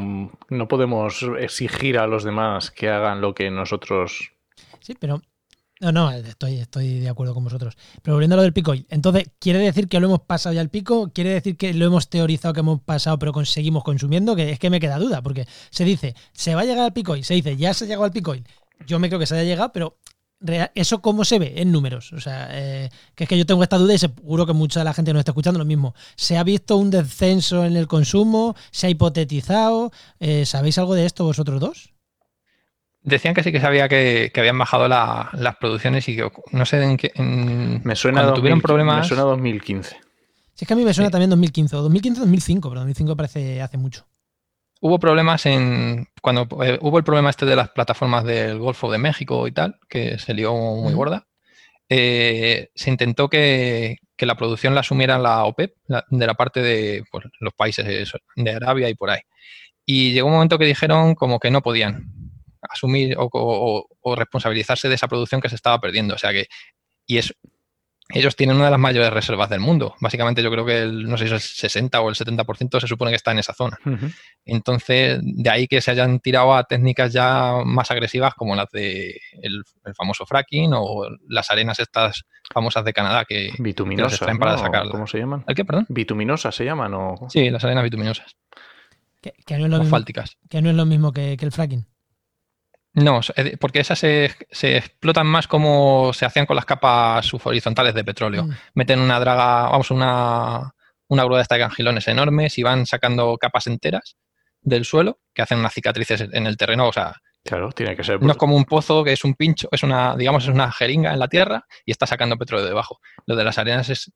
no 0.49 0.67
podemos 0.67 1.25
exigir 1.39 1.97
a 1.97 2.07
los 2.07 2.23
demás 2.23 2.69
que 2.71 2.89
hagan 2.89 3.21
lo 3.21 3.33
que 3.33 3.49
nosotros. 3.49 4.31
Sí, 4.81 4.95
pero 4.99 5.21
no, 5.83 5.91
no, 5.91 6.11
estoy, 6.11 6.59
estoy 6.59 6.99
de 6.99 7.09
acuerdo 7.09 7.33
con 7.33 7.43
vosotros. 7.43 7.75
Pero 8.01 8.15
volviendo 8.15 8.35
a 8.35 8.37
lo 8.37 8.43
del 8.43 8.53
pico, 8.53 8.73
entonces, 8.89 9.29
¿quiere 9.39 9.59
decir 9.59 9.87
que 9.87 9.99
lo 9.99 10.07
hemos 10.07 10.21
pasado 10.21 10.53
ya 10.53 10.61
al 10.61 10.69
pico? 10.69 11.11
¿Quiere 11.13 11.31
decir 11.31 11.57
que 11.57 11.73
lo 11.73 11.85
hemos 11.85 12.09
teorizado 12.09 12.53
que 12.53 12.61
hemos 12.61 12.81
pasado 12.81 13.19
pero 13.19 13.33
conseguimos 13.33 13.83
consumiendo? 13.83 14.35
Que 14.35 14.51
es 14.51 14.59
que 14.59 14.69
me 14.69 14.79
queda 14.79 14.99
duda, 14.99 15.21
porque 15.21 15.45
se 15.71 15.83
dice, 15.83 16.15
se 16.31 16.55
va 16.55 16.61
a 16.61 16.65
llegar 16.65 16.85
al 16.85 16.93
pico 16.93 17.21
se 17.21 17.33
dice, 17.33 17.57
ya 17.57 17.73
se 17.73 17.85
ha 17.85 17.87
llegado 17.87 18.05
al 18.05 18.11
pico 18.11 18.33
Yo 18.85 18.99
me 18.99 19.09
creo 19.09 19.19
que 19.19 19.25
se 19.25 19.35
haya 19.35 19.43
llegado, 19.43 19.71
pero 19.73 19.97
¿Eso 20.75 21.01
cómo 21.01 21.23
se 21.23 21.39
ve 21.39 21.53
en 21.57 21.71
números? 21.71 22.11
O 22.11 22.19
sea, 22.19 22.49
eh, 22.51 22.89
que 23.15 23.23
es 23.23 23.29
que 23.29 23.37
yo 23.37 23.45
tengo 23.45 23.63
esta 23.63 23.77
duda 23.77 23.93
y 23.93 23.97
seguro 23.97 24.45
que 24.45 24.53
mucha 24.53 24.81
de 24.81 24.83
la 24.83 24.93
gente 24.93 25.13
nos 25.13 25.21
está 25.21 25.31
escuchando 25.31 25.57
lo 25.57 25.65
mismo. 25.65 25.95
¿Se 26.15 26.37
ha 26.37 26.43
visto 26.43 26.75
un 26.75 26.91
descenso 26.91 27.63
en 27.63 27.77
el 27.77 27.87
consumo? 27.87 28.55
¿Se 28.71 28.87
ha 28.87 28.89
hipotetizado? 28.89 29.91
Eh, 30.19 30.45
¿Sabéis 30.45 30.77
algo 30.77 30.95
de 30.95 31.05
esto 31.05 31.23
vosotros 31.23 31.61
dos? 31.61 31.93
Decían 33.03 33.33
que 33.33 33.43
sí 33.43 33.51
que 33.51 33.61
sabía 33.61 33.87
que, 33.87 34.31
habían 34.35 34.57
bajado 34.57 34.87
las 34.87 35.55
producciones 35.59 36.07
y 36.09 36.15
que 36.15 36.29
no 36.51 36.65
sé 36.65 36.83
en 36.83 36.97
qué. 36.97 37.11
me 37.17 37.95
suena 37.95 38.33
tuvieron 38.33 38.61
problemas. 38.61 38.99
Me 38.99 39.07
suena 39.07 39.23
2015. 39.23 39.89
Sí, 39.89 40.65
es 40.65 40.67
que 40.67 40.73
a 40.73 40.77
mí 40.77 40.83
me 40.83 40.93
suena 40.93 41.09
también 41.09 41.29
2015, 41.29 41.75
o 41.75 41.81
2015 41.81 42.19
2005, 42.21 42.69
pero 42.69 42.81
2005 42.81 43.15
parece 43.15 43.61
hace 43.61 43.77
mucho 43.77 44.05
hubo 44.83 44.99
problemas 44.99 45.45
en. 45.45 46.07
Cuando 46.21 46.47
eh, 46.63 46.77
hubo 46.81 46.97
el 46.97 47.05
problema 47.05 47.29
este 47.29 47.45
de 47.45 47.55
las 47.55 47.69
plataformas 47.69 48.25
del 48.25 48.59
Golfo 48.59 48.91
de 48.91 48.97
México 48.97 49.47
y 49.47 49.51
tal, 49.53 49.79
que 49.89 50.19
se 50.19 50.33
lió 50.33 50.53
muy 50.53 50.93
gorda, 50.93 51.25
eh, 51.89 52.69
se 52.75 52.89
intentó 52.89 53.29
que, 53.29 53.97
la 54.19 54.35
producción 54.35 54.73
la 54.73 54.81
asumiera 54.81 55.17
la 55.17 55.43
OPEP, 55.45 55.73
de 56.09 56.27
la 56.27 56.33
parte 56.33 56.61
de 56.61 57.03
pues, 57.11 57.25
los 57.39 57.53
países 57.53 58.13
de 58.35 58.51
Arabia 58.51 58.89
y 58.89 58.95
por 58.95 59.09
ahí. 59.09 59.19
Y 59.85 60.13
llegó 60.13 60.27
un 60.27 60.33
momento 60.33 60.57
que 60.57 60.65
dijeron 60.65 61.15
como 61.15 61.39
que 61.39 61.51
no 61.51 61.61
podían 61.61 62.09
asumir 62.61 63.15
o, 63.17 63.87
o 64.01 64.15
responsabilizarse 64.15 64.87
de 64.87 64.95
esa 64.95 65.09
producción 65.09 65.41
que 65.41 65.49
se 65.49 65.55
estaba 65.55 65.79
perdiendo. 65.79 66.15
O 66.15 66.17
sea 66.17 66.31
que. 66.31 66.47
Y 67.05 67.17
es, 67.17 67.33
ellos 68.09 68.35
tienen 68.35 68.57
una 68.57 68.65
de 68.65 68.71
las 68.71 68.79
mayores 68.79 69.11
reservas 69.11 69.49
del 69.49 69.59
mundo. 69.59 69.95
Básicamente 69.99 70.43
yo 70.43 70.51
creo 70.51 70.65
que 70.65 70.81
el, 70.81 71.09
no 71.09 71.17
sé 71.17 71.27
si 71.27 71.33
es 71.33 71.41
el 71.41 71.71
60 71.71 72.01
o 72.01 72.09
el 72.09 72.15
70% 72.15 72.79
se 72.79 72.87
supone 72.87 73.11
que 73.11 73.15
está 73.15 73.31
en 73.31 73.39
esa 73.39 73.53
zona. 73.53 73.79
Entonces, 74.45 75.19
de 75.21 75.49
ahí 75.49 75.67
que 75.67 75.81
se 75.81 75.91
hayan 75.91 76.19
tirado 76.19 76.53
a 76.53 76.65
técnicas 76.65 77.13
ya 77.13 77.61
más 77.65 77.91
agresivas 77.91 78.33
como 78.33 78.55
las 78.55 78.69
de 78.71 79.19
el, 79.41 79.63
famoso 79.95 80.25
fracking 80.25 80.71
o 80.73 81.07
las 81.27 81.49
arenas 81.49 81.79
estas 81.79 82.25
famosas 82.53 82.83
de 82.83 82.93
Canadá 82.93 83.25
que, 83.25 83.51
bituminosas, 83.59 84.19
para 84.37 84.57
sacar. 84.57 84.89
¿Cómo 84.89 85.07
se 85.07 85.19
llaman? 85.19 85.43
¿El 85.47 85.55
qué, 85.55 85.63
perdón? 85.63 85.85
Bituminosas 85.89 86.53
se 86.53 86.65
llaman 86.65 86.93
o 86.93 87.27
Sí, 87.29 87.49
las 87.49 87.63
arenas 87.63 87.83
bituminosas. 87.83 88.35
Que, 89.21 89.57
no, 89.57 89.65
es 89.65 89.71
lo 89.71 89.79
mismo, 89.79 90.03
que 90.49 90.61
no 90.61 90.69
es 90.69 90.75
lo 90.75 90.85
mismo 90.85 91.13
que 91.13 91.37
el 91.39 91.51
fracking. 91.53 91.87
No, 92.93 93.21
porque 93.59 93.79
esas 93.79 93.97
se, 93.97 94.35
explotan 94.61 95.25
más 95.25 95.47
como 95.47 96.13
se 96.13 96.25
hacían 96.25 96.45
con 96.45 96.55
las 96.55 96.65
capas 96.65 97.25
subhorizontales 97.25 97.95
de 97.95 98.03
petróleo. 98.03 98.43
Mm. 98.43 98.51
Meten 98.75 98.99
una 98.99 99.19
draga, 99.19 99.69
vamos, 99.69 99.89
una, 99.89 100.75
una 101.07 101.23
grúa 101.23 101.37
de 101.37 101.41
estas 101.43 101.57
gangilones 101.57 102.07
enormes 102.07 102.57
y 102.59 102.63
van 102.63 102.85
sacando 102.85 103.37
capas 103.37 103.65
enteras 103.67 104.17
del 104.61 104.85
suelo 104.85 105.19
que 105.33 105.41
hacen 105.41 105.59
unas 105.59 105.73
cicatrices 105.73 106.21
en 106.21 106.45
el 106.45 106.55
terreno. 106.55 106.87
O 106.87 106.93
sea, 106.93 107.15
Claro, 107.45 107.71
tiene 107.73 107.95
que 107.95 108.05
ser. 108.05 108.21
No 108.21 108.31
es 108.31 108.37
como 108.37 108.55
un 108.55 108.63
pozo 108.63 109.03
que 109.03 109.11
es 109.11 109.25
un 109.25 109.33
pincho, 109.33 109.67
es 109.69 109.83
una, 109.83 110.15
digamos, 110.15 110.43
es 110.43 110.49
una 110.49 110.71
jeringa 110.71 111.11
en 111.11 111.19
la 111.19 111.27
tierra 111.27 111.65
y 111.85 111.91
está 111.91 112.07
sacando 112.07 112.37
petróleo 112.37 112.65
debajo. 112.65 113.01
Lo 113.25 113.35
de 113.35 113.43
las 113.43 113.57
arenas 113.57 113.89
es 113.89 114.11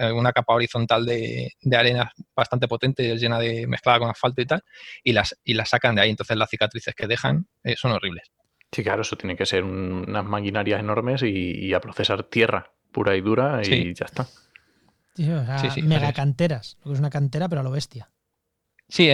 eh, 0.00 0.10
una 0.10 0.32
capa 0.32 0.54
horizontal 0.54 1.06
de, 1.06 1.52
de 1.60 1.76
arena 1.76 2.10
bastante 2.34 2.66
potente, 2.66 3.16
llena 3.16 3.38
de 3.38 3.68
mezclada 3.68 4.00
con 4.00 4.10
asfalto 4.10 4.42
y 4.42 4.46
tal, 4.46 4.64
y 5.04 5.12
las, 5.12 5.38
y 5.44 5.54
las 5.54 5.68
sacan 5.68 5.94
de 5.94 6.02
ahí. 6.02 6.10
Entonces 6.10 6.36
las 6.36 6.50
cicatrices 6.50 6.92
que 6.94 7.06
dejan 7.06 7.46
eh, 7.62 7.76
son 7.76 7.92
horribles. 7.92 8.32
Sí, 8.72 8.82
claro, 8.82 9.02
eso 9.02 9.16
tiene 9.16 9.36
que 9.36 9.46
ser 9.46 9.62
unas 9.62 10.24
maquinarias 10.24 10.80
enormes 10.80 11.22
y, 11.22 11.72
a 11.74 11.80
procesar 11.80 12.24
tierra 12.24 12.72
pura 12.90 13.14
y 13.14 13.20
dura 13.20 13.60
y 13.64 13.94
ya 13.94 14.06
está. 14.06 14.26
Sí, 15.14 15.82
mega 15.82 16.12
canteras, 16.12 16.78
lo 16.80 16.90
que 16.90 16.94
es 16.94 16.98
una 16.98 17.10
cantera, 17.10 17.48
pero 17.48 17.60
a 17.60 17.64
lo 17.64 17.70
bestia. 17.70 18.10
Sí, 18.92 19.08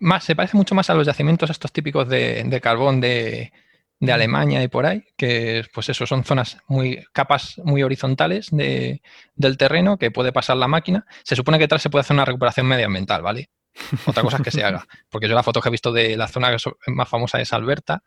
más, 0.00 0.24
se 0.24 0.34
parece 0.34 0.56
mucho 0.56 0.74
más 0.74 0.88
a 0.88 0.94
los 0.94 1.06
yacimientos 1.06 1.50
estos 1.50 1.70
típicos 1.70 2.08
de, 2.08 2.60
carbón 2.62 2.98
de, 2.98 3.52
Alemania 4.00 4.62
y 4.62 4.68
por 4.68 4.86
ahí, 4.86 5.04
que 5.18 5.66
pues 5.74 5.90
eso, 5.90 6.06
son 6.06 6.24
zonas 6.24 6.56
muy, 6.66 7.04
capas 7.12 7.60
muy 7.62 7.82
horizontales 7.82 8.48
del 8.50 9.58
terreno 9.58 9.98
que 9.98 10.10
puede 10.10 10.32
pasar 10.32 10.56
la 10.56 10.66
máquina. 10.66 11.04
Se 11.24 11.36
supone 11.36 11.58
que 11.58 11.64
detrás 11.64 11.82
se 11.82 11.90
puede 11.90 12.00
hacer 12.00 12.14
una 12.14 12.24
recuperación 12.24 12.66
medioambiental, 12.66 13.20
¿vale? 13.20 13.50
Otra 14.06 14.22
cosa 14.22 14.38
es 14.38 14.44
que 14.44 14.50
se 14.50 14.64
haga. 14.64 14.86
Porque 15.10 15.28
yo 15.28 15.34
la 15.34 15.42
foto 15.42 15.60
que 15.60 15.68
he 15.68 15.72
visto 15.72 15.92
de 15.92 16.16
la 16.16 16.26
zona 16.26 16.56
más 16.86 17.08
famosa 17.10 17.38
es 17.38 17.52
Alberta. 17.52 18.02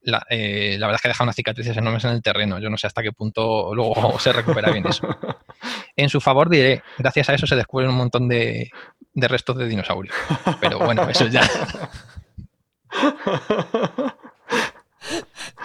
La, 0.00 0.26
eh, 0.28 0.76
la 0.76 0.88
verdad 0.88 0.96
es 0.96 1.02
que 1.02 1.08
deja 1.08 1.22
unas 1.22 1.36
cicatrices 1.36 1.76
enormes 1.76 2.02
en 2.02 2.10
el 2.10 2.20
terreno. 2.20 2.58
Yo 2.58 2.68
no 2.68 2.78
sé 2.78 2.88
hasta 2.88 3.04
qué 3.04 3.12
punto 3.12 3.72
luego 3.76 3.94
se 4.18 4.32
recupera 4.32 4.72
bien 4.72 4.88
eso. 4.88 5.06
En 5.94 6.08
su 6.08 6.20
favor 6.20 6.48
diré, 6.48 6.82
gracias 6.98 7.28
a 7.28 7.34
eso 7.34 7.46
se 7.46 7.54
descubren 7.54 7.90
un 7.90 7.96
montón 7.96 8.26
de, 8.26 8.72
de 9.14 9.28
restos 9.28 9.56
de 9.56 9.68
dinosaurios. 9.68 10.14
Pero 10.60 10.78
bueno, 10.78 11.08
eso 11.08 11.26
ya. 11.26 11.42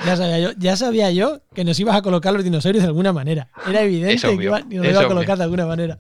Ya 0.06 0.16
sabía, 0.16 0.40
yo, 0.40 0.52
ya 0.58 0.76
sabía 0.76 1.12
yo 1.12 1.42
que 1.54 1.64
nos 1.64 1.80
ibas 1.80 1.96
a 1.96 2.02
colocar 2.02 2.34
los 2.34 2.44
dinosaurios 2.44 2.84
de 2.84 2.88
alguna 2.88 3.14
manera. 3.14 3.50
Era 3.68 3.82
evidente 3.82 4.22
que 4.22 4.36
nos 4.36 4.88
iba 4.88 5.02
a 5.02 5.08
colocar 5.08 5.38
de 5.38 5.44
alguna 5.44 5.66
manera. 5.66 6.00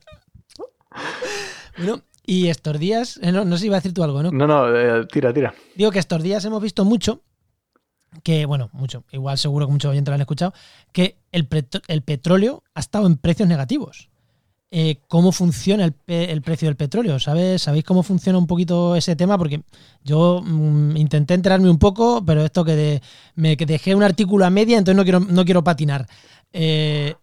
Bueno, 1.78 2.02
y 2.26 2.48
estos 2.48 2.80
días, 2.80 3.20
eh, 3.22 3.32
no, 3.32 3.46
no 3.46 3.56
sé 3.56 3.62
si 3.62 3.68
iba 3.68 3.78
a 3.78 3.80
decir 3.80 3.94
tú 3.94 4.04
algo, 4.04 4.24
¿no? 4.24 4.32
No, 4.32 4.48
no, 4.48 4.76
eh, 4.76 5.06
tira, 5.12 5.34
tira. 5.34 5.54
Digo 5.76 5.92
que 5.92 6.00
estos 6.00 6.22
días 6.22 6.44
hemos 6.46 6.62
visto 6.62 6.86
mucho, 6.86 7.22
que, 8.24 8.46
bueno, 8.46 8.70
mucho, 8.74 9.04
igual 9.12 9.38
seguro 9.38 9.68
que 9.68 9.74
muchos 9.74 9.92
oyentes 9.92 10.12
lo 10.12 10.16
han 10.16 10.22
escuchado, 10.22 10.54
que 10.92 11.18
el, 11.32 11.48
el 11.88 12.02
petróleo 12.02 12.64
ha 12.74 12.80
estado 12.80 13.08
en 13.08 13.18
precios 13.18 13.48
negativos. 13.48 14.10
Eh, 14.70 14.98
cómo 15.08 15.32
funciona 15.32 15.86
el, 16.08 16.42
precio 16.42 16.68
del 16.68 16.76
petróleo. 16.76 17.20
¿Sabes? 17.20 17.62
¿Sabéis 17.62 17.86
cómo 17.86 18.04
funciona 18.04 18.38
un 18.38 18.48
poquito 18.48 18.96
ese 18.96 19.16
tema? 19.16 19.38
Porque 19.38 19.62
yo 20.04 20.42
mm, 20.44 20.98
intenté 20.98 21.34
enterarme 21.36 21.70
un 21.70 21.80
poco, 21.80 22.24
pero 22.26 22.44
esto 22.44 22.66
que, 22.66 23.02
me 23.36 23.56
dejé 23.56 23.96
un 23.96 24.04
artículo 24.04 24.46
a 24.46 24.50
media, 24.50 24.78
entonces 24.78 24.98
no 24.98 25.04
quiero, 25.04 25.20
no 25.22 25.46
quiero 25.46 25.64
patinar. 25.64 26.06
Eh, 26.52 27.16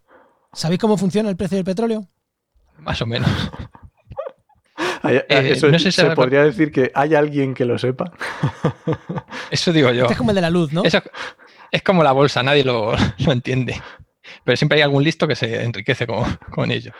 ¿Sabéis 0.53 0.79
cómo 0.79 0.97
funciona 0.97 1.29
el 1.29 1.35
precio 1.35 1.57
del 1.57 1.65
petróleo? 1.65 2.07
Más 2.79 3.01
o 3.01 3.05
menos. 3.05 3.29
Eh, 5.07 5.55
no 5.71 5.77
sé 5.77 5.91
si 5.91 6.01
se 6.01 6.15
podría 6.15 6.43
decir 6.43 6.71
que 6.71 6.91
hay 6.95 7.13
alguien 7.13 7.53
que 7.53 7.63
lo 7.63 7.77
sepa. 7.77 8.11
Eso 9.51 9.71
digo 9.71 9.91
yo. 9.91 10.01
Este 10.01 10.13
es 10.13 10.17
como 10.17 10.31
el 10.31 10.35
de 10.35 10.41
la 10.41 10.49
luz, 10.49 10.73
¿no? 10.73 10.81
es 11.71 11.83
como 11.83 12.03
la 12.03 12.11
bolsa, 12.11 12.41
nadie 12.41 12.63
lo, 12.63 12.93
lo 13.19 13.31
entiende 13.31 13.79
pero 14.43 14.57
siempre 14.57 14.77
hay 14.77 14.81
algún 14.81 15.03
listo 15.03 15.27
que 15.27 15.35
se 15.35 15.63
enriquece 15.63 16.07
con, 16.07 16.25
ello. 16.71 16.91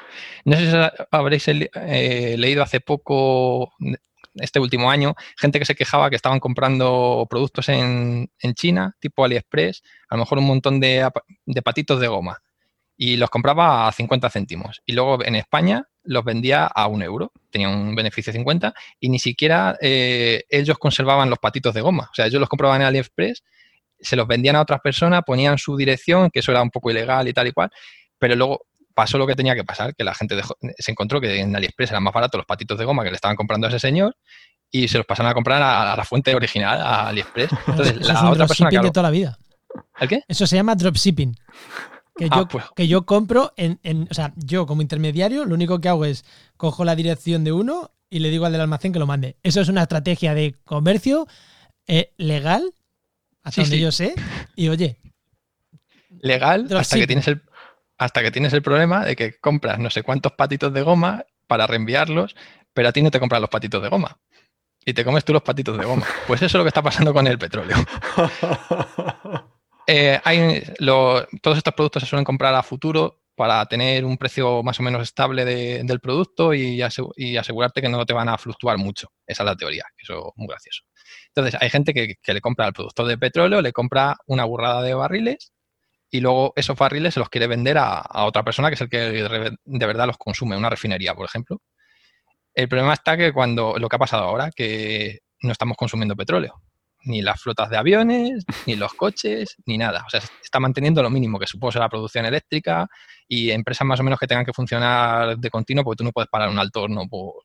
No 0.46 0.56
sé 0.58 0.72
si 0.72 0.78
habréis 1.12 1.48
eh, 1.48 2.36
leído 2.38 2.64
hace 2.64 2.80
poco, 2.80 3.74
este 4.36 4.60
último 4.60 4.92
año, 4.92 5.16
gente 5.38 5.60
que 5.60 5.66
se 5.66 5.76
quejaba 5.76 6.10
que 6.10 6.16
estaban 6.16 6.40
comprando 6.40 7.26
productos 7.30 7.70
en, 7.70 8.30
China, 8.54 8.96
tipo 9.00 9.24
AliExpress, 9.24 9.84
a 10.10 10.16
lo 10.16 10.20
mejor 10.20 10.40
un 10.40 10.46
montón 10.46 10.80
de, 10.80 11.10
patitos 11.64 12.00
de 12.00 12.08
goma, 12.08 12.42
y 12.98 13.18
los 13.18 13.30
compraba 13.30 13.88
a 13.88 13.92
50 13.92 14.30
céntimos. 14.30 14.82
Y 14.86 14.94
luego 14.94 15.24
en 15.24 15.36
España 15.36 15.88
los 16.04 16.24
vendía 16.24 16.66
a 16.66 16.88
un 16.88 17.02
euro, 17.02 17.32
tenía 17.50 17.70
un 17.70 17.96
beneficio 17.96 18.32
de 18.32 18.40
50, 18.40 18.74
y 19.00 19.10
ni 19.10 19.20
siquiera 19.20 19.78
eh, 19.82 20.44
ellos 20.50 20.78
conservaban 20.78 21.30
los 21.30 21.40
patitos 21.40 21.74
de 21.74 21.82
goma. 21.82 22.10
O 22.12 22.14
sea, 22.14 22.28
ellos 22.28 22.40
los 22.40 22.50
compraban 22.50 22.82
en 22.82 22.88
AliExpress 22.88 23.44
se 24.00 24.16
los 24.16 24.28
vendían 24.28 24.56
a 24.56 24.62
otras 24.62 24.82
personas, 24.82 25.24
ponían 25.26 25.58
su 25.58 25.76
dirección, 25.78 26.30
que 26.30 26.40
eso 26.40 26.52
era 26.52 26.62
un 26.62 26.70
poco 26.70 26.92
ilegal 26.92 27.28
y 27.28 27.34
tal 27.34 27.48
y 27.48 27.52
cual, 27.52 27.70
pero 28.18 28.36
luego 28.36 28.66
pasó 28.94 29.18
lo 29.18 29.28
que 29.28 29.36
tenía 29.36 29.56
que 29.56 29.64
pasar, 29.64 29.94
que 29.96 30.04
la 30.04 30.16
gente 30.16 30.42
se 30.78 30.92
encontró 30.92 31.20
que 31.20 31.42
en 31.42 31.56
AliExpress 31.56 31.92
eran 31.92 32.04
más 32.04 32.14
baratos 32.14 32.40
los 32.40 32.46
patitos 32.46 32.80
de 32.80 32.86
goma 32.86 33.04
que 33.04 33.10
le 33.10 33.16
estaban 33.16 33.36
comprando 33.36 33.68
a 33.68 33.70
ese 33.70 33.80
señor 33.80 34.16
y 34.72 34.88
se 34.88 34.98
los 34.98 35.06
pasaron 35.06 35.32
a 35.32 35.34
comprar 35.34 35.62
a, 35.62 35.96
la 35.96 36.04
fuente 36.06 36.34
original, 36.34 36.82
a 36.82 37.10
AliExpress. 37.10 37.52
Entonces, 37.68 37.98
eso 37.98 38.14
la 38.14 38.20
es 38.20 38.24
otra 38.24 38.48
persona 38.48 38.70
que 38.70 38.80
de 38.80 38.92
toda 38.92 39.04
la 39.04 39.12
vida. 39.12 39.38
¿El 40.00 40.08
qué? 40.08 40.24
Eso 40.28 40.48
se 40.48 40.56
llama 40.56 40.76
dropshipping. 40.76 41.36
Que, 42.18 42.30
ah, 42.32 42.38
yo, 42.38 42.48
pues. 42.48 42.64
que 42.76 42.88
yo 42.88 43.06
compro 43.06 43.54
en, 43.58 44.08
O 44.10 44.14
sea, 44.14 44.34
yo 44.38 44.66
como 44.66 44.82
intermediario, 44.82 45.44
lo 45.44 45.54
único 45.54 45.82
que 45.82 45.90
hago 45.90 46.06
es 46.06 46.24
cojo 46.56 46.86
la 46.86 46.96
dirección 46.96 47.44
de 47.44 47.52
uno 47.52 47.92
y 48.10 48.20
le 48.20 48.30
digo 48.30 48.46
al 48.46 48.54
del 48.54 48.62
almacén 48.62 48.94
que 48.94 49.00
lo 49.00 49.06
mande. 49.06 49.36
Eso 49.44 49.60
es 49.60 49.68
una 49.68 49.82
estrategia 49.82 50.34
de 50.34 50.56
comercio 50.64 51.28
eh, 51.88 52.14
legal 52.18 52.74
hasta 53.46 53.62
donde 53.62 53.80
yo 53.80 53.92
sé. 53.92 54.16
Y 54.56 54.68
oye. 54.68 54.98
Legal 56.20 56.68
hasta 56.76 56.98
que, 56.98 57.08
tienes 57.08 57.28
el, 57.28 57.44
hasta 57.98 58.22
que 58.24 58.32
tienes 58.32 58.52
el 58.54 58.62
problema 58.62 59.06
de 59.06 59.16
que 59.16 59.40
compras 59.40 59.80
no 59.80 59.90
sé 59.90 60.04
cuántos 60.04 60.34
patitos 60.34 60.74
de 60.74 60.82
goma 60.82 61.26
para 61.48 61.68
reenviarlos, 61.68 62.36
pero 62.74 62.90
a 62.90 62.92
ti 62.92 63.02
no 63.02 63.12
te 63.12 63.20
compras 63.20 63.40
los 63.40 63.50
patitos 63.50 63.82
de 63.82 63.90
goma. 63.90 64.18
Y 64.84 64.94
te 64.94 65.06
comes 65.06 65.24
tú 65.24 65.34
los 65.34 65.44
patitos 65.44 65.78
de 65.78 65.86
goma. 65.86 66.06
Pues 66.28 66.42
eso 66.42 66.46
es 66.46 66.54
lo 66.56 66.64
que 66.64 66.70
está 66.70 66.82
pasando 66.82 67.14
con 67.14 67.26
el 67.28 67.38
petróleo. 67.38 67.78
Eh, 69.88 70.20
hay 70.24 70.64
todos 70.80 71.58
estos 71.60 71.76
productos 71.76 72.02
se 72.02 72.10
suelen 72.10 72.26
comprar 72.26 72.56
a 72.56 72.64
futuro 72.64 73.22
para 73.36 73.66
tener 73.66 74.06
un 74.06 74.18
precio 74.18 74.64
más 74.64 74.80
o 74.80 74.84
menos 74.84 75.04
estable 75.04 75.46
del 75.46 76.00
producto 76.00 76.54
y, 76.54 76.82
y, 77.18 77.38
asegurarte 77.38 77.82
que 77.82 77.90
no 77.90 78.06
te 78.06 78.14
van 78.14 78.30
a 78.30 78.38
fluctuar 78.38 78.78
mucho. 78.78 79.10
Esa 79.28 79.44
es 79.44 79.46
la 79.46 79.56
teoría, 79.56 79.84
eso 79.98 80.30
es 80.30 80.34
muy 80.38 80.48
gracioso. 80.48 80.84
Entonces, 81.28 81.60
hay 81.62 81.70
gente 81.70 81.94
que, 81.94 82.34
le 82.34 82.42
compra 82.42 82.66
al 82.66 82.74
productor 82.74 83.08
de 83.08 83.18
petróleo, 83.18 83.62
le 83.62 83.74
compra 83.74 84.18
una 84.28 84.46
burrada 84.46 84.82
de 84.82 84.94
barriles 84.94 85.52
y 86.10 86.22
luego 86.22 86.54
esos 86.56 86.78
barriles 86.78 87.14
se 87.14 87.20
los 87.20 87.30
quiere 87.30 87.48
vender 87.48 87.78
a, 87.78 88.04
otra 88.26 88.44
persona 88.44 88.70
que 88.70 88.76
es 88.76 88.82
el 88.82 88.90
que 88.90 88.98
de 89.00 89.86
verdad 89.86 90.08
los 90.08 90.18
consume, 90.18 90.58
una 90.58 90.70
refinería, 90.70 91.14
por 91.14 91.26
ejemplo. 91.26 91.62
El 92.54 92.70
problema 92.70 92.94
está 92.94 93.18
que 93.18 93.34
cuando 93.34 93.76
lo 93.78 93.90
que 93.90 93.96
ha 93.98 94.00
pasado 94.00 94.24
ahora, 94.24 94.50
que 94.56 95.20
no 95.42 95.52
estamos 95.52 95.76
consumiendo 95.76 96.16
petróleo, 96.16 96.62
ni 97.06 97.22
las 97.22 97.42
flotas 97.42 97.70
de 97.70 97.78
aviones, 97.78 98.46
ni 98.66 98.76
los 98.76 98.94
coches, 98.94 99.56
ni 99.66 99.78
nada. 99.78 100.04
O 100.06 100.10
sea, 100.10 100.22
está 100.44 100.60
manteniendo 100.60 101.02
lo 101.02 101.10
mínimo 101.10 101.40
que 101.40 101.48
supone 101.48 101.80
la 101.80 101.90
producción 101.90 102.26
eléctrica 102.26 102.88
y 103.28 103.52
empresas 103.52 103.88
más 103.88 104.00
o 104.00 104.04
menos 104.04 104.20
que 104.20 104.28
tengan 104.28 104.46
que 104.46 104.54
funcionar 104.54 105.38
de 105.38 105.50
continuo, 105.50 105.84
porque 105.84 105.98
tú 105.98 106.04
no 106.04 106.12
puedes 106.12 106.30
parar 106.30 106.50
un 106.50 106.60
alto 106.60 106.84
horno 106.84 107.08
por, 107.08 107.44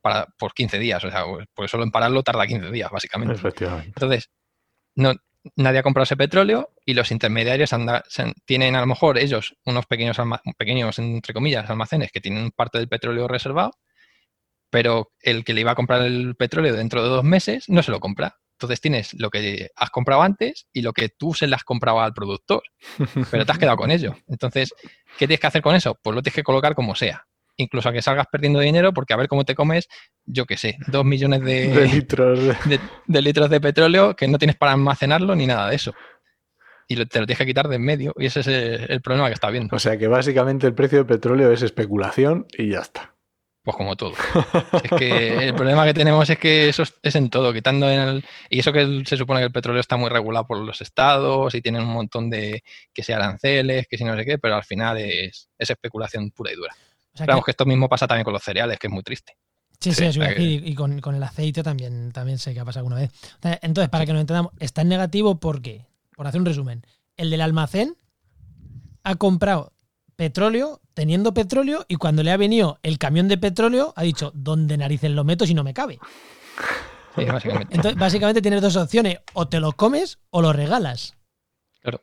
para, 0.00 0.26
por 0.38 0.54
15 0.54 0.78
días. 0.78 1.04
O 1.04 1.10
sea, 1.10 1.24
pues 1.54 1.70
solo 1.70 1.84
en 1.84 1.90
pararlo 1.90 2.22
tarda 2.22 2.46
15 2.46 2.70
días, 2.70 2.90
básicamente. 2.90 3.40
Entonces, 3.84 4.30
no, 4.94 5.14
nadie 5.56 5.78
ha 5.78 5.82
comprado 5.82 6.04
ese 6.04 6.16
petróleo 6.16 6.70
y 6.84 6.94
los 6.94 7.10
intermediarios 7.10 7.70
tienen 8.44 8.76
a 8.76 8.80
lo 8.80 8.86
mejor 8.86 9.18
ellos 9.18 9.56
unos 9.64 9.86
pequeños, 9.86 10.18
pequeños, 10.56 10.98
entre 10.98 11.34
comillas, 11.34 11.68
almacenes 11.70 12.10
que 12.12 12.20
tienen 12.20 12.50
parte 12.50 12.78
del 12.78 12.88
petróleo 12.88 13.28
reservado, 13.28 13.72
pero 14.70 15.12
el 15.20 15.44
que 15.44 15.54
le 15.54 15.62
iba 15.62 15.72
a 15.72 15.76
comprar 15.76 16.02
el 16.02 16.36
petróleo 16.36 16.74
dentro 16.74 17.02
de 17.02 17.08
dos 17.08 17.24
meses 17.24 17.68
no 17.68 17.82
se 17.82 17.90
lo 17.90 18.00
compra. 18.00 18.36
Entonces 18.60 18.82
tienes 18.82 19.14
lo 19.14 19.30
que 19.30 19.70
has 19.74 19.88
comprado 19.88 20.20
antes 20.20 20.66
y 20.70 20.82
lo 20.82 20.92
que 20.92 21.08
tú 21.08 21.32
se 21.32 21.46
le 21.46 21.54
has 21.54 21.64
comprado 21.64 21.98
al 22.00 22.12
productor, 22.12 22.62
pero 23.30 23.46
te 23.46 23.52
has 23.52 23.58
quedado 23.58 23.78
con 23.78 23.90
ello. 23.90 24.14
Entonces, 24.28 24.74
¿qué 25.18 25.26
tienes 25.26 25.40
que 25.40 25.46
hacer 25.46 25.62
con 25.62 25.74
eso? 25.74 25.98
Pues 26.02 26.14
lo 26.14 26.20
tienes 26.20 26.34
que 26.34 26.42
colocar 26.42 26.74
como 26.74 26.94
sea 26.94 27.26
incluso 27.56 27.90
a 27.90 27.92
que 27.92 28.00
salgas 28.00 28.26
perdiendo 28.26 28.58
dinero, 28.60 28.94
porque 28.94 29.12
a 29.12 29.18
ver 29.18 29.28
cómo 29.28 29.44
te 29.44 29.54
comes, 29.54 29.86
yo 30.24 30.46
qué 30.46 30.56
sé, 30.56 30.78
dos 30.86 31.04
millones 31.04 31.42
de, 31.42 31.86
litros. 31.92 32.40
De, 33.06 33.22
litros 33.22 33.50
de 33.50 33.60
petróleo 33.60 34.16
que 34.16 34.28
no 34.28 34.38
tienes 34.38 34.56
para 34.56 34.72
almacenarlo 34.72 35.34
ni 35.36 35.46
nada 35.46 35.68
de 35.68 35.76
eso. 35.76 35.94
Y 36.88 36.96
te 36.96 37.20
lo 37.20 37.26
tienes 37.26 37.36
que 37.36 37.44
quitar 37.44 37.68
de 37.68 37.76
en 37.76 37.82
medio, 37.82 38.14
y 38.16 38.26
ese 38.26 38.40
es 38.40 38.46
el, 38.46 39.02
problema 39.02 39.28
que 39.28 39.34
está 39.34 39.50
viendo. 39.50 39.76
O 39.76 39.78
sea 39.78 39.98
que 39.98 40.08
básicamente 40.08 40.66
el 40.66 40.72
precio 40.72 40.98
del 40.98 41.06
petróleo 41.06 41.52
es 41.52 41.60
especulación 41.60 42.46
y 42.56 42.70
ya 42.70 42.80
está. 42.80 43.09
Pues 43.62 43.76
como 43.76 43.94
todo. 43.94 44.14
es 44.82 44.90
que 44.98 45.48
el 45.48 45.54
problema 45.54 45.84
que 45.84 45.92
tenemos 45.92 46.28
es 46.30 46.38
que 46.38 46.68
eso 46.68 46.84
es 47.02 47.14
en 47.14 47.28
todo, 47.28 47.52
quitando 47.52 47.90
en 47.90 48.00
el. 48.00 48.24
Y 48.48 48.60
eso 48.60 48.72
que 48.72 49.02
se 49.04 49.16
supone 49.16 49.40
que 49.40 49.46
el 49.46 49.52
petróleo 49.52 49.80
está 49.80 49.96
muy 49.96 50.08
regulado 50.08 50.46
por 50.46 50.58
los 50.58 50.80
estados 50.80 51.54
y 51.54 51.60
tienen 51.60 51.82
un 51.82 51.92
montón 51.92 52.30
de 52.30 52.64
que 52.92 53.02
sea 53.02 53.16
aranceles, 53.16 53.86
que 53.86 53.98
si 53.98 54.04
no 54.04 54.16
sé 54.16 54.24
qué, 54.24 54.38
pero 54.38 54.54
al 54.56 54.64
final 54.64 54.96
es 54.98 55.48
especulación 55.58 56.30
pura 56.30 56.52
y 56.52 56.56
dura. 56.56 56.74
O 57.36 57.42
que... 57.42 57.50
esto 57.50 57.66
mismo 57.66 57.88
pasa 57.88 58.06
también 58.06 58.24
con 58.24 58.32
los 58.32 58.42
cereales, 58.42 58.78
que 58.78 58.86
es 58.86 58.92
muy 58.92 59.02
triste. 59.02 59.36
Sí, 59.80 59.94
sí, 59.94 60.04
y, 60.38 60.74
con, 60.74 61.14
el 61.14 61.22
aceite 61.22 61.62
también, 61.62 62.12
también 62.12 62.38
sé 62.38 62.52
que 62.52 62.60
ha 62.60 62.64
pasado 62.66 62.80
alguna 62.80 62.96
vez. 62.96 63.10
Entonces, 63.62 63.88
para 63.88 64.04
que 64.04 64.12
nos 64.12 64.20
entendamos, 64.20 64.52
está 64.58 64.82
en 64.82 64.88
negativo 64.88 65.40
porque, 65.40 65.86
por 66.14 66.26
hacer 66.26 66.38
un 66.38 66.44
resumen, 66.46 66.84
el 67.16 67.30
del 67.30 67.40
almacén 67.40 67.96
ha 69.04 69.14
comprado 69.14 69.72
petróleo 70.20 70.82
teniendo 70.92 71.32
petróleo 71.32 71.86
y 71.88 71.96
cuando 71.96 72.22
le 72.22 72.30
ha 72.30 72.36
venido 72.36 72.78
el 72.82 72.98
camión 72.98 73.26
de 73.26 73.38
petróleo 73.38 73.94
ha 73.96 74.02
dicho, 74.02 74.32
¿dónde 74.34 74.76
narices 74.76 75.10
lo 75.10 75.24
meto 75.24 75.46
si 75.46 75.54
no 75.54 75.64
me 75.64 75.72
cabe? 75.72 75.98
básicamente. 77.16 77.74
Entonces, 77.74 77.98
básicamente 77.98 78.42
tienes 78.42 78.60
dos 78.60 78.76
opciones, 78.76 79.20
o 79.32 79.48
te 79.48 79.60
lo 79.60 79.72
comes 79.72 80.18
o 80.28 80.42
lo 80.42 80.52
regalas. 80.52 81.16
Claro. 81.80 82.02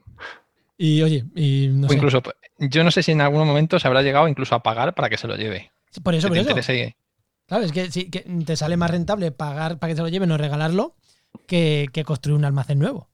Y 0.80 1.04
oye, 1.04 1.26
y 1.36 1.68
no 1.70 1.86
o 1.86 1.94
incluso, 1.94 2.24
yo 2.58 2.84
no 2.84 2.90
sé 2.90 3.04
si 3.04 3.12
en 3.12 3.22
algún 3.22 3.46
momento 3.46 3.78
se 3.78 3.88
habrá 3.88 4.02
llegado 4.02 4.28
incluso 4.28 4.56
a 4.56 4.64
pagar 4.64 4.96
para 4.96 5.12
que 5.12 5.18
se 5.18 5.28
lo 5.28 5.36
lleve. 5.36 5.72
por 6.04 6.16
eso, 6.16 6.28
por 6.28 6.38
eso. 6.38 6.56
Claro, 7.46 7.66
es 7.66 7.72
que, 7.72 7.92
sí, 7.92 8.10
que, 8.10 8.22
te 8.22 8.56
sale 8.56 8.78
más 8.78 8.90
rentable 8.90 9.32
pagar 9.32 9.78
para 9.78 9.92
que 9.92 9.96
se 9.96 10.02
lo 10.02 10.10
lleven 10.10 10.32
o 10.32 10.38
regalarlo 10.38 10.96
que, 11.46 11.88
construir 12.04 12.36
un 12.36 12.46
almacén 12.46 12.80
nuevo. 12.80 13.10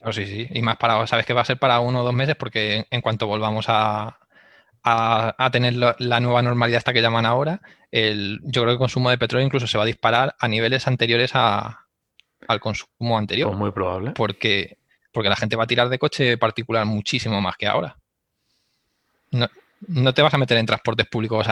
Oh, 0.00 0.12
sí, 0.12 0.26
sí. 0.26 0.48
Y 0.50 0.62
más 0.62 0.76
para, 0.76 1.06
sabes 1.06 1.26
que 1.26 1.34
va 1.34 1.40
a 1.40 1.44
ser 1.44 1.58
para 1.58 1.80
uno 1.80 2.00
o 2.00 2.04
dos 2.04 2.14
meses 2.14 2.36
porque 2.36 2.86
en, 2.90 3.00
cuanto 3.00 3.26
volvamos 3.26 3.66
a, 3.68 4.18
a, 4.84 5.50
tener 5.50 5.74
la 5.74 6.20
nueva 6.20 6.42
normalidad 6.42 6.78
esta 6.78 6.92
que 6.92 7.02
llaman 7.02 7.26
ahora, 7.26 7.60
el, 7.90 8.40
yo 8.44 8.62
creo 8.62 8.66
que 8.66 8.72
el 8.72 8.78
consumo 8.78 9.10
de 9.10 9.18
petróleo 9.18 9.46
incluso 9.46 9.66
se 9.66 9.78
va 9.78 9.84
a 9.84 9.86
disparar 9.86 10.36
a 10.38 10.48
niveles 10.48 10.86
anteriores 10.86 11.32
al 11.34 12.60
consumo 12.60 13.18
anterior. 13.18 13.48
Pues 13.48 13.58
muy 13.58 13.72
probable. 13.72 14.12
Porque, 14.12 14.78
porque 15.12 15.28
la 15.28 15.36
gente 15.36 15.56
va 15.56 15.64
a 15.64 15.68
tirar 15.68 15.88
de 15.88 15.98
coche 15.98 16.38
particular 16.38 16.84
muchísimo 16.86 17.40
más 17.40 17.56
que 17.56 17.66
ahora. 17.66 17.96
No, 19.30 20.14
te 20.14 20.22
vas 20.22 20.34
a 20.34 20.38
meter 20.38 20.58
en 20.58 20.66
transportes 20.66 21.06
públicos 21.06 21.46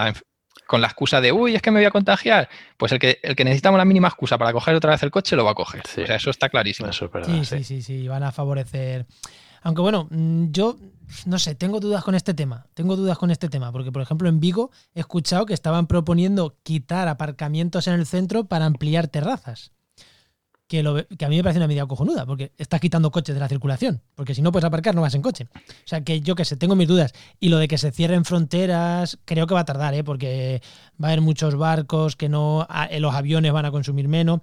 con 0.66 0.80
la 0.80 0.86
excusa 0.86 1.20
de, 1.20 1.32
uy, 1.32 1.54
es 1.54 1.62
que 1.62 1.70
me 1.70 1.80
voy 1.80 1.86
a 1.86 1.90
contagiar. 1.90 2.48
Pues 2.76 2.92
el 2.92 2.98
que, 2.98 3.18
el 3.22 3.36
que 3.36 3.44
necesitamos 3.44 3.78
la 3.78 3.84
mínima 3.84 4.08
excusa 4.08 4.38
para 4.38 4.52
coger 4.52 4.74
otra 4.74 4.90
vez 4.90 5.02
el 5.02 5.10
coche 5.10 5.36
lo 5.36 5.44
va 5.44 5.52
a 5.52 5.54
coger. 5.54 5.82
O 5.84 6.06
sea, 6.06 6.16
eso 6.16 6.30
está 6.30 6.48
clarísimo. 6.48 6.90
sí, 6.92 7.44
sí, 7.44 7.64
sí, 7.64 7.82
sí, 7.82 8.08
van 8.08 8.22
a 8.22 8.32
favorecer 8.32 9.06
aunque 9.66 9.82
bueno, 9.82 10.06
mm, 10.12 10.52
yo 10.52 10.76
no 11.24 11.40
sé, 11.40 11.56
tengo 11.56 11.80
dudas 11.80 12.04
con 12.04 12.14
este 12.14 12.34
tema. 12.34 12.68
Tengo 12.74 12.94
dudas 12.94 13.18
con 13.18 13.32
este 13.32 13.48
tema, 13.48 13.72
porque 13.72 13.90
por 13.90 14.00
ejemplo 14.00 14.28
en 14.28 14.38
Vigo 14.38 14.70
he 14.94 15.00
escuchado 15.00 15.44
que 15.44 15.54
estaban 15.54 15.88
proponiendo 15.88 16.56
quitar 16.62 17.08
aparcamientos 17.08 17.88
en 17.88 17.94
el 17.94 18.06
centro 18.06 18.44
para 18.44 18.64
ampliar 18.64 19.08
terrazas. 19.08 19.72
Que, 20.68 20.82
lo, 20.82 21.06
que 21.06 21.24
a 21.24 21.28
mí 21.28 21.36
me 21.36 21.44
parece 21.44 21.58
una 21.60 21.68
medida 21.68 21.86
cojonuda, 21.86 22.26
porque 22.26 22.50
estás 22.58 22.80
quitando 22.80 23.12
coches 23.12 23.34
de 23.36 23.40
la 23.40 23.48
circulación, 23.48 24.02
porque 24.16 24.34
si 24.34 24.42
no 24.42 24.50
puedes 24.50 24.64
aparcar 24.64 24.96
no 24.96 25.00
vas 25.00 25.14
en 25.14 25.22
coche. 25.22 25.46
O 25.54 25.60
sea 25.88 26.00
que 26.02 26.20
yo 26.20 26.34
que 26.34 26.44
sé, 26.44 26.56
tengo 26.56 26.74
mis 26.74 26.88
dudas. 26.88 27.12
Y 27.38 27.50
lo 27.50 27.58
de 27.58 27.68
que 27.68 27.78
se 27.78 27.92
cierren 27.92 28.24
fronteras, 28.24 29.18
creo 29.24 29.46
que 29.46 29.54
va 29.54 29.60
a 29.60 29.64
tardar, 29.64 29.94
¿eh? 29.94 30.02
porque 30.02 30.60
va 31.00 31.08
a 31.08 31.10
haber 31.12 31.20
muchos 31.20 31.54
barcos, 31.54 32.16
que 32.16 32.28
no, 32.28 32.66
los 32.98 33.14
aviones 33.14 33.52
van 33.52 33.64
a 33.64 33.70
consumir 33.70 34.08
menos 34.08 34.40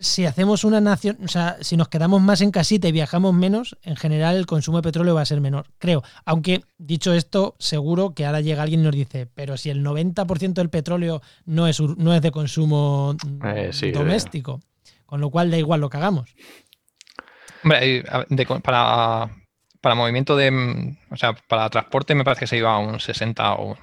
si 0.00 0.26
hacemos 0.26 0.64
una 0.64 0.80
nación, 0.80 1.18
o 1.24 1.28
sea, 1.28 1.56
si 1.60 1.76
nos 1.76 1.88
quedamos 1.88 2.20
más 2.20 2.40
en 2.40 2.50
casita 2.50 2.88
y 2.88 2.92
viajamos 2.92 3.34
menos, 3.34 3.76
en 3.82 3.96
general 3.96 4.36
el 4.36 4.46
consumo 4.46 4.78
de 4.78 4.82
petróleo 4.82 5.14
va 5.14 5.22
a 5.22 5.26
ser 5.26 5.40
menor, 5.40 5.66
creo. 5.78 6.02
Aunque, 6.24 6.62
dicho 6.78 7.12
esto, 7.12 7.56
seguro 7.58 8.14
que 8.14 8.26
ahora 8.26 8.40
llega 8.40 8.62
alguien 8.62 8.80
y 8.80 8.84
nos 8.84 8.94
dice, 8.94 9.26
pero 9.26 9.56
si 9.56 9.70
el 9.70 9.84
90% 9.84 10.54
del 10.54 10.70
petróleo 10.70 11.22
no 11.44 11.66
es, 11.66 11.80
no 11.80 12.14
es 12.14 12.22
de 12.22 12.30
consumo 12.30 13.16
eh, 13.44 13.92
doméstico, 13.92 14.60
con 15.06 15.20
lo 15.20 15.30
cual 15.30 15.50
da 15.50 15.58
igual 15.58 15.80
lo 15.80 15.88
que 15.88 15.96
hagamos. 15.96 16.34
Hombre, 17.62 18.04
para, 18.62 19.30
para 19.80 19.94
movimiento 19.94 20.36
de, 20.36 20.96
o 21.10 21.16
sea, 21.16 21.34
para 21.48 21.70
transporte 21.70 22.14
me 22.14 22.24
parece 22.24 22.40
que 22.40 22.46
se 22.46 22.58
iba 22.58 22.74
a 22.74 22.78
un 22.78 23.00
60 23.00 23.54
o 23.54 23.76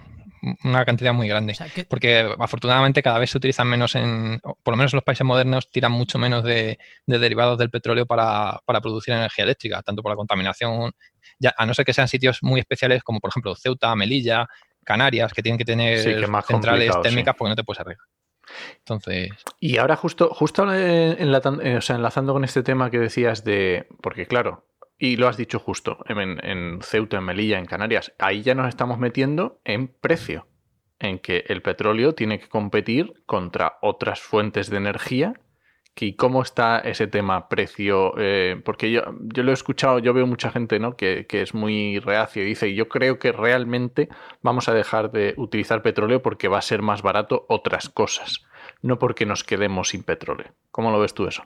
una 0.63 0.85
cantidad 0.85 1.13
muy 1.13 1.27
grande. 1.27 1.55
Porque 1.87 2.29
afortunadamente 2.39 3.01
cada 3.01 3.19
vez 3.19 3.29
se 3.29 3.37
utilizan 3.37 3.67
menos 3.67 3.95
en, 3.95 4.39
por 4.41 4.73
lo 4.73 4.77
menos 4.77 4.93
en 4.93 4.97
los 4.97 5.03
países 5.03 5.25
modernos, 5.25 5.69
tiran 5.69 5.91
mucho 5.91 6.19
menos 6.19 6.43
de, 6.43 6.77
derivados 7.05 7.57
del 7.57 7.69
petróleo 7.69 8.05
para, 8.05 8.59
producir 8.81 9.13
energía 9.13 9.45
eléctrica, 9.45 9.81
tanto 9.81 10.01
por 10.01 10.11
la 10.11 10.15
contaminación, 10.15 10.91
ya, 11.39 11.53
a 11.57 11.65
no 11.65 11.73
ser 11.73 11.85
que 11.85 11.93
sean 11.93 12.07
sitios 12.07 12.39
muy 12.41 12.59
especiales 12.59 13.03
como 13.03 13.19
por 13.19 13.29
ejemplo 13.29 13.55
Ceuta, 13.55 13.95
Melilla, 13.95 14.47
Canarias, 14.83 15.33
que 15.33 15.41
tienen 15.41 15.57
que 15.57 15.65
tener 15.65 15.99
centrales 16.45 16.91
térmicas 17.01 17.35
porque 17.37 17.49
no 17.49 17.55
te 17.55 17.63
puedes 17.63 17.79
arreglar. 17.79 18.07
Entonces. 18.79 19.31
Y 19.59 19.77
ahora, 19.77 19.95
justo, 19.95 20.29
justo 20.33 20.71
enlazando 20.73 22.33
con 22.33 22.43
este 22.43 22.63
tema 22.63 22.91
que 22.91 22.99
decías 22.99 23.43
de. 23.43 23.87
Porque, 24.01 24.25
claro, 24.25 24.65
y 24.97 25.17
lo 25.17 25.27
has 25.27 25.37
dicho 25.37 25.59
justo, 25.59 25.97
en, 26.07 26.79
Ceuta, 26.81 27.17
en 27.17 27.23
Melilla, 27.23 27.59
en 27.59 27.65
Canarias, 27.65 28.13
ahí 28.19 28.41
ya 28.41 28.55
nos 28.55 28.69
estamos 28.69 28.99
metiendo 28.99 29.59
en 29.65 29.87
precio, 29.87 30.47
en 30.99 31.19
que 31.19 31.43
el 31.47 31.61
petróleo 31.61 32.15
tiene 32.15 32.39
que 32.39 32.47
competir 32.47 33.13
contra 33.25 33.77
otras 33.81 34.21
fuentes 34.21 34.69
de 34.69 34.77
energía. 34.77 35.33
¿Y 35.95 36.15
cómo 36.15 36.41
está 36.41 36.79
ese 36.79 37.05
tema 37.05 37.49
precio? 37.49 38.15
Eh, 38.17 38.59
porque 38.65 38.91
yo, 38.91 39.03
yo 39.21 39.43
lo 39.43 39.51
he 39.51 39.53
escuchado, 39.53 39.99
yo 39.99 40.13
veo 40.13 40.25
mucha 40.25 40.49
gente 40.49 40.79
¿no? 40.79 40.95
que, 40.95 41.27
que 41.27 41.43
es 41.43 41.53
muy 41.53 41.99
reacia 41.99 42.41
y 42.41 42.45
dice, 42.45 42.73
yo 42.73 42.89
creo 42.89 43.19
que 43.19 43.31
realmente 43.31 44.09
vamos 44.41 44.69
a 44.69 44.73
dejar 44.73 45.11
de 45.11 45.35
utilizar 45.37 45.83
petróleo 45.83 46.23
porque 46.23 46.47
va 46.47 46.57
a 46.57 46.63
ser 46.63 46.81
más 46.81 47.03
barato 47.03 47.45
otras 47.47 47.89
cosas, 47.89 48.43
no 48.81 48.97
porque 48.97 49.27
nos 49.27 49.43
quedemos 49.43 49.89
sin 49.89 50.01
petróleo. 50.01 50.55
¿Cómo 50.71 50.89
lo 50.89 50.99
ves 50.99 51.13
tú 51.13 51.27
eso? 51.27 51.43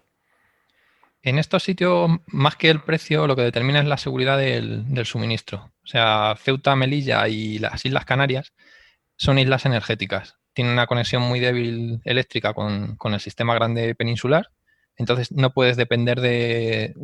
En 1.28 1.40
estos 1.40 1.64
sitios, 1.64 2.10
más 2.28 2.56
que 2.56 2.70
el 2.70 2.82
precio, 2.82 3.28
lo 3.28 3.36
que 3.36 3.42
determina 3.42 3.80
es 3.80 3.86
la 3.86 3.98
seguridad 3.98 4.38
del, 4.38 5.06
suministro. 5.06 5.74
O 5.84 5.88
sea, 5.88 6.38
Ceuta, 6.42 6.74
Melilla 6.78 7.28
y 7.28 7.60
las 7.60 7.84
Islas 7.84 8.06
Canarias 8.06 8.54
son 9.18 9.38
islas 9.38 9.66
energéticas. 9.66 10.38
Tienen 10.54 10.72
una 10.72 10.88
conexión 10.88 11.24
muy 11.24 11.42
débil 11.42 12.00
eléctrica 12.06 12.54
con, 12.54 12.98
el 13.04 13.20
sistema 13.20 13.56
grande 13.56 13.94
peninsular. 13.94 14.52
Entonces 14.96 15.30
no 15.34 15.52
puedes 15.52 15.76
depender 15.76 16.22
de, 16.22 16.96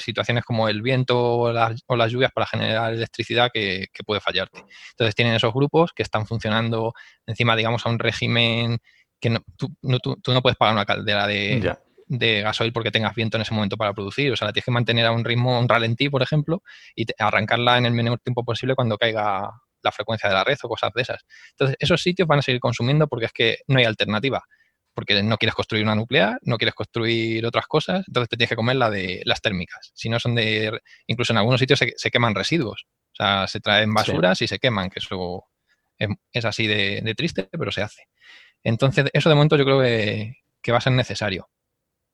situaciones 0.00 0.44
como 0.44 0.68
el 0.68 0.82
viento 0.82 1.18
o 1.18 1.50
las, 1.50 2.12
lluvias 2.12 2.32
para 2.32 2.46
generar 2.46 2.92
electricidad 2.92 3.50
que, 3.54 3.86
puede 4.04 4.20
fallarte. 4.20 4.66
Entonces 4.90 5.14
tienen 5.14 5.32
esos 5.32 5.54
grupos 5.54 5.94
que 5.94 6.02
están 6.02 6.26
funcionando 6.26 6.92
encima, 7.24 7.56
digamos, 7.56 7.86
a 7.86 7.88
un 7.88 8.00
régimen 8.00 8.80
que 9.18 9.40
tú, 9.56 9.74
no, 9.80 10.42
puedes 10.42 10.58
pagar 10.58 10.74
una 10.74 10.84
caldera 10.84 11.26
de, 11.26 11.74
de 12.06 12.42
gasoil 12.42 12.72
porque 12.72 12.90
tengas 12.90 13.14
viento 13.14 13.36
en 13.36 13.42
ese 13.42 13.54
momento 13.54 13.76
para 13.76 13.92
producir. 13.92 14.32
O 14.32 14.36
sea, 14.36 14.46
la 14.46 14.52
tienes 14.52 14.64
que 14.64 14.70
mantener 14.70 15.06
a 15.06 15.12
un 15.12 15.24
ritmo, 15.24 15.58
un 15.58 15.68
ralentí, 15.68 16.08
por 16.08 16.22
ejemplo, 16.22 16.62
y 16.94 17.06
arrancarla 17.18 17.78
en 17.78 17.86
el 17.86 17.92
menor 17.92 18.20
tiempo 18.20 18.44
posible 18.44 18.74
cuando 18.74 18.96
caiga 18.96 19.50
la 19.82 19.92
frecuencia 19.92 20.28
de 20.28 20.34
la 20.34 20.44
red 20.44 20.56
o 20.62 20.68
cosas 20.68 20.92
de 20.94 21.02
esas. 21.02 21.24
Entonces, 21.50 21.76
esos 21.80 22.00
sitios 22.00 22.26
van 22.28 22.40
a 22.40 22.42
seguir 22.42 22.60
consumiendo 22.60 23.06
porque 23.08 23.26
es 23.26 23.32
que 23.32 23.58
no 23.68 23.78
hay 23.78 23.84
alternativa. 23.84 24.42
Porque 24.94 25.22
no 25.22 25.36
quieres 25.36 25.54
construir 25.54 25.84
una 25.84 25.94
nuclear, 25.94 26.38
no 26.42 26.56
quieres 26.56 26.74
construir 26.74 27.44
otras 27.44 27.66
cosas, 27.66 28.02
entonces 28.08 28.30
te 28.30 28.38
tienes 28.38 28.48
que 28.48 28.56
comer 28.56 28.76
la 28.76 28.88
de 28.88 29.20
las 29.26 29.42
térmicas. 29.42 29.90
Si 29.94 30.08
no 30.08 30.18
son 30.18 30.34
de. 30.34 30.80
Incluso 31.06 31.34
en 31.34 31.36
algunos 31.36 31.60
sitios 31.60 31.78
se, 31.78 32.10
queman 32.10 32.34
residuos. 32.34 32.86
O 33.12 33.16
sea, 33.16 33.46
se 33.46 33.60
traen 33.60 33.92
basuras 33.92 34.40
y 34.40 34.48
se 34.48 34.58
queman, 34.58 34.88
que 34.88 35.00
eso 35.00 35.44
es, 35.98 36.44
así 36.46 36.66
de, 36.66 37.14
triste, 37.14 37.46
pero 37.50 37.70
se 37.72 37.82
hace. 37.82 38.08
Entonces, 38.62 39.04
eso 39.12 39.28
de 39.28 39.34
momento 39.34 39.58
yo 39.58 39.64
creo 39.66 39.82
que 39.82 40.72
va 40.72 40.78
a 40.78 40.80
ser 40.80 40.94
necesario. 40.94 41.46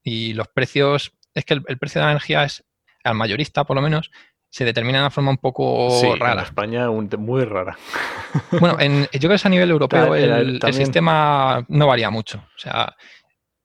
Y 0.02 0.34
los 0.34 0.48
precios, 0.48 1.12
es 1.34 1.44
que 1.44 1.54
el, 1.54 1.78
precio 1.78 2.00
de 2.00 2.06
la 2.06 2.12
energía 2.12 2.44
es, 2.44 2.64
al 3.04 3.14
mayorista 3.14 3.64
por 3.64 3.76
lo 3.76 3.82
menos, 3.82 4.10
se 4.52 4.66
determina 4.66 4.98
de 4.98 5.04
una 5.04 5.10
forma 5.10 5.30
un 5.30 5.38
poco 5.38 5.88
rara. 6.16 6.42
En 6.42 6.46
España 6.46 6.90
muy 6.90 7.44
rara. 7.44 7.76
Bueno, 8.60 8.78
en, 8.78 9.02
yo 9.04 9.18
creo 9.18 9.30
que 9.30 9.36
es 9.36 9.46
a 9.46 9.50
nivel 9.50 9.70
europeo 9.70 10.14
el, 10.14 10.60
sistema 10.72 11.64
no 11.68 11.86
varía 11.86 12.10
mucho. 12.10 12.38
O 12.38 12.58
sea, 12.58 12.94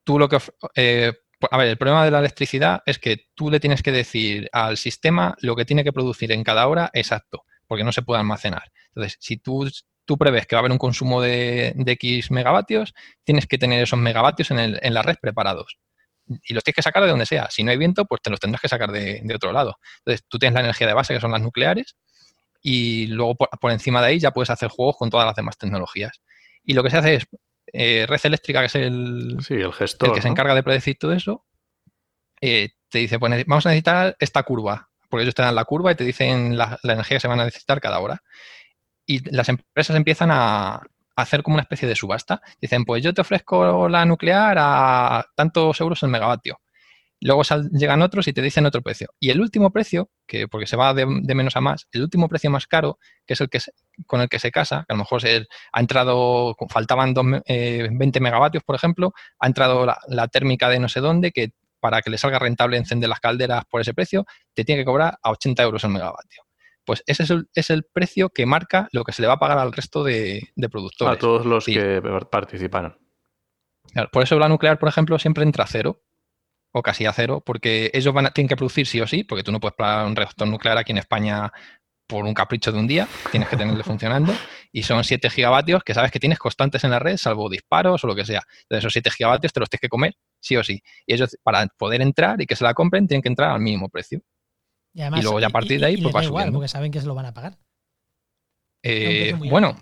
tú 0.03 0.17
lo 0.17 0.29
que... 0.29 0.39
Eh, 0.75 1.13
a 1.51 1.57
ver, 1.57 1.67
el 1.67 1.77
problema 1.77 2.03
de 2.03 2.11
la 2.11 2.19
electricidad 2.19 2.81
es 2.85 2.99
que 2.99 3.27
tú 3.35 3.51
le 3.51 3.59
tienes 3.59 3.83
que 3.83 3.91
decir 3.91 4.49
al 4.51 4.77
sistema 4.77 5.35
lo 5.41 5.55
que 5.55 5.65
tiene 5.65 5.83
que 5.83 5.93
producir 5.93 6.31
en 6.31 6.43
cada 6.43 6.67
hora 6.67 6.89
exacto, 6.93 7.43
porque 7.67 7.83
no 7.83 7.91
se 7.91 8.01
puede 8.01 8.21
almacenar. 8.21 8.71
Entonces, 8.88 9.17
si 9.19 9.38
tú, 9.38 9.69
tú 10.05 10.17
prevés 10.17 10.47
que 10.47 10.55
va 10.55 10.59
a 10.59 10.61
haber 10.61 10.71
un 10.71 10.79
consumo 10.79 11.21
de, 11.21 11.73
de 11.75 11.91
X 11.91 12.31
megavatios, 12.31 12.93
tienes 13.23 13.45
que 13.45 13.57
tener 13.57 13.83
esos 13.83 13.99
megavatios 13.99 14.51
en, 14.51 14.59
el, 14.59 14.79
en 14.81 14.93
la 14.93 15.03
red 15.03 15.17
preparados 15.21 15.77
y 16.28 16.53
los 16.53 16.63
tienes 16.63 16.75
que 16.75 16.82
sacar 16.82 17.03
de 17.03 17.09
donde 17.09 17.25
sea. 17.25 17.49
Si 17.49 17.63
no 17.63 17.71
hay 17.71 17.78
viento, 17.78 18.05
pues 18.05 18.21
te 18.21 18.30
los 18.30 18.39
tendrás 18.39 18.61
que 18.61 18.67
sacar 18.67 18.91
de, 18.91 19.23
otro 19.34 19.51
lado. 19.51 19.78
Entonces, 19.99 20.25
tú 20.28 20.38
tienes 20.39 20.55
la 20.55 20.61
energía 20.61 20.88
de 20.88 20.93
base, 20.93 21.13
que 21.13 21.19
son 21.19 21.32
las 21.32 21.41
nucleares, 21.41 21.95
y 22.61 23.07
luego 23.07 23.36
por, 23.36 23.71
encima 23.71 24.01
de 24.01 24.07
ahí 24.07 24.19
ya 24.19 24.32
puedes 24.32 24.49
hacer 24.49 24.69
juegos 24.69 24.97
con 24.97 25.09
todas 25.09 25.25
las 25.25 25.36
demás 25.36 25.57
tecnologías. 25.57 26.21
Y 26.63 26.73
lo 26.73 26.84
que 26.84 26.89
se 26.89 26.97
hace 26.97 27.15
es 27.15 27.28
eh, 27.73 28.05
Red 28.07 28.21
Eléctrica, 28.23 28.59
que 28.59 28.65
es 28.65 28.75
el, 28.75 29.38
el, 29.49 29.73
gestor, 29.73 30.13
que 30.13 30.21
se 30.21 30.28
encarga 30.28 30.55
de 30.55 30.63
predecir 30.63 30.97
todo 30.97 31.13
eso, 31.13 31.45
eh, 32.41 32.69
te 32.89 32.99
dice, 32.99 33.19
pues 33.19 33.45
vamos 33.45 33.65
a 33.65 33.69
necesitar 33.69 34.15
esta 34.19 34.43
curva, 34.43 34.89
porque 35.09 35.23
ellos 35.23 35.36
te 35.36 35.41
dan 35.41 35.55
la 35.55 35.65
curva 35.65 35.91
y 35.91 35.95
te 35.95 36.03
dicen 36.03 36.57
la, 36.57 36.80
la 36.84 36.93
energía 36.93 37.17
que 37.17 37.21
se 37.21 37.28
van 37.28 37.39
a 37.39 37.45
necesitar 37.45 37.80
cada 37.80 37.99
hora. 37.99 38.21
Y 39.05 39.30
las 39.34 39.47
empresas 39.47 39.95
empiezan 39.95 40.30
a, 40.32 40.82
hacer 41.18 41.43
como 41.43 41.55
una 41.55 41.63
especie 41.63 41.88
de 41.88 41.95
subasta. 41.95 42.41
Dicen, 42.61 42.86
pues 42.86 43.03
yo 43.03 43.13
te 43.13 43.22
ofrezco 43.22 43.89
la 43.89 44.05
nuclear 44.05 44.57
a 44.59 45.26
tantos 45.36 45.80
euros 45.82 46.01
el 46.03 46.09
megavatio. 46.09 46.59
Luego 47.20 47.41
llegan 47.72 48.03
otros 48.03 48.28
y 48.28 48.34
te 48.34 48.43
dicen 48.43 48.68
otro 48.68 48.84
precio. 48.84 49.09
Y 49.20 49.32
el 49.32 49.41
último 49.41 49.72
precio, 49.72 50.11
que 50.28 50.47
porque 50.47 50.68
se 50.68 50.78
va 50.78 50.93
de, 50.93 51.07
menos 51.07 51.55
a 51.55 51.61
más, 51.61 51.88
el 51.91 52.03
último 52.03 52.30
precio 52.30 52.51
más 52.51 52.68
caro, 52.68 52.99
que 53.26 53.34
es 53.34 53.41
el 53.41 53.49
que 53.49 53.59
con 54.05 54.22
el 54.22 54.30
que 54.30 54.38
se 54.38 54.51
casa, 54.51 54.86
que 54.88 54.93
a 54.93 54.95
lo 54.95 54.99
mejor 54.99 55.22
se, 55.22 55.47
ha 55.72 55.80
entrado, 55.80 56.55
faltaban 56.70 57.15
20 57.15 57.43
eh, 57.47 58.22
megavatios, 58.22 58.63
por 58.63 58.76
ejemplo, 58.76 59.13
ha 59.39 59.47
entrado 59.47 59.86
la, 59.88 59.97
la, 60.07 60.28
térmica 60.28 60.70
de 60.70 60.80
no 60.80 60.89
sé 60.89 60.99
dónde, 60.99 61.32
que 61.32 61.53
para 61.80 62.01
que 62.03 62.11
le 62.11 62.20
salga 62.20 62.38
rentable 62.38 62.78
encender 62.78 63.09
las 63.09 63.20
calderas 63.20 63.65
por 63.65 63.82
ese 63.82 63.95
precio, 63.95 64.26
te 64.53 64.63
tiene 64.63 64.82
que 64.82 64.86
cobrar 64.86 65.18
a 65.24 65.32
80 65.32 65.63
euros 65.63 65.84
el 65.84 65.89
megavatio. 65.91 66.47
Pues 66.88 67.03
ese 67.05 67.23
es 67.53 67.69
el, 67.69 67.83
precio 67.83 68.29
que 68.29 68.45
marca 68.45 68.88
lo 68.93 69.03
que 69.03 69.11
se 69.11 69.21
le 69.21 69.27
va 69.27 69.33
a 69.33 69.39
pagar 69.39 69.57
al 69.57 69.73
resto 69.73 70.05
de, 70.05 70.47
productores. 70.71 71.17
A 71.17 71.19
todos 71.19 71.45
los 71.45 71.65
que 71.65 72.01
participaron. 72.31 72.97
por 74.09 74.23
eso 74.23 74.39
la 74.39 74.47
nuclear, 74.47 74.79
por 74.79 74.88
ejemplo, 74.88 75.19
siempre 75.19 75.43
entra 75.43 75.65
a 75.65 75.67
cero 75.67 76.01
o 76.71 76.81
casi 76.81 77.05
a 77.05 77.11
cero, 77.11 77.43
porque 77.45 77.91
ellos 77.93 78.13
van 78.13 78.27
a, 78.27 78.31
tienen 78.31 78.47
que 78.47 78.55
producir 78.55 78.88
sí 78.88 79.01
o 79.01 79.07
sí, 79.07 79.25
porque 79.25 79.43
tú 79.43 79.51
no 79.51 79.59
puedes 79.59 79.75
pagar 79.75 80.05
un 80.05 80.15
reactor 80.15 80.47
nuclear 80.47 80.77
aquí 80.77 80.93
en 80.93 80.99
España 80.99 81.51
por 82.07 82.23
un 82.23 82.33
capricho 82.33 82.71
de 82.71 82.79
un 82.79 82.88
día, 82.88 83.05
tienes 83.31 83.49
que 83.49 83.57
tenerlo 83.57 83.83
funcionando, 83.83 84.33
y 84.71 84.83
son 84.83 85.03
7 85.03 85.29
gigavatios 85.29 85.83
que 85.83 85.93
sabes 85.93 86.09
que 86.09 86.21
tienes 86.21 86.39
constantes 86.39 86.85
en 86.85 86.91
la 86.91 86.99
red, 86.99 87.17
salvo 87.17 87.49
disparos 87.49 88.01
o 88.01 88.07
lo 88.07 88.15
que 88.15 88.23
sea. 88.23 88.43
De 88.69 88.77
esos 88.77 88.93
7 88.93 89.11
gigavatios 89.11 89.51
te 89.51 89.59
los 89.59 89.69
tienes 89.69 89.81
que 89.81 89.89
comer, 89.89 90.15
sí 90.39 90.55
o 90.55 90.63
sí. 90.63 90.81
Y 91.05 91.15
ellos, 91.15 91.38
para 91.43 91.67
poder 91.77 92.01
entrar 92.01 92.41
y 92.41 92.45
que 92.45 92.55
se 92.55 92.63
la 92.63 92.73
compren, 92.73 93.09
tienen 93.09 93.21
que 93.21 93.27
entrar 93.27 93.51
al 93.51 93.59
mínimo 93.59 93.89
precio. 93.89 94.21
Y, 94.98 95.22
luego 95.22 95.39
ya 95.39 95.48
a 95.48 95.52
partir 95.52 95.80
de 95.80 95.86
ahí, 95.86 95.98
pues 96.02 96.16
va 96.16 96.24
igual, 96.24 96.52
porque 96.52 96.68
saben 96.68 96.91
que 96.91 97.00
se 97.00 97.06
lo 97.06 97.14
van 97.14 97.28
a 97.28 97.34
pagar. 97.34 97.58
Eh, 98.82 99.36
bueno, 99.38 99.78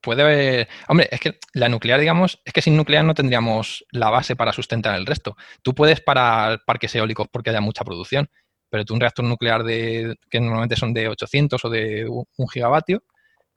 puede 0.00 0.22
haber. 0.22 0.68
Hombre, 0.88 1.08
es 1.12 1.20
que 1.20 1.38
la 1.52 1.68
nuclear, 1.68 2.00
digamos, 2.00 2.40
es 2.44 2.52
que 2.52 2.60
sin 2.60 2.76
nuclear 2.76 3.04
no 3.04 3.14
tendríamos 3.14 3.84
la 3.92 4.10
base 4.10 4.34
para 4.34 4.52
sustentar 4.52 4.96
el 4.96 5.06
resto. 5.06 5.36
Tú 5.62 5.72
puedes 5.74 6.00
parar 6.00 6.62
parques 6.66 6.94
eólicos 6.96 7.28
porque 7.30 7.50
haya 7.50 7.60
mucha 7.60 7.84
producción, 7.84 8.28
pero 8.68 8.84
tú 8.84 8.94
un 8.94 9.00
reactor 9.00 9.24
nuclear 9.24 9.62
de 9.62 10.16
que 10.28 10.40
normalmente 10.40 10.74
son 10.74 10.92
de 10.92 11.08
800 11.08 11.64
o 11.64 11.70
de 11.70 12.08
un 12.08 12.48
gigavatio, 12.48 13.04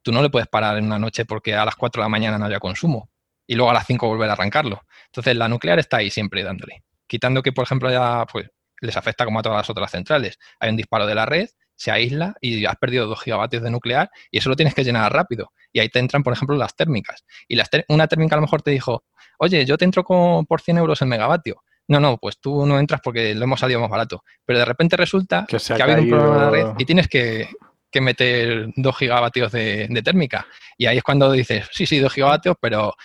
tú 0.04 0.12
no 0.12 0.22
le 0.22 0.30
puedes 0.30 0.48
parar 0.48 0.78
en 0.78 0.86
una 0.86 1.00
noche 1.00 1.26
porque 1.26 1.56
a 1.56 1.66
las 1.66 1.76
4 1.76 2.02
de 2.02 2.06
la 2.06 2.10
mañana 2.10 2.38
no 2.38 2.46
haya 2.46 2.60
consumo 2.60 3.10
y 3.48 3.56
luego 3.56 3.72
a 3.72 3.74
las 3.74 3.88
5 3.88 4.08
volver 4.08 4.30
a 4.30 4.34
arrancarlo. 4.34 4.84
Entonces 5.08 5.36
la 5.36 5.48
nuclear 5.48 5.80
está 5.80 5.98
ahí 5.98 6.12
siempre 6.12 6.44
dándole. 6.44 6.84
Quitando 7.08 7.42
que, 7.42 7.52
por 7.52 7.64
ejemplo, 7.64 7.90
ya 7.90 8.28
pues, 8.32 8.50
les 8.82 8.98
afecta 8.98 9.26
como 9.26 9.40
a 9.40 9.44
todas 9.44 9.58
las 9.58 9.70
otras 9.70 9.92
centrales. 9.92 10.40
Hay 10.60 10.70
un 10.70 10.78
disparo 10.78 11.06
de 11.06 11.16
la 11.16 11.26
red, 11.26 11.50
se 11.76 11.92
aísla 11.92 12.36
y 12.42 12.66
has 12.66 12.76
perdido 12.78 13.06
2 13.08 13.22
gigavatios 13.22 13.64
de 13.64 13.70
nuclear 13.70 14.10
y 14.32 14.40
eso 14.40 14.50
lo 14.50 14.56
tienes 14.56 14.74
que 14.74 14.84
llenar 14.84 15.14
rápido. 15.14 15.52
Y 15.72 15.80
ahí 15.80 15.90
te 15.90 16.00
entran, 16.00 16.24
por 16.24 16.34
ejemplo, 16.34 16.56
las 16.56 16.76
térmicas. 16.76 17.24
Y 17.48 17.58
una 17.90 18.08
térmica 18.08 18.36
a 18.36 18.38
lo 18.38 18.42
mejor 18.42 18.62
te 18.62 18.72
dijo, 18.72 19.04
oye, 19.38 19.66
yo 19.66 19.78
te 19.78 19.86
entro 19.86 20.04
con, 20.04 20.46
por 20.46 20.62
100 20.62 20.78
euros 20.78 21.02
el 21.02 21.08
megavatio. 21.08 21.64
No, 21.88 22.00
no, 22.00 22.18
pues 22.18 22.40
tú 22.40 22.66
no 22.66 22.80
entras 22.80 23.00
porque 23.02 23.34
lo 23.34 23.44
hemos 23.46 23.60
salido 23.60 23.80
más 23.80 23.90
barato. 23.90 24.24
Pero 24.46 24.60
de 24.60 24.66
repente 24.66 24.98
resulta 24.98 25.46
que, 25.48 25.56
ha, 25.56 25.84
habido 25.84 26.02
un 26.02 26.10
problema 26.10 26.36
en 26.36 26.42
la 26.42 26.50
red 26.50 26.68
y 26.78 26.86
tienes 26.86 27.08
que, 27.08 27.48
que 27.92 28.02
meter 28.02 28.68
2 28.76 28.98
gigavatios 28.98 29.52
de, 29.52 30.02
térmica. 30.04 30.46
Y 30.78 30.86
ahí 30.86 30.98
es 30.98 31.04
cuando 31.04 31.32
dices, 31.32 31.68
sí, 31.72 31.86
sí, 31.86 32.00
2 32.00 32.14
gigavatios, 32.14 32.56
pero 32.60 32.96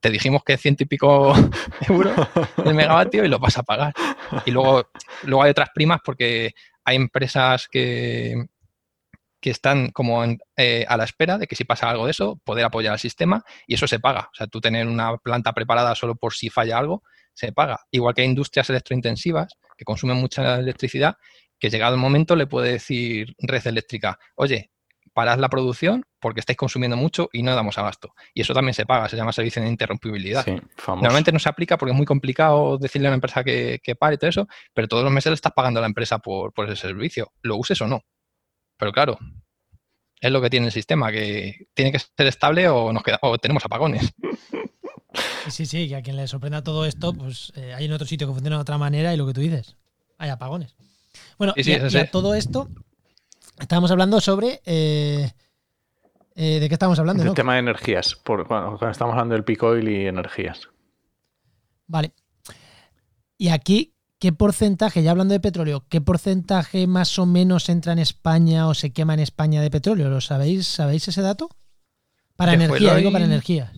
te 0.00 0.10
dijimos 0.10 0.42
que 0.44 0.56
ciento 0.56 0.84
y 0.84 0.86
pico 0.86 1.34
euros 1.88 2.14
el 2.64 2.74
megavatio 2.74 3.24
y 3.24 3.28
lo 3.28 3.38
vas 3.38 3.58
a 3.58 3.62
pagar. 3.62 3.92
Y 4.46 4.50
luego, 4.50 4.88
luego 5.24 5.42
hay 5.42 5.50
otras 5.50 5.70
primas 5.74 6.00
porque 6.04 6.52
hay 6.84 6.96
empresas 6.96 7.68
que, 7.68 8.46
que 9.40 9.50
están 9.50 9.90
como 9.90 10.24
eh, 10.56 10.84
a 10.88 10.96
la 10.96 11.04
espera 11.04 11.38
de 11.38 11.46
que 11.46 11.56
si 11.56 11.64
pasa 11.64 11.90
algo 11.90 12.04
de 12.04 12.12
eso, 12.12 12.40
poder 12.44 12.64
apoyar 12.64 12.92
al 12.92 12.98
sistema 12.98 13.42
y 13.66 13.74
eso 13.74 13.86
se 13.86 14.00
paga. 14.00 14.28
O 14.32 14.34
sea, 14.34 14.46
tú 14.46 14.60
tener 14.60 14.86
una 14.86 15.16
planta 15.18 15.52
preparada 15.52 15.94
solo 15.94 16.14
por 16.14 16.34
si 16.34 16.50
falla 16.50 16.78
algo, 16.78 17.02
se 17.34 17.52
paga. 17.52 17.80
Igual 17.90 18.14
que 18.14 18.22
hay 18.22 18.28
industrias 18.28 18.70
electrointensivas 18.70 19.54
que 19.76 19.84
consumen 19.84 20.16
mucha 20.16 20.56
electricidad 20.58 21.16
que 21.58 21.70
llegado 21.70 21.94
el 21.94 22.00
momento 22.00 22.36
le 22.36 22.46
puede 22.46 22.72
decir 22.72 23.34
red 23.38 23.66
eléctrica, 23.66 24.18
oye, 24.36 24.70
parad 25.12 25.38
la 25.38 25.48
producción 25.48 26.04
porque 26.20 26.40
estáis 26.40 26.56
consumiendo 26.56 26.96
mucho 26.96 27.28
y 27.32 27.42
no 27.42 27.54
damos 27.54 27.78
abasto. 27.78 28.14
Y 28.34 28.42
eso 28.42 28.54
también 28.54 28.74
se 28.74 28.86
paga, 28.86 29.08
se 29.08 29.16
llama 29.16 29.32
servicio 29.32 29.62
de 29.62 29.68
interrumpibilidad. 29.68 30.44
Normalmente 30.86 31.32
no 31.32 31.38
se 31.38 31.48
aplica 31.48 31.78
porque 31.78 31.92
es 31.92 31.96
muy 31.96 32.06
complicado 32.06 32.78
decirle 32.78 33.08
a 33.08 33.10
una 33.10 33.16
empresa 33.16 33.44
que, 33.44 33.80
pare 33.98 34.14
y 34.14 34.18
todo 34.18 34.30
eso, 34.30 34.48
pero 34.74 34.88
todos 34.88 35.04
los 35.04 35.12
meses 35.12 35.30
le 35.30 35.34
estás 35.34 35.52
pagando 35.52 35.78
a 35.78 35.82
la 35.82 35.86
empresa 35.86 36.18
por, 36.18 36.52
ese 36.66 36.76
servicio, 36.76 37.32
lo 37.42 37.56
uses 37.56 37.80
o 37.80 37.86
no. 37.86 38.04
Pero 38.76 38.92
claro, 38.92 39.18
es 40.20 40.30
lo 40.30 40.40
que 40.40 40.50
tiene 40.50 40.66
el 40.66 40.72
sistema, 40.72 41.10
que 41.10 41.68
tiene 41.74 41.92
que 41.92 41.98
ser 41.98 42.26
estable 42.26 42.68
o 42.68 42.92
nos 42.92 43.02
queda, 43.02 43.18
o 43.22 43.38
tenemos 43.38 43.64
apagones. 43.64 44.12
Sí, 45.48 45.64
sí, 45.64 45.88
que 45.88 45.96
a 45.96 46.02
quien 46.02 46.16
le 46.16 46.28
sorprenda 46.28 46.62
todo 46.62 46.84
esto, 46.84 47.14
pues 47.14 47.52
eh, 47.56 47.72
hay 47.74 47.86
en 47.86 47.92
otro 47.92 48.06
sitio 48.06 48.26
que 48.26 48.34
funciona 48.34 48.56
de 48.56 48.62
otra 48.62 48.76
manera 48.76 49.14
y 49.14 49.16
lo 49.16 49.26
que 49.26 49.32
tú 49.32 49.40
dices, 49.40 49.76
hay 50.18 50.28
apagones. 50.28 50.76
Bueno, 51.38 51.54
y, 51.56 51.72
a, 51.72 52.10
todo 52.10 52.34
esto, 52.34 52.68
estábamos 53.58 53.90
hablando 53.90 54.20
sobre. 54.20 54.60
Eh, 54.66 55.32
eh, 56.40 56.60
¿De 56.60 56.68
qué 56.68 56.74
estamos 56.76 56.98
hablando? 57.00 57.24
El 57.24 57.34
tema 57.34 57.54
de 57.54 57.58
energías, 57.58 58.14
por, 58.14 58.46
cuando, 58.46 58.88
estamos 58.88 59.12
hablando 59.12 59.34
del 59.34 59.42
pico 59.42 59.76
y 59.76 60.06
energías. 60.06 60.68
Vale. 61.88 62.12
Y 63.36 63.48
aquí, 63.48 63.96
¿qué 64.20 64.32
porcentaje, 64.32 65.02
ya 65.02 65.10
hablando 65.10 65.32
de 65.32 65.40
petróleo, 65.40 65.84
qué 65.88 66.00
porcentaje 66.00 66.86
más 66.86 67.18
o 67.18 67.26
menos 67.26 67.68
entra 67.68 67.92
en 67.92 67.98
España 67.98 68.68
o 68.68 68.74
se 68.74 68.92
quema 68.92 69.14
en 69.14 69.20
España 69.20 69.60
de 69.60 69.70
petróleo? 69.70 70.08
¿Lo 70.10 70.20
sabéis? 70.20 70.68
¿Sabéis 70.68 71.08
ese 71.08 71.22
dato? 71.22 71.48
Para 72.36 72.54
energía, 72.54 72.94
digo 72.94 73.10
para 73.10 73.24
energía 73.24 73.72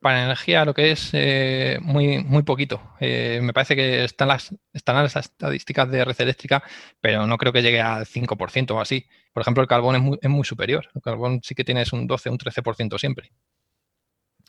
para 0.00 0.24
energía 0.24 0.64
lo 0.64 0.74
que 0.74 0.92
es 0.92 1.10
eh, 1.12 1.78
muy, 1.82 2.24
muy 2.24 2.42
poquito. 2.42 2.82
Eh, 3.00 3.40
me 3.42 3.52
parece 3.52 3.76
que 3.76 4.04
están 4.04 4.28
las, 4.28 4.54
están 4.72 4.96
las 4.96 5.14
estadísticas 5.16 5.90
de 5.90 6.04
red 6.04 6.20
eléctrica, 6.20 6.62
pero 7.00 7.26
no 7.26 7.36
creo 7.38 7.52
que 7.52 7.62
llegue 7.62 7.80
al 7.80 8.06
5% 8.06 8.70
o 8.72 8.80
así. 8.80 9.06
Por 9.32 9.42
ejemplo, 9.42 9.62
el 9.62 9.68
carbón 9.68 9.96
es 9.96 10.02
muy, 10.02 10.18
es 10.20 10.30
muy 10.30 10.44
superior. 10.44 10.88
El 10.94 11.02
carbón 11.02 11.40
sí 11.42 11.54
que 11.54 11.64
tienes 11.64 11.92
un 11.92 12.06
12, 12.06 12.30
un 12.30 12.38
13% 12.38 12.98
siempre. 12.98 13.32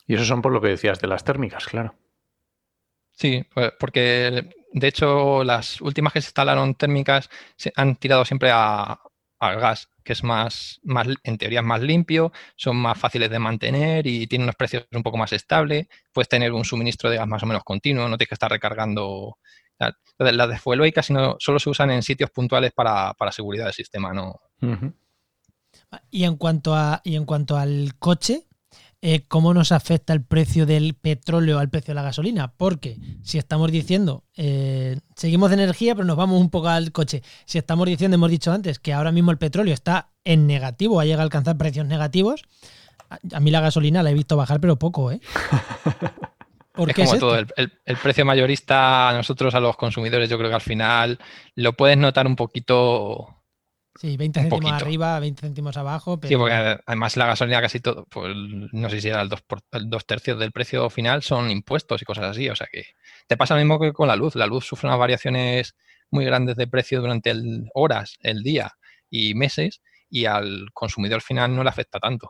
Y 0.08 0.16
eso 0.16 0.26
son 0.26 0.42
por 0.42 0.52
lo 0.52 0.62
que 0.62 0.70
decías 0.70 1.00
de 1.00 1.08
las 1.08 1.24
térmicas, 1.24 1.66
claro. 1.66 1.96
Sí, 3.12 3.46
pues, 3.54 3.74
porque 3.80 4.50
de 4.72 4.88
hecho 4.88 5.44
las 5.44 5.82
últimas 5.82 6.14
que 6.14 6.22
se 6.22 6.30
instalaron 6.30 6.76
térmicas 6.76 7.30
se 7.56 7.72
han 7.76 7.96
tirado 7.98 8.26
siempre 8.26 8.50
a, 8.52 9.00
al 9.40 9.60
gas, 9.60 9.90
que 10.04 10.14
es 10.14 10.24
más, 10.24 10.80
más, 10.84 11.08
en 11.24 11.38
teoría 11.38 11.62
más 11.62 11.82
limpio, 11.82 12.32
son 12.56 12.78
más 12.78 12.98
fáciles 12.98 13.30
de 13.30 13.40
mantener 13.40 14.08
y 14.08 14.28
tienen 14.28 14.46
unos 14.46 14.56
precios 14.56 14.88
un 14.92 15.04
poco 15.04 15.18
más 15.18 15.34
estables. 15.34 15.88
Puedes 16.12 16.30
tener 16.30 16.52
un 16.54 16.66
suministro 16.66 17.10
de 17.10 17.18
gas 17.18 17.28
más 17.28 17.44
o 17.44 17.46
menos 17.46 17.64
continuo, 17.64 18.08
no 18.08 18.18
tienes 18.18 18.30
que 18.30 18.36
estar 18.36 18.52
recargando. 18.52 19.38
Las 20.20 20.50
de 20.50 20.60
fuelo 20.60 20.86
y 20.86 20.92
casi 20.92 21.12
no, 21.12 21.38
solo 21.40 21.58
se 21.58 21.70
usan 21.72 21.90
en 21.90 22.04
sitios 22.04 22.30
puntuales 22.30 22.72
para, 22.72 23.16
seguridad 23.32 23.66
del 23.66 23.74
sistema, 23.74 24.14
¿no? 24.14 24.40
Y 26.12 26.26
en 26.26 26.36
cuanto 26.38 26.76
a, 26.76 27.02
y 27.04 27.16
en 27.16 27.26
cuanto 27.26 27.58
al 27.58 27.96
coche, 27.98 28.44
eh, 29.04 29.24
cómo 29.28 29.54
nos 29.54 29.72
afecta 29.72 30.14
el 30.14 30.24
precio 30.24 30.68
del 30.68 30.94
petróleo 30.94 31.58
al 31.58 31.70
precio 31.70 31.92
de 31.92 31.96
la 31.96 32.04
gasolina. 32.04 32.54
Porque 32.56 32.98
si 33.24 33.40
estamos 33.40 33.72
diciendo, 33.72 34.24
eh, 34.38 35.00
seguimos 35.16 35.50
de 35.50 35.56
energía, 35.56 35.96
pero 35.96 36.06
nos 36.06 36.18
vamos 36.18 36.40
un 36.40 36.50
poco 36.50 36.70
al 36.70 36.92
coche. 36.92 37.24
Si 37.46 37.58
estamos 37.58 37.88
diciendo, 37.88 38.16
hemos 38.16 38.30
dicho 38.30 38.52
antes, 38.52 38.78
que 38.80 38.94
ahora 38.94 39.12
mismo 39.12 39.32
el 39.32 39.38
petróleo 39.38 39.74
está 39.74 40.10
en 40.24 40.46
negativo, 40.46 41.00
ha 41.00 41.06
llegado 41.06 41.22
a 41.22 41.24
alcanzar 41.24 41.58
precios 41.58 41.88
negativos, 41.88 42.44
a, 43.34 43.40
mí 43.40 43.52
la 43.52 43.60
gasolina 43.60 44.04
la 44.04 44.12
he 44.12 44.14
visto 44.14 44.38
bajar, 44.38 44.62
pero 44.62 44.78
poco, 44.78 45.12
¿eh? 45.12 45.20
es 46.88 46.96
como 46.96 47.18
todo, 47.18 47.38
el, 47.38 47.48
el, 47.58 47.98
precio 47.98 48.24
mayorista 48.24 49.10
a 49.10 49.14
nosotros, 49.14 49.54
a 49.56 49.60
los 49.60 49.76
consumidores, 49.76 50.30
yo 50.30 50.38
creo 50.38 50.50
que 50.50 50.56
al 50.56 50.62
final 50.62 51.20
lo 51.56 51.74
puedes 51.74 51.98
notar 51.98 52.28
un 52.28 52.36
poquito 52.36 53.41
Sí, 53.96 54.16
20 54.16 54.42
céntimos 54.42 54.72
arriba, 54.72 55.20
20 55.20 55.42
céntimos 55.42 55.78
abajo. 55.78 56.20
Sí, 56.24 56.36
porque 56.38 56.80
además 56.86 57.18
la 57.18 57.28
gasolina 57.28 57.62
casi 57.62 57.82
todo, 57.82 58.06
pues 58.06 58.34
no 58.36 58.90
sé 58.90 59.02
si 59.02 59.10
era 59.10 59.22
el 59.22 59.30
dos, 59.30 59.44
el 59.74 59.90
dos 59.90 60.06
tercios 60.06 60.40
del 60.40 60.52
precio 60.52 60.90
final 60.90 61.22
son 61.24 61.52
impuestos 61.52 62.02
y 62.02 62.06
cosas 62.06 62.26
así. 62.26 62.50
O 62.50 62.56
sea 62.56 62.68
que 62.72 62.86
te 63.28 63.36
pasa 63.36 63.56
lo 63.56 63.60
mismo 63.60 63.80
que 63.80 63.92
con 63.92 64.08
la 64.08 64.16
luz. 64.16 64.36
La 64.36 64.48
luz 64.48 64.66
sufre 64.66 64.88
unas 64.88 65.00
variaciones 65.00 65.76
muy 66.10 66.26
grandes 66.26 66.56
de 66.56 66.68
precio 66.68 67.02
durante 67.02 67.34
horas, 67.74 68.18
el 68.22 68.44
día 68.44 68.72
y 69.10 69.34
meses 69.36 69.82
y 70.10 70.26
al 70.26 70.68
consumidor 70.74 71.22
final 71.22 71.56
no 71.56 71.64
le 71.64 71.70
afecta 71.70 72.00
tanto. 72.00 72.30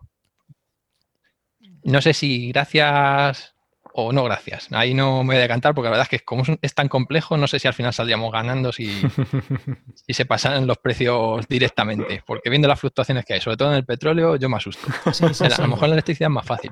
No 1.83 2.01
sé 2.01 2.13
si 2.13 2.51
gracias 2.51 3.55
o 3.93 4.11
no 4.11 4.23
gracias. 4.23 4.67
Ahí 4.71 4.93
no 4.93 5.23
me 5.23 5.33
voy 5.33 5.37
a 5.37 5.41
decantar 5.41 5.73
porque 5.73 5.85
la 5.85 5.91
verdad 5.91 6.07
es 6.11 6.19
que 6.19 6.25
como 6.25 6.43
es 6.61 6.73
tan 6.73 6.87
complejo, 6.87 7.37
no 7.37 7.47
sé 7.47 7.59
si 7.59 7.67
al 7.67 7.73
final 7.73 7.93
saldríamos 7.93 8.31
ganando 8.31 8.71
si, 8.73 9.01
se 10.07 10.25
pasaran 10.25 10.67
los 10.67 10.77
precios 10.77 11.47
directamente. 11.47 12.23
Porque 12.25 12.49
viendo 12.49 12.67
las 12.67 12.79
fluctuaciones 12.79 13.25
que 13.25 13.33
hay, 13.33 13.41
sobre 13.41 13.57
todo 13.57 13.69
en 13.69 13.77
el 13.77 13.85
petróleo, 13.85 14.35
yo 14.35 14.49
me 14.49 14.57
asusto. 14.57 14.87
a 15.05 15.61
lo 15.61 15.67
mejor 15.67 15.89
la 15.89 15.95
electricidad 15.95 16.29
es 16.29 16.33
más 16.33 16.45
fácil. 16.45 16.71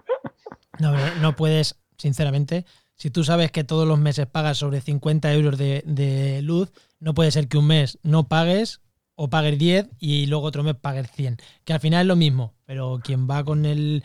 No, 0.79 0.93
no 1.15 1.35
puedes, 1.35 1.79
sinceramente, 1.97 2.65
si 2.95 3.09
tú 3.09 3.23
sabes 3.23 3.51
que 3.51 3.63
todos 3.63 3.87
los 3.87 3.99
meses 3.99 4.27
pagas 4.27 4.57
sobre 4.57 4.81
50 4.81 5.33
euros 5.33 5.57
de, 5.57 5.83
de 5.85 6.41
luz, 6.41 6.71
no 6.99 7.13
puede 7.13 7.31
ser 7.31 7.47
que 7.47 7.57
un 7.57 7.67
mes 7.67 7.99
no 8.03 8.27
pagues 8.27 8.81
o 9.15 9.29
pagues 9.29 9.57
10 9.59 9.89
y 9.99 10.27
luego 10.27 10.45
otro 10.45 10.63
mes 10.63 10.75
pagues 10.75 11.11
100. 11.11 11.37
Que 11.65 11.73
al 11.73 11.81
final 11.81 12.01
es 12.01 12.07
lo 12.07 12.15
mismo, 12.15 12.53
pero 12.65 12.99
quien 13.03 13.29
va 13.29 13.43
con 13.43 13.65
el 13.65 14.03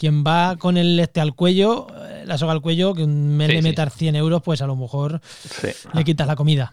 quien 0.00 0.24
va 0.24 0.56
con 0.56 0.78
el 0.78 0.98
este 0.98 1.20
al 1.20 1.34
cuello, 1.34 1.86
eh, 1.94 2.22
la 2.24 2.38
soga 2.38 2.52
al 2.52 2.62
cuello, 2.62 2.94
que 2.94 3.04
un 3.04 3.36
mes 3.36 3.48
de 3.48 3.60
meter 3.60 3.90
100 3.90 4.16
euros, 4.16 4.40
pues 4.42 4.62
a 4.62 4.66
lo 4.66 4.74
mejor 4.74 5.20
le 5.92 6.04
quitas 6.04 6.26
la 6.26 6.36
comida. 6.36 6.72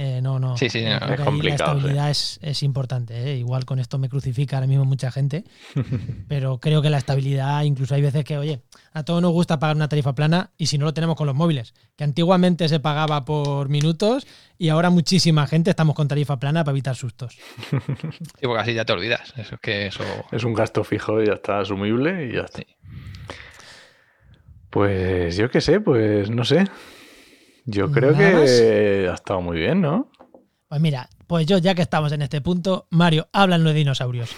Eh, 0.00 0.20
no, 0.22 0.38
no. 0.38 0.56
Sí, 0.56 0.70
sí, 0.70 0.78
es 0.78 1.00
La 1.00 1.54
estabilidad 1.54 2.08
es, 2.08 2.62
importante. 2.62 3.32
¿eh? 3.32 3.36
Igual 3.36 3.64
con 3.64 3.80
esto 3.80 3.98
me 3.98 4.08
crucifica 4.08 4.56
ahora 4.56 4.68
mismo 4.68 4.84
mucha 4.84 5.10
gente, 5.10 5.42
pero 6.28 6.58
creo 6.58 6.80
que 6.80 6.88
la 6.88 6.98
estabilidad, 6.98 7.64
incluso 7.64 7.96
hay 7.96 8.02
veces 8.02 8.24
que, 8.24 8.38
oye, 8.38 8.60
a 8.92 9.02
todos 9.02 9.20
nos 9.20 9.32
gusta 9.32 9.58
pagar 9.58 9.74
una 9.74 9.88
tarifa 9.88 10.14
plana 10.14 10.52
y 10.56 10.66
si 10.66 10.78
no 10.78 10.84
lo 10.84 10.94
tenemos 10.94 11.16
con 11.16 11.26
los 11.26 11.34
móviles, 11.34 11.74
que 11.96 12.04
antiguamente 12.04 12.68
se 12.68 12.78
pagaba 12.78 13.24
por 13.24 13.70
minutos 13.70 14.24
y 14.56 14.68
ahora 14.68 14.90
muchísima 14.90 15.48
gente 15.48 15.70
estamos 15.70 15.96
con 15.96 16.06
tarifa 16.06 16.38
plana 16.38 16.62
para 16.62 16.74
evitar 16.74 16.94
sustos. 16.94 17.36
Sí, 18.38 18.46
porque 18.46 18.62
así 18.62 18.74
ya 18.74 18.84
te 18.84 18.92
olvidas. 18.92 19.34
Eso 19.36 19.56
es 19.56 19.60
que 19.60 19.86
eso. 19.86 20.04
Es 20.30 20.44
un 20.44 20.54
gasto 20.54 20.84
fijo 20.84 21.20
y 21.20 21.26
ya 21.26 21.32
está 21.32 21.58
asumible 21.58 22.26
y 22.26 22.34
ya 22.34 22.42
está. 22.42 22.62
Pues 24.70 25.36
yo 25.36 25.50
qué 25.50 25.60
sé, 25.60 25.80
pues 25.80 26.30
no 26.30 26.44
sé. 26.44 26.66
Yo 27.70 27.92
creo 27.92 28.16
que 28.16 29.08
ha 29.10 29.14
estado 29.14 29.42
muy 29.42 29.58
bien, 29.58 29.82
¿no? 29.82 30.10
Pues 30.68 30.80
mira, 30.80 31.10
pues 31.26 31.46
yo 31.46 31.58
ya 31.58 31.74
que 31.74 31.82
estamos 31.82 32.12
en 32.12 32.22
este 32.22 32.40
punto, 32.40 32.86
Mario, 32.88 33.28
háblanos 33.30 33.66
de 33.66 33.74
dinosaurios. 33.74 34.34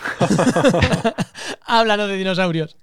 háblanos 1.67 2.09
de 2.09 2.17
dinosaurios. 2.17 2.77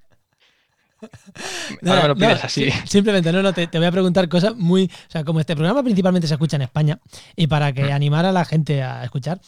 Ahora 1.85 2.01
me 2.03 2.07
lo 2.07 2.15
pides 2.15 2.45
así. 2.45 2.71
Simplemente, 2.85 3.33
no, 3.33 3.43
no, 3.43 3.51
te, 3.51 3.67
voy 3.73 3.85
a 3.85 3.91
preguntar 3.91 4.29
cosas 4.29 4.55
muy. 4.55 4.85
O 4.85 5.11
sea, 5.11 5.25
como 5.25 5.41
este 5.41 5.53
programa 5.53 5.83
principalmente 5.83 6.29
se 6.29 6.35
escucha 6.35 6.55
en 6.55 6.61
España, 6.61 6.97
y 7.35 7.47
para 7.47 7.73
que 7.73 7.91
animara 7.91 8.29
a 8.29 8.31
la 8.31 8.45
gente 8.45 8.81
a 8.81 9.03
escuchar, 9.03 9.41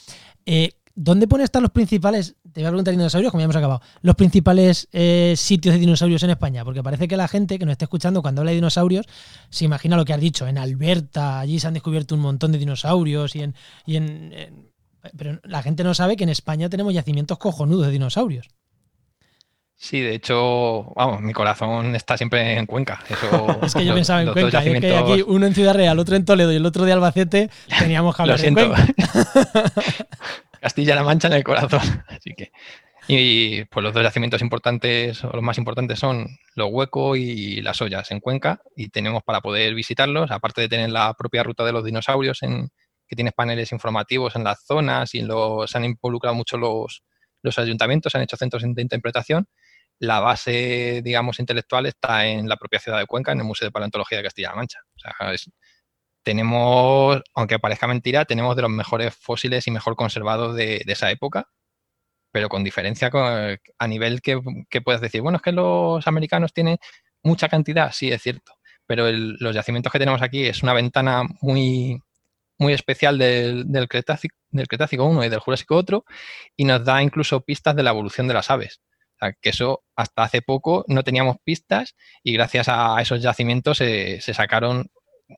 eh, 0.45 0.73
¿dónde 1.01 1.29
pone 1.29 1.45
estar 1.45 1.61
los 1.61 1.71
principales, 1.71 2.35
te 2.51 2.59
voy 2.59 2.65
a 2.65 2.69
preguntar 2.71 2.91
dinosaurios, 2.91 3.31
como 3.31 3.39
ya 3.39 3.45
hemos 3.45 3.55
acabado, 3.55 3.81
los 4.01 4.15
principales 4.15 4.89
eh, 4.91 5.33
sitios 5.37 5.75
de 5.75 5.79
dinosaurios 5.79 6.21
en 6.23 6.31
España? 6.31 6.65
Porque 6.65 6.83
parece 6.83 7.07
que 7.07 7.15
la 7.15 7.29
gente 7.29 7.57
que 7.57 7.65
nos 7.65 7.71
está 7.71 7.85
escuchando 7.85 8.21
cuando 8.21 8.41
habla 8.41 8.51
de 8.51 8.55
dinosaurios 8.55 9.05
se 9.49 9.63
imagina 9.63 9.95
lo 9.95 10.03
que 10.03 10.11
has 10.11 10.19
dicho, 10.19 10.45
en 10.45 10.57
Alberta, 10.57 11.39
allí 11.39 11.57
se 11.57 11.67
han 11.67 11.73
descubierto 11.73 12.15
un 12.15 12.21
montón 12.21 12.51
de 12.51 12.57
dinosaurios 12.57 13.35
y 13.35 13.43
en... 13.43 13.55
Y 13.85 13.95
en, 13.95 14.69
pero 15.17 15.39
la 15.43 15.63
gente 15.63 15.85
no 15.85 15.93
sabe 15.93 16.17
que 16.17 16.25
en 16.25 16.29
España 16.29 16.67
tenemos 16.67 16.93
yacimientos 16.93 17.37
cojonudos 17.37 17.85
de 17.85 17.93
dinosaurios. 17.93 18.49
Sí, 19.77 20.01
de 20.01 20.13
hecho, 20.15 20.91
vamos, 20.97 21.21
mi 21.21 21.31
corazón 21.31 21.95
está 21.95 22.17
siempre 22.17 22.57
en 22.57 22.65
Cuenca. 22.65 22.99
Eso, 23.09 23.59
es 23.63 23.73
que 23.73 23.85
yo 23.85 23.93
pensaba 23.93 24.21
en 24.21 24.33
Cuenca, 24.33 24.61
es 24.61 24.81
que 24.81 24.97
aquí 24.97 25.23
uno 25.25 25.47
en 25.47 25.55
Ciudad 25.55 25.73
Real, 25.73 25.97
otro 25.97 26.17
en 26.17 26.25
Toledo 26.25 26.51
y 26.51 26.57
el 26.57 26.65
otro 26.65 26.83
de 26.83 26.91
Albacete, 26.91 27.49
teníamos 27.79 28.13
que 28.13 28.21
hablar 28.21 28.37
Lo 28.37 28.41
siento. 28.41 28.73
Castilla-La 30.61 31.03
Mancha 31.03 31.27
en 31.27 31.33
el 31.33 31.43
corazón. 31.43 31.81
Así 32.07 32.33
que. 32.35 32.51
Y 33.07 33.65
pues 33.65 33.83
los 33.83 33.93
dos 33.93 34.03
yacimientos 34.03 34.41
importantes, 34.41 35.23
o 35.23 35.31
los 35.31 35.41
más 35.41 35.57
importantes 35.57 35.97
son 35.97 36.27
los 36.55 36.69
huecos 36.71 37.17
y 37.17 37.61
las 37.61 37.81
ollas 37.81 38.11
en 38.11 38.19
Cuenca. 38.19 38.61
Y 38.75 38.89
tenemos 38.89 39.23
para 39.23 39.41
poder 39.41 39.73
visitarlos, 39.73 40.29
aparte 40.31 40.61
de 40.61 40.69
tener 40.69 40.91
la 40.91 41.13
propia 41.15 41.43
ruta 41.43 41.65
de 41.65 41.71
los 41.71 41.83
dinosaurios, 41.83 42.43
en, 42.43 42.69
que 43.07 43.15
tienes 43.15 43.33
paneles 43.33 43.71
informativos 43.71 44.35
en 44.35 44.43
las 44.43 44.63
zonas 44.63 45.15
y 45.15 45.21
los, 45.21 45.71
se 45.71 45.77
han 45.79 45.85
involucrado 45.85 46.35
mucho 46.35 46.57
los, 46.57 47.03
los 47.41 47.57
ayuntamientos, 47.57 48.11
se 48.11 48.19
han 48.19 48.23
hecho 48.23 48.37
centros 48.37 48.61
de 48.63 48.81
interpretación 48.81 49.47
la 49.99 50.21
base, 50.21 51.01
digamos, 51.03 51.39
intelectual 51.39 51.85
está 51.85 52.25
en 52.25 52.47
la 52.47 52.55
propia 52.55 52.79
ciudad 52.79 52.99
de 52.99 53.05
Cuenca, 53.05 53.33
en 53.33 53.39
el 53.39 53.43
Museo 53.45 53.67
de 53.67 53.71
Paleontología 53.71 54.17
de 54.17 54.23
Castilla-La 54.23 54.55
Mancha. 54.55 54.79
O 54.95 54.99
sea, 54.99 55.13
tenemos, 56.29 57.23
aunque 57.33 57.57
parezca 57.57 57.87
mentira, 57.87 58.23
tenemos 58.23 58.55
de 58.55 58.61
los 58.61 58.69
mejores 58.69 59.15
fósiles 59.15 59.65
y 59.65 59.71
mejor 59.71 59.95
conservados 59.95 60.55
de, 60.55 60.83
esa 60.85 61.09
época, 61.09 61.49
pero 62.31 62.49
con 62.49 62.63
diferencia 62.63 63.09
a 63.11 63.87
nivel 63.87 64.21
que, 64.21 64.39
puedes 64.85 65.01
decir, 65.01 65.21
bueno, 65.21 65.37
es 65.37 65.41
que 65.41 65.51
los 65.51 66.05
americanos 66.07 66.53
tienen 66.53 66.77
mucha 67.23 67.49
cantidad, 67.49 67.91
sí, 67.93 68.11
es 68.11 68.21
cierto, 68.21 68.53
pero 68.85 69.11
los 69.11 69.55
yacimientos 69.55 69.91
que 69.91 69.97
tenemos 69.97 70.21
aquí 70.21 70.45
es 70.45 70.61
una 70.61 70.73
ventana 70.73 71.23
muy, 71.41 71.99
muy 72.59 72.73
especial 72.73 73.17
del, 73.17 73.87
Cretácico, 73.89 74.35
del 74.51 74.67
Cretácico 74.67 75.05
1 75.05 75.25
y 75.25 75.29
del 75.29 75.39
Jurásico 75.39 75.77
otro, 75.77 76.05
y 76.55 76.65
nos 76.65 76.85
da 76.85 77.01
incluso 77.01 77.41
pistas 77.41 77.75
de 77.75 77.81
la 77.81 77.89
evolución 77.89 78.27
de 78.27 78.35
las 78.35 78.51
aves. 78.51 78.81
Que 79.41 79.49
eso 79.49 79.83
hasta 79.95 80.23
hace 80.23 80.43
poco 80.43 80.85
no 80.87 81.03
teníamos 81.03 81.37
pistas 81.43 81.95
y 82.23 82.33
gracias 82.33 82.69
a 82.69 83.01
esos 83.01 83.19
yacimientos 83.19 83.79
se, 83.79 84.21
sacaron 84.21 84.91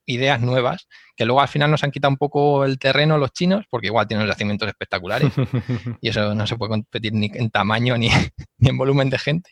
ideas 0.06 0.42
nuevas 0.42 0.88
que 1.16 1.26
luego 1.26 1.42
al 1.42 1.48
final 1.48 1.70
nos 1.70 1.84
han 1.84 1.92
quitado 1.92 2.12
un 2.12 2.18
poco 2.18 2.66
el 2.66 2.80
terreno 2.80 3.18
los 3.18 3.32
chinos 3.34 3.66
porque 3.70 3.88
igual 3.88 4.08
tienen 4.08 4.28
yacimientos 4.28 4.68
espectaculares 4.68 5.32
y 6.02 6.10
eso 6.10 6.34
no 6.34 6.48
se 6.48 6.56
puede 6.56 6.70
competir 6.70 7.14
ni 7.14 7.30
en 7.34 7.50
tamaño 7.50 7.98
ni, 7.98 8.10
en 8.10 8.78
volumen 8.78 9.10
de 9.10 9.20
gente. 9.20 9.52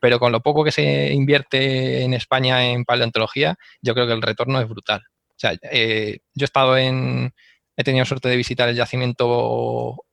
Pero 0.00 0.18
con 0.18 0.32
lo 0.32 0.40
poco 0.40 0.64
que 0.64 0.72
se 0.72 1.12
invierte 1.12 2.02
en 2.02 2.14
España 2.14 2.66
en 2.66 2.84
paleontología, 2.84 3.56
yo 3.80 3.94
creo 3.94 4.06
que 4.06 4.12
el 4.12 4.22
retorno 4.22 4.60
es 4.60 4.68
brutal. 4.68 5.02
O 5.30 5.38
sea, 5.38 5.54
eh, 5.70 6.18
yo 6.34 6.44
he 6.44 6.46
estado 6.46 6.76
en, 6.76 7.32
he 7.76 7.84
tenido 7.84 8.04
suerte 8.04 8.28
de 8.28 8.36
visitar 8.36 8.68
el 8.68 8.76
yacimiento 8.76 10.04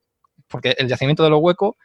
porque 0.48 0.76
el 0.78 0.88
yacimiento 0.88 1.24
de 1.24 1.30
los 1.30 1.40
huecos 1.42 1.76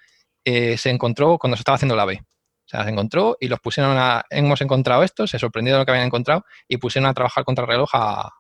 eh, 0.45 0.77
se 0.77 0.91
encontró 0.91 1.39
cuando 1.39 1.57
se 1.57 1.63
estaba 1.63 1.77
haciendo 1.77 1.97
la 1.97 2.05
B. 2.05 2.21
Se 2.69 2.77
encontró 2.77 3.39
y 3.41 3.49
los 3.49 3.61
pusieron 3.61 3.97
a, 3.97 4.25
hemos 4.29 4.61
encontrado 4.61 5.03
esto, 5.03 5.27
se 5.27 5.39
sorprendieron 5.39 5.79
de 5.79 5.83
lo 5.83 5.87
que 5.87 5.93
habían 5.93 6.07
encontrado 6.07 6.45
y 6.69 6.77
pusieron 6.77 7.09
a 7.09 7.15
trabajar 7.15 7.45
contra 7.45 7.65
el 7.65 7.71
reloj 7.71 7.89
a, 7.95 8.31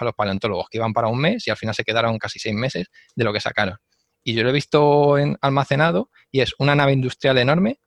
los 0.00 0.14
paleontólogos, 0.14 0.66
que 0.70 0.78
iban 0.78 0.92
para 0.92 1.08
un 1.08 1.18
mes 1.18 1.48
y 1.48 1.50
al 1.50 1.56
final 1.56 1.74
se 1.74 1.82
quedaron 1.82 2.18
casi 2.18 2.38
seis 2.38 2.54
meses 2.54 2.86
de 3.16 3.24
lo 3.24 3.32
que 3.32 3.40
sacaron. 3.40 3.78
Y 4.22 4.34
yo 4.34 4.44
lo 4.44 4.50
he 4.50 4.52
visto 4.52 5.18
en, 5.18 5.36
almacenado 5.40 6.10
y 6.30 6.40
es 6.40 6.54
una 6.58 6.74
nave 6.76 6.92
industrial 6.92 7.38
enorme, 7.38 7.80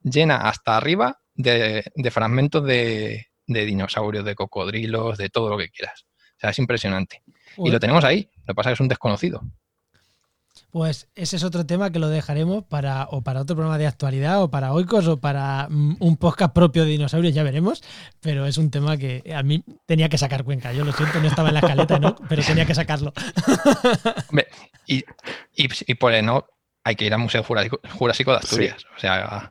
llena 0.00 0.36
hasta 0.36 0.76
arriba 0.76 1.20
de, 1.34 1.84
fragmentos 2.10 2.64
de, 2.64 3.26
dinosaurios, 3.46 4.24
de 4.24 4.34
cocodrilos, 4.34 5.18
de 5.18 5.28
todo 5.28 5.50
lo 5.50 5.58
que 5.58 5.68
quieras. 5.68 6.06
O 6.36 6.40
sea, 6.40 6.50
es 6.50 6.58
impresionante. 6.58 7.22
Y 7.58 7.70
lo 7.70 7.80
tenemos 7.80 8.04
ahí, 8.04 8.30
lo 8.46 8.52
que 8.52 8.54
pasa 8.54 8.70
es 8.70 8.72
que 8.72 8.74
es 8.74 8.80
un 8.80 8.88
desconocido. 8.88 9.42
Pues 10.70 11.08
ese 11.14 11.36
es 11.36 11.44
otro 11.44 11.66
tema 11.66 11.90
que 11.90 11.98
lo 11.98 12.08
dejaremos 12.08 12.64
para 12.64 13.04
o 13.10 13.22
para 13.22 13.40
otro 13.40 13.56
programa 13.56 13.78
de 13.78 13.86
actualidad 13.86 14.42
o 14.42 14.50
para 14.50 14.72
Oikos 14.72 15.06
o 15.06 15.20
para 15.20 15.68
mm, 15.68 15.96
un 16.00 16.16
podcast 16.16 16.52
propio 16.52 16.84
de 16.84 16.90
dinosaurios, 16.90 17.34
ya 17.34 17.42
veremos, 17.42 17.82
pero 18.20 18.46
es 18.46 18.58
un 18.58 18.70
tema 18.70 18.96
que 18.96 19.22
a 19.34 19.42
mí 19.42 19.64
tenía 19.86 20.08
que 20.08 20.18
sacar 20.18 20.44
Cuenca. 20.44 20.72
Yo 20.72 20.84
lo 20.84 20.92
siento, 20.92 21.20
no 21.20 21.28
estaba 21.28 21.48
en 21.48 21.54
la 21.54 21.60
escaleta, 21.60 21.98
¿no? 21.98 22.16
pero 22.28 22.42
tenía 22.42 22.66
que 22.66 22.74
sacarlo. 22.74 23.12
y, 24.86 25.04
y, 25.54 25.94
por 25.94 26.22
no 26.22 26.46
hay 26.84 26.96
que 26.96 27.06
ir 27.06 27.14
al 27.14 27.20
Museo 27.20 27.42
Jurásico, 27.42 28.32
de 28.32 28.38
Asturias. 28.38 28.84
O 28.96 29.00
sea, 29.00 29.50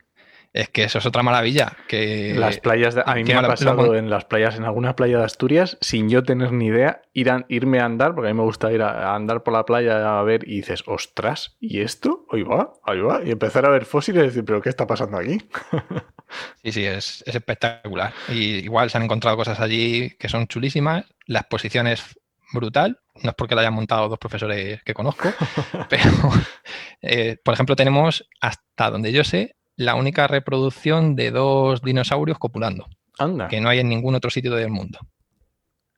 es 0.54 0.70
que 0.70 0.84
eso 0.84 1.00
es 1.00 1.06
otra 1.08 1.24
maravilla. 1.24 1.74
Que 1.88 2.36
las 2.38 2.60
playas, 2.60 2.96
a 3.04 3.16
mí 3.16 3.24
me 3.24 3.34
ha 3.34 3.42
pasado 3.42 3.96
en 3.96 4.10
las 4.12 4.26
playas, 4.26 4.56
en 4.56 4.64
alguna 4.64 4.96
playa 4.96 5.18
de 5.18 5.24
Asturias, 5.24 5.78
sin 5.82 6.10
yo 6.10 6.24
tener 6.24 6.52
ni 6.52 6.68
idea, 6.68 7.02
ir 7.12 7.32
irme 7.50 7.80
a 7.80 7.86
andar, 7.86 8.14
porque 8.14 8.30
a 8.30 8.34
mí 8.34 8.38
me 8.38 8.46
gusta 8.46 8.72
ir 8.72 8.84
a, 8.84 9.16
andar 9.16 9.42
por 9.42 9.54
la 9.54 9.66
playa 9.66 10.20
a 10.20 10.24
ver 10.24 10.48
y 10.48 10.58
dices, 10.58 10.84
ostras, 10.86 11.58
¿y 11.60 11.82
esto? 11.82 12.28
Ahí 12.32 12.44
va, 12.44 12.74
ahí 12.84 13.00
va. 13.00 13.22
Y 13.26 13.32
empezar 13.32 13.66
a 13.66 13.70
ver 13.70 13.86
fósiles 13.86 14.24
y 14.24 14.28
decir, 14.28 14.46
¿pero 14.46 14.62
qué 14.62 14.70
está 14.70 14.86
pasando 14.86 15.18
aquí? 15.18 15.40
sí, 16.64 16.72
sí, 16.72 16.86
es, 16.86 17.24
espectacular. 17.26 18.14
Y 18.30 18.58
igual 18.58 18.92
se 18.92 18.98
han 18.98 19.04
encontrado 19.04 19.36
cosas 19.36 19.60
allí 19.60 20.12
que 20.20 20.30
son 20.30 20.48
chulísimas. 20.48 21.06
La 21.26 21.40
exposición 21.40 21.88
es 21.88 22.20
brutal. 22.54 23.00
No 23.24 23.32
es 23.32 23.36
porque 23.36 23.56
la 23.56 23.62
hayan 23.62 23.74
montado 23.74 24.08
dos 24.08 24.20
profesores 24.20 24.84
que 24.84 24.94
conozco, 24.94 25.30
pero, 25.90 26.12
eh, 27.02 27.38
por 27.44 27.56
ejemplo, 27.56 27.76
tenemos, 27.76 28.28
hasta 28.40 28.90
donde 28.90 29.12
yo 29.12 29.24
sé, 29.24 29.56
la 29.76 29.96
única 29.96 30.28
reproducción 30.28 31.16
de 31.16 31.32
dos 31.32 31.82
dinosaurios 31.82 32.38
copulando. 32.38 32.88
Anda. 33.18 33.48
Que 33.48 33.62
no 33.62 33.70
hay 33.70 33.80
en 33.80 33.90
ningún 33.90 34.16
otro 34.16 34.30
sitio 34.30 34.54
del 34.56 34.70
mundo. 34.70 35.00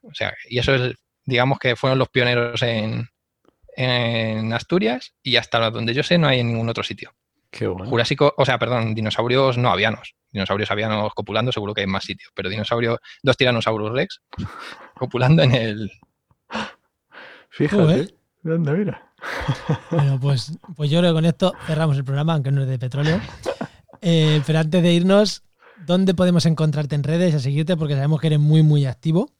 O 0.01 0.13
sea, 0.13 0.33
y 0.49 0.59
eso 0.59 0.75
es, 0.75 0.95
digamos 1.25 1.59
que 1.59 1.75
fueron 1.75 1.99
los 1.99 2.09
pioneros 2.09 2.61
en, 2.61 3.07
en 3.75 4.53
Asturias 4.53 5.13
y 5.23 5.37
hasta 5.37 5.69
donde 5.71 5.93
yo 5.93 6.03
sé 6.03 6.17
no 6.17 6.27
hay 6.27 6.39
en 6.39 6.47
ningún 6.47 6.69
otro 6.69 6.83
sitio. 6.83 7.13
Qué 7.49 7.67
bueno. 7.67 7.89
Jurásico, 7.89 8.33
o 8.37 8.45
sea, 8.45 8.59
perdón, 8.59 8.93
dinosaurios 8.95 9.57
no 9.57 9.71
avianos. 9.71 10.15
Dinosaurios 10.31 10.69
avianos 10.71 11.13
copulando 11.13 11.51
seguro 11.51 11.73
que 11.73 11.81
hay 11.81 11.85
en 11.85 11.91
más 11.91 12.03
sitios, 12.03 12.31
pero 12.35 12.49
dinosaurios, 12.49 12.99
dos 13.23 13.37
tiranosaurus 13.37 13.91
rex 13.93 14.21
copulando 14.95 15.43
en 15.43 15.55
el... 15.55 15.91
Fíjate, 17.49 18.13
¿dónde 18.43 18.71
mira? 18.73 19.13
Bueno, 19.91 20.19
pues, 20.19 20.57
pues 20.75 20.89
yo 20.89 20.99
creo 20.99 21.11
que 21.11 21.15
con 21.15 21.25
esto 21.25 21.53
cerramos 21.65 21.95
el 21.97 22.03
programa, 22.03 22.33
aunque 22.33 22.51
no 22.51 22.63
es 22.63 22.67
de 22.67 22.77
petróleo. 22.77 23.19
Eh, 24.07 24.43
pero 24.45 24.59
antes 24.59 24.83
de 24.83 24.93
irnos, 24.93 25.41
¿dónde 25.87 26.13
podemos 26.13 26.45
encontrarte 26.45 26.93
en 26.93 27.03
redes 27.03 27.33
y 27.33 27.37
a 27.37 27.39
seguirte? 27.39 27.75
Porque 27.75 27.95
sabemos 27.95 28.21
que 28.21 28.27
eres 28.27 28.39
muy, 28.39 28.61
muy 28.61 28.85
activo. 28.85 29.31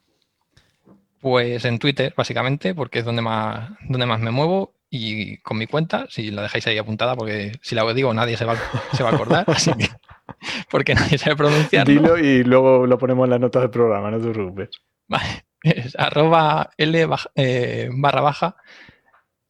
Pues 1.21 1.65
en 1.65 1.77
Twitter, 1.77 2.15
básicamente, 2.17 2.73
porque 2.73 2.99
es 2.99 3.05
donde 3.05 3.21
más, 3.21 3.69
donde 3.87 4.07
más 4.07 4.19
me 4.19 4.31
muevo 4.31 4.73
y 4.89 5.37
con 5.37 5.59
mi 5.59 5.67
cuenta, 5.67 6.07
si 6.09 6.31
la 6.31 6.41
dejáis 6.41 6.65
ahí 6.65 6.79
apuntada, 6.79 7.15
porque 7.15 7.51
si 7.61 7.75
la 7.75 7.93
digo 7.93 8.11
nadie 8.15 8.37
se 8.37 8.45
va, 8.45 8.55
se 8.93 9.03
va 9.03 9.11
a 9.11 9.13
acordar, 9.13 9.45
así 9.49 9.71
que, 9.73 9.87
porque 10.71 10.95
nadie 10.95 11.19
sabe 11.19 11.35
pronunciarlo. 11.35 11.93
Dilo 11.93 12.17
y 12.17 12.43
luego 12.43 12.87
lo 12.87 12.97
ponemos 12.97 13.25
en 13.25 13.31
las 13.31 13.39
notas 13.39 13.61
del 13.61 13.71
programa, 13.71 14.09
no 14.09 14.19
te 14.19 14.31
preocupes. 14.31 14.69
Vale, 15.07 15.45
es 15.61 15.95
arroba 15.95 16.71
L 16.75 17.07
eh, 17.35 17.89
barra 17.93 18.21
baja 18.21 18.55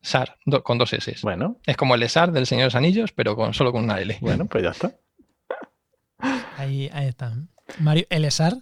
SAR, 0.01 0.35
con 0.61 0.77
dos 0.77 0.91
S. 0.91 1.15
Bueno. 1.23 1.57
Es 1.65 1.77
como 1.77 1.95
el 1.95 2.03
ESAR 2.03 2.33
del 2.33 2.45
Señor 2.45 2.63
de 2.63 2.67
los 2.67 2.75
Anillos, 2.75 3.11
pero 3.13 3.37
con, 3.37 3.53
solo 3.53 3.71
con 3.71 3.85
una 3.85 3.99
L. 3.99 4.17
Bueno, 4.19 4.45
pues 4.45 4.63
ya 4.63 4.71
está. 4.71 4.91
Ahí, 6.57 6.89
ahí 6.93 7.07
está. 7.07 7.33
Mario, 7.79 8.05
el 8.09 8.25
ESAR. 8.25 8.57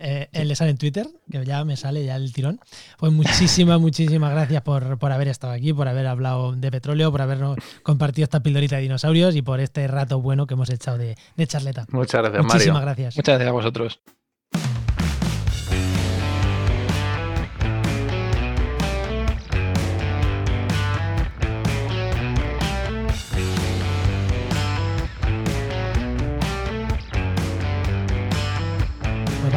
Eh, 0.00 0.28
el 0.32 0.48
ESAR 0.50 0.68
en 0.68 0.78
Twitter, 0.78 1.08
que 1.28 1.44
ya 1.44 1.64
me 1.64 1.76
sale 1.76 2.04
ya 2.04 2.14
el 2.14 2.32
tirón. 2.32 2.60
Pues 2.98 3.12
muchísimas, 3.12 3.80
muchísimas 3.80 4.30
gracias 4.30 4.62
por, 4.62 4.96
por, 4.98 5.10
haber 5.10 5.26
estado 5.26 5.52
aquí, 5.52 5.72
por 5.72 5.88
haber 5.88 6.06
hablado 6.06 6.52
de 6.52 6.70
petróleo, 6.70 7.10
por 7.10 7.20
habernos 7.20 7.56
compartido 7.82 8.24
esta 8.24 8.40
pildorita 8.40 8.76
de 8.76 8.82
dinosaurios 8.82 9.34
y 9.34 9.42
por 9.42 9.58
este 9.58 9.88
rato 9.88 10.20
bueno 10.20 10.46
que 10.46 10.54
hemos 10.54 10.70
echado 10.70 10.98
de, 10.98 11.16
de 11.36 11.46
charleta. 11.48 11.86
Muchas 11.90 12.22
gracias, 12.22 12.44
Muchísimas 12.44 12.82
gracias. 12.82 13.16
Muchas 13.16 13.34
gracias 13.34 13.48
a 13.48 13.52
vosotros. 13.52 14.00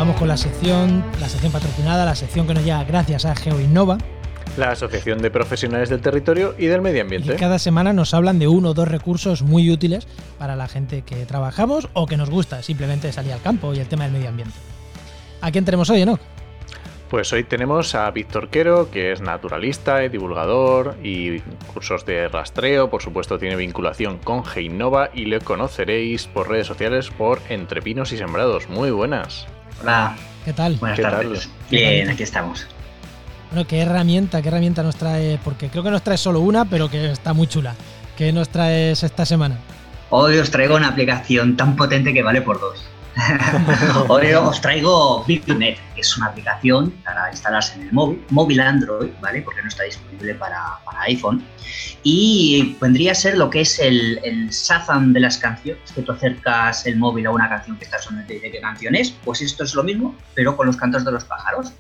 Vamos 0.01 0.15
con 0.15 0.27
la 0.27 0.37
sección, 0.37 1.03
la 1.19 1.29
sección 1.29 1.51
patrocinada, 1.51 2.05
la 2.05 2.15
sección 2.15 2.47
que 2.47 2.55
nos 2.55 2.63
llega 2.63 2.83
gracias 2.85 3.23
a 3.23 3.35
GeoInnova. 3.35 3.99
La 4.57 4.71
Asociación 4.71 5.19
de 5.19 5.29
Profesionales 5.29 5.89
del 5.89 6.01
Territorio 6.01 6.55
y 6.57 6.65
del 6.65 6.81
Medio 6.81 7.03
Ambiente. 7.03 7.35
Y 7.35 7.37
cada 7.37 7.59
semana 7.59 7.93
nos 7.93 8.15
hablan 8.15 8.39
de 8.39 8.47
uno 8.47 8.69
o 8.69 8.73
dos 8.73 8.87
recursos 8.87 9.43
muy 9.43 9.69
útiles 9.69 10.07
para 10.39 10.55
la 10.55 10.67
gente 10.67 11.03
que 11.03 11.23
trabajamos 11.27 11.87
o 11.93 12.07
que 12.07 12.17
nos 12.17 12.31
gusta 12.31 12.63
simplemente 12.63 13.11
salir 13.11 13.31
al 13.31 13.43
campo 13.43 13.75
y 13.75 13.79
el 13.79 13.85
tema 13.85 14.05
del 14.05 14.13
medio 14.13 14.29
ambiente. 14.29 14.55
¿A 15.39 15.51
quién 15.51 15.65
tenemos 15.65 15.87
hoy, 15.91 16.01
Enoch? 16.01 16.19
Pues 17.11 17.31
hoy 17.31 17.43
tenemos 17.43 17.93
a 17.93 18.09
Víctor 18.09 18.49
Quero, 18.49 18.89
que 18.89 19.11
es 19.11 19.21
naturalista, 19.21 19.99
divulgador 19.99 20.97
y 21.03 21.41
cursos 21.75 22.07
de 22.07 22.27
rastreo. 22.27 22.89
Por 22.89 23.03
supuesto, 23.03 23.37
tiene 23.37 23.55
vinculación 23.55 24.17
con 24.17 24.45
Geinova 24.45 25.11
y 25.13 25.25
le 25.25 25.41
conoceréis 25.41 26.25
por 26.25 26.49
redes 26.49 26.65
sociales 26.65 27.11
por 27.11 27.39
Entre 27.49 27.83
Pinos 27.83 28.11
y 28.13 28.17
Sembrados. 28.17 28.67
Muy 28.67 28.89
buenas. 28.89 29.45
Hola. 29.82 30.15
¿Qué 30.45 30.53
tal? 30.53 30.75
Buenas 30.75 30.97
¿Qué 30.97 31.03
tardes. 31.03 31.41
tal? 31.43 31.51
Bien, 31.69 32.09
aquí 32.09 32.23
estamos. 32.23 32.67
Bueno, 33.51 33.67
¿qué 33.67 33.79
herramienta, 33.82 34.41
qué 34.41 34.47
herramienta 34.47 34.82
nos 34.84 34.95
trae? 34.95 35.39
Porque 35.43 35.69
creo 35.69 35.84
que 35.84 35.91
nos 35.91 36.01
trae 36.03 36.17
solo 36.17 36.39
una, 36.39 36.65
pero 36.65 36.89
que 36.89 37.11
está 37.11 37.34
muy 37.34 37.47
chula. 37.47 37.75
¿Qué 38.17 38.32
nos 38.32 38.49
traes 38.49 39.03
esta 39.03 39.25
semana? 39.25 39.57
Hoy 40.09 40.38
os 40.38 40.51
traigo 40.51 40.75
una 40.75 40.89
aplicación 40.89 41.55
tan 41.57 41.75
potente 41.75 42.13
que 42.13 42.21
vale 42.23 42.41
por 42.41 42.59
dos. 42.59 42.84
Hoy 44.07 44.34
os 44.34 44.61
traigo 44.61 45.24
BitNet, 45.26 45.78
que 45.95 46.01
es 46.01 46.17
una 46.17 46.28
aplicación 46.28 46.91
para 47.03 47.30
instalarse 47.30 47.76
en 47.76 47.88
el 47.88 47.93
móvil, 47.93 48.24
móvil 48.30 48.59
Android, 48.59 49.11
¿vale? 49.22 49.41
Porque 49.41 49.61
no 49.61 49.67
está 49.67 49.84
disponible 49.84 50.36
para, 50.36 50.80
iPhone. 51.01 51.43
Y 52.03 52.78
vendría 52.80 53.11
a 53.11 53.15
ser 53.15 53.38
lo 53.38 53.49
que 53.49 53.61
es 53.61 53.80
el, 53.80 54.19
el 54.24 54.49
de 55.13 55.19
las 55.19 55.38
canciones, 55.38 55.91
que 55.91 56.01
tú 56.01 56.11
acercas 56.11 56.86
el 56.86 56.97
móvil 56.97 57.28
a 57.28 57.32
una 57.32 57.49
canción 57.49 57.78
que 57.78 57.86
está 57.86 57.99
sonando 57.99 58.26
y 58.26 58.28
te 58.28 58.34
dice 58.36 58.51
qué 58.51 58.61
canción 58.61 58.95
es. 58.95 59.11
Pues 59.11 59.41
esto 59.41 59.63
es 59.63 59.74
lo 59.74 59.84
mismo, 59.84 60.15
pero 60.36 60.55
con 60.55 60.67
los 60.67 60.78
cantos 60.78 61.05
de 61.05 61.11
los 61.11 61.26
pájaros. 61.26 61.74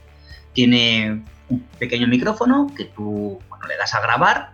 Tiene 0.53 1.23
un 1.49 1.59
pequeño 1.79 2.07
micrófono 2.07 2.67
que 2.75 2.85
tú 2.85 3.39
bueno, 3.49 3.67
le 3.67 3.77
das 3.77 3.93
a 3.93 4.01
grabar, 4.01 4.53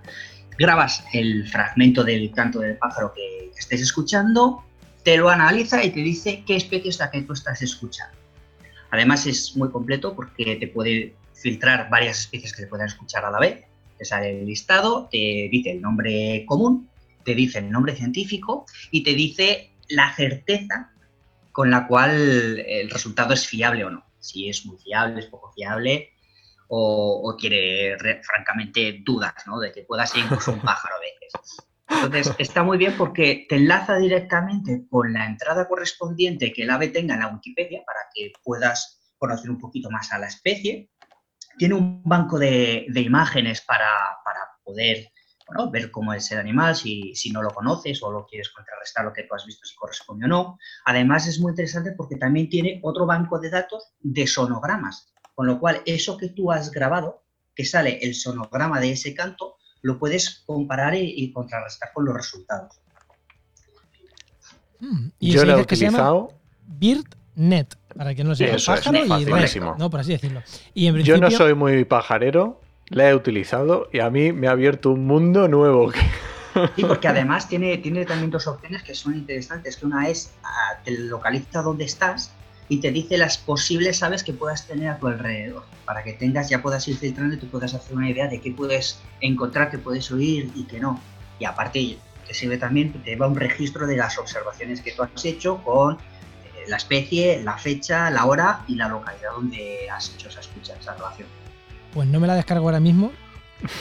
grabas 0.58 1.04
el 1.14 1.48
fragmento 1.50 2.04
del 2.04 2.32
canto 2.32 2.60
del 2.60 2.78
pájaro 2.78 3.14
que 3.14 3.52
estés 3.58 3.82
escuchando, 3.82 4.64
te 5.08 5.16
lo 5.16 5.30
analiza 5.30 5.82
y 5.86 5.92
te 5.92 6.02
dice 6.02 6.44
qué 6.46 6.58
especie 6.58 6.90
es 6.90 7.00
la 7.00 7.10
que 7.10 7.22
tú 7.22 7.32
estás 7.32 7.62
escuchando. 7.62 8.14
Además 8.92 9.26
es 9.26 9.56
muy 9.56 9.70
completo 9.72 10.14
porque 10.14 10.58
te 10.58 10.68
puede 10.68 11.16
filtrar 11.34 11.90
varias 11.90 12.20
especies 12.20 12.54
que 12.54 12.64
se 12.64 12.68
puedan 12.68 12.88
escuchar 12.88 13.24
a 13.24 13.32
la 13.32 13.40
vez. 13.40 13.64
Te 13.98 14.04
sale 14.04 14.38
el 14.42 14.46
listado, 14.46 15.08
te 15.10 15.48
dice 15.50 15.72
el 15.72 15.82
nombre 15.82 16.44
común, 16.46 16.90
te 17.24 17.36
dice 17.36 17.60
el 17.60 17.72
nombre 17.72 17.96
científico 17.96 18.66
y 18.92 19.02
te 19.06 19.14
dice 19.14 19.72
la 19.88 20.14
certeza 20.14 20.92
con 21.54 21.72
la 21.72 21.88
cual 21.88 22.60
el 22.60 22.90
resultado 22.90 23.34
es 23.34 23.48
fiable 23.48 23.86
o 23.86 23.90
no. 23.90 24.06
Si 24.20 24.50
es 24.50 24.66
muy 24.66 24.78
fiable, 24.78 25.22
es 25.22 25.28
poco 25.28 25.54
fiable 25.54 26.10
o, 26.68 27.22
o 27.24 27.38
tiene 27.38 27.96
re- 27.98 28.22
francamente 28.26 29.00
dudas 29.06 29.36
¿no? 29.46 29.58
de 29.58 29.72
que 29.72 29.84
pueda 29.84 30.06
ser 30.06 30.26
incluso 30.26 30.52
un 30.52 30.60
pájaro 30.60 30.96
a 30.96 31.00
veces. 31.00 31.67
Entonces, 31.90 32.34
está 32.38 32.64
muy 32.64 32.78
bien 32.78 32.96
porque 32.98 33.46
te 33.48 33.56
enlaza 33.56 33.98
directamente 33.98 34.86
con 34.90 35.14
la 35.14 35.26
entrada 35.26 35.68
correspondiente 35.68 36.52
que 36.52 36.64
el 36.64 36.70
ave 36.70 36.90
tenga 36.90 37.14
en 37.14 37.22
la 37.22 37.28
Wikipedia 37.28 37.84
para 37.86 38.00
que 38.14 38.34
puedas 38.44 39.00
conocer 39.18 39.50
un 39.50 39.58
poquito 39.58 39.90
más 39.90 40.12
a 40.12 40.20
la 40.20 40.28
especie. 40.28 40.92
Tiene 41.58 41.76
un 41.76 42.04
banco 42.04 42.38
de, 42.38 42.86
imágenes 42.96 43.62
para, 43.62 43.90
para 44.24 44.40
poder 44.64 45.12
ver 45.72 45.92
cómo 45.92 46.14
es 46.14 46.30
el 46.32 46.40
animal, 46.40 46.76
si, 46.76 47.16
si 47.16 47.32
no 47.32 47.42
lo 47.42 47.50
conoces 47.52 48.04
o 48.04 48.12
lo 48.12 48.26
quieres 48.26 48.50
contrarrestar 48.50 49.06
lo 49.06 49.14
que 49.14 49.24
tú 49.24 49.34
has 49.34 49.46
visto, 49.46 49.66
si 49.66 49.76
corresponde 49.76 50.26
o 50.26 50.28
no. 50.28 50.60
Además, 50.86 51.28
es 51.28 51.40
muy 51.40 51.52
interesante 51.52 51.94
porque 51.94 52.18
también 52.18 52.50
tiene 52.50 52.80
otro 52.84 53.06
banco 53.06 53.40
de 53.40 53.50
datos 53.50 53.94
de 54.00 54.28
sonogramas, 54.28 55.14
con 55.34 55.48
lo 55.48 55.60
cual 55.60 55.82
eso 55.86 56.18
que 56.18 56.30
tú 56.30 56.52
has 56.52 56.70
grabado, 56.72 57.24
que 57.56 57.66
sale 57.66 58.00
el 58.02 58.14
sonograma 58.14 58.80
de 58.80 58.92
ese 58.92 59.16
canto, 59.16 59.57
lo 59.82 59.98
puedes 60.00 60.44
comparar 60.46 60.96
y, 60.96 61.14
y 61.16 61.32
contrarrestar 61.32 61.92
con 61.94 62.06
los 62.06 62.16
resultados. 62.16 62.80
Mm, 64.80 65.08
Y 65.20 65.32
Yo 65.32 65.46
lo 65.46 65.58
he 65.58 65.62
utilizado. 65.62 66.34
BirdNet, 66.68 67.76
para 67.96 68.14
que 68.14 68.24
no 68.24 68.36
sepa, 68.36 68.56
Eso 68.56 68.74
es, 68.74 68.82
pájaro 68.82 69.20
y 69.20 69.26
red. 69.26 69.62
¿no? 69.78 69.90
Por 69.90 70.00
así 70.00 70.12
decirlo. 70.12 70.44
Y 70.74 70.88
en 70.88 70.98
Yo 70.98 71.18
no 71.18 71.32
soy 71.32 71.54
muy 71.54 71.86
pajarero, 71.86 72.62
la 72.90 73.10
he 73.10 73.16
utilizado 73.16 73.90
y 73.92 74.00
a 74.00 74.10
mí 74.10 74.32
me 74.32 74.48
ha 74.48 74.52
abierto 74.52 74.92
un 74.92 75.06
mundo 75.06 75.48
nuevo. 75.48 75.92
Y 76.76 76.84
porque 76.86 77.08
además 77.08 77.48
tiene, 77.48 77.78
tiene 77.78 78.04
también 78.06 78.32
dos 78.32 78.48
opciones 78.48 78.82
que 78.82 78.96
son 78.96 79.14
interesantes, 79.16 79.78
que 79.78 79.86
una 79.86 80.10
es 80.10 80.34
ah, 80.44 80.80
te 80.84 80.92
localiza 80.92 81.62
dónde 81.62 81.86
estás 81.86 82.32
y 82.70 82.80
te 82.80 82.92
dice 82.92 83.18
las 83.18 83.38
posibles 83.38 84.04
aves 84.04 84.24
que 84.24 84.34
puedas 84.34 84.68
tener 84.68 84.90
a 84.90 85.00
tu 85.00 85.08
alrededor, 85.08 85.64
para 85.86 86.04
que 86.04 86.14
tengas, 86.14 86.50
ya 86.50 86.62
puedas 86.62 86.88
ir 86.88 86.98
filtrando 86.98 87.36
y 87.36 87.40
te 87.40 87.46
puedas 87.46 87.74
hacer 87.74 87.96
una 87.96 88.10
idea 88.10 88.28
de 88.28 88.42
qué 88.42 88.52
puedes 88.52 89.00
encontrar, 89.22 89.72
qué 89.72 89.78
puedes 89.78 90.12
oír 90.12 90.52
y 90.56 90.64
qué 90.66 90.80
no. 90.80 91.00
Y 91.40 91.46
aparte 91.46 91.98
te 92.28 92.34
sirve 92.34 92.58
también, 92.58 92.92
te 92.92 93.16
va 93.16 93.28
un 93.28 93.36
registro 93.36 93.88
de 93.88 93.96
las 93.96 94.18
observaciones 94.18 94.82
que 94.82 94.92
tú 94.92 95.04
has 95.04 95.24
hecho 95.24 95.64
con 95.64 95.96
eh, 95.96 95.98
la 96.68 96.76
especie, 96.76 97.42
la 97.42 97.58
fecha, 97.58 98.10
la 98.12 98.26
hora 98.26 98.64
y 98.68 98.76
la 98.76 98.90
localidad 98.90 99.32
donde 99.32 99.90
has 99.90 100.14
hecho 100.14 100.28
esa 100.28 100.42
escucha, 100.42 100.76
esa 100.80 100.94
relación. 100.94 101.28
pues 101.94 102.08
no 102.08 102.20
me 102.20 102.28
la 102.28 102.36
descargo 102.36 102.66
ahora 102.66 102.82
mismo, 102.82 103.12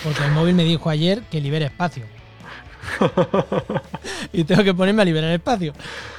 porque 0.05 0.25
el 0.25 0.31
móvil 0.31 0.55
me 0.55 0.65
dijo 0.65 0.89
ayer 0.91 1.23
que 1.23 1.41
libere 1.41 1.65
espacio. 1.65 2.05
y 4.33 4.45
tengo 4.45 4.63
que 4.65 4.75
ponerme 4.75 5.03
a 5.03 5.05
liberar 5.05 5.31
espacio. 5.33 5.73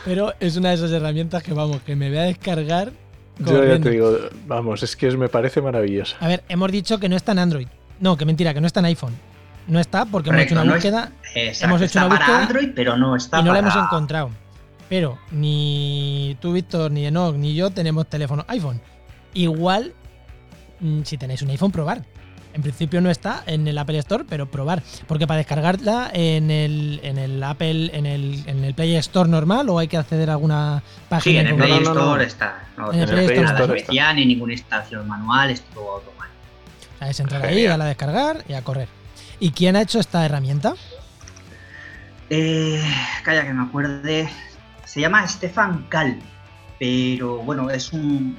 Pero 0.05 0.33
es 0.39 0.55
una 0.57 0.69
de 0.69 0.75
esas 0.75 0.91
herramientas 0.91 1.43
que, 1.43 1.53
vamos, 1.53 1.81
que 1.81 1.95
me 1.95 2.09
voy 2.09 2.17
a 2.19 2.23
descargar. 2.23 2.91
Yo 3.39 3.63
ya 3.63 3.79
te 3.79 3.91
digo, 3.91 4.17
vamos, 4.47 4.81
es 4.83 4.95
que 4.95 5.11
me 5.15 5.29
parece 5.29 5.61
maravillosa. 5.61 6.17
A 6.19 6.27
ver, 6.27 6.43
hemos 6.49 6.71
dicho 6.71 6.99
que 6.99 7.07
no 7.09 7.15
está 7.15 7.33
en 7.33 7.39
Android. 7.39 7.67
No, 7.99 8.17
que 8.17 8.25
mentira, 8.25 8.53
que 8.53 8.61
no 8.61 8.67
está 8.67 8.79
en 8.79 8.87
iPhone. 8.87 9.13
No 9.67 9.79
está 9.79 10.05
porque 10.05 10.29
hemos 10.29 10.41
hecho 10.43 10.55
una 10.55 10.63
no 10.63 10.71
es- 10.71 10.75
búsqueda 10.77 11.11
Exacto, 11.35 11.65
Hemos 11.65 11.81
hecho 11.81 11.85
está 11.85 12.05
una 12.05 12.09
para 12.15 12.25
búsqueda 12.25 12.41
Android, 12.43 12.69
pero 12.73 12.95
no 12.97 13.15
está 13.15 13.39
y 13.39 13.43
no 13.43 13.53
la 13.53 13.59
hemos 13.59 13.73
para- 13.73 13.85
encontrado. 13.85 14.29
Pero 14.89 15.17
ni 15.31 16.37
tú, 16.39 16.53
Víctor, 16.53 16.89
ni 16.91 17.05
Enoch, 17.05 17.35
ni 17.35 17.53
yo 17.53 17.69
tenemos 17.71 18.07
teléfono 18.07 18.45
iPhone. 18.47 18.79
Igual, 19.33 19.93
mm, 20.79 21.01
si 21.03 21.17
tenéis 21.17 21.41
un 21.41 21.49
iPhone, 21.49 21.71
probar. 21.71 22.03
En 22.57 22.63
principio 22.63 22.99
no 23.01 23.11
está 23.11 23.43
en 23.45 23.67
el 23.67 23.77
Apple 23.77 23.99
Store, 23.99 24.25
pero 24.27 24.49
probar. 24.49 24.81
Porque 25.07 25.27
para 25.27 25.37
descargarla 25.37 26.09
en 26.11 26.49
el, 26.49 26.99
en 27.03 27.19
el 27.19 27.41
Apple, 27.43 27.91
en 27.95 28.07
el, 28.07 28.43
en 28.47 28.63
el 28.63 28.73
Play 28.73 28.95
Store 28.95 29.29
normal, 29.29 29.69
o 29.69 29.77
hay 29.77 29.87
que 29.87 29.95
acceder 29.95 30.31
a 30.31 30.33
alguna 30.33 30.81
página 31.07 31.41
Sí, 31.41 31.45
en 31.45 31.53
el? 31.53 31.55
Play 31.55 31.69
no, 31.69 31.79
no, 31.81 31.93
no. 31.93 32.01
Store 32.01 32.23
está. 32.25 32.67
No, 32.75 32.91
En 32.91 33.01
el 33.01 33.07
Play 33.09 33.27
tiene 33.27 33.43
Store 33.43 33.53
nada 33.53 33.63
está. 33.65 33.75
especial, 33.77 34.15
ni 34.15 34.25
ninguna 34.25 34.53
instalación 34.53 35.07
manual, 35.07 35.51
es 35.51 35.61
todo 35.61 35.91
automático. 35.97 36.33
O 36.95 36.97
sea, 36.97 37.09
es 37.11 37.19
entrar 37.19 37.45
ahí, 37.45 37.65
a 37.67 37.77
descargar 37.77 38.43
y 38.49 38.53
a 38.53 38.63
correr. 38.63 38.87
¿Y 39.39 39.51
quién 39.51 39.75
ha 39.75 39.81
hecho 39.81 39.99
esta 39.99 40.25
herramienta? 40.25 40.73
Eh, 42.31 42.83
calla 43.23 43.45
que 43.45 43.53
me 43.53 43.63
acuerde. 43.63 44.29
Se 44.83 44.99
llama 44.99 45.27
Stefan 45.27 45.85
Kall, 45.89 46.19
pero 46.79 47.37
bueno, 47.37 47.69
es 47.69 47.93
un. 47.93 48.35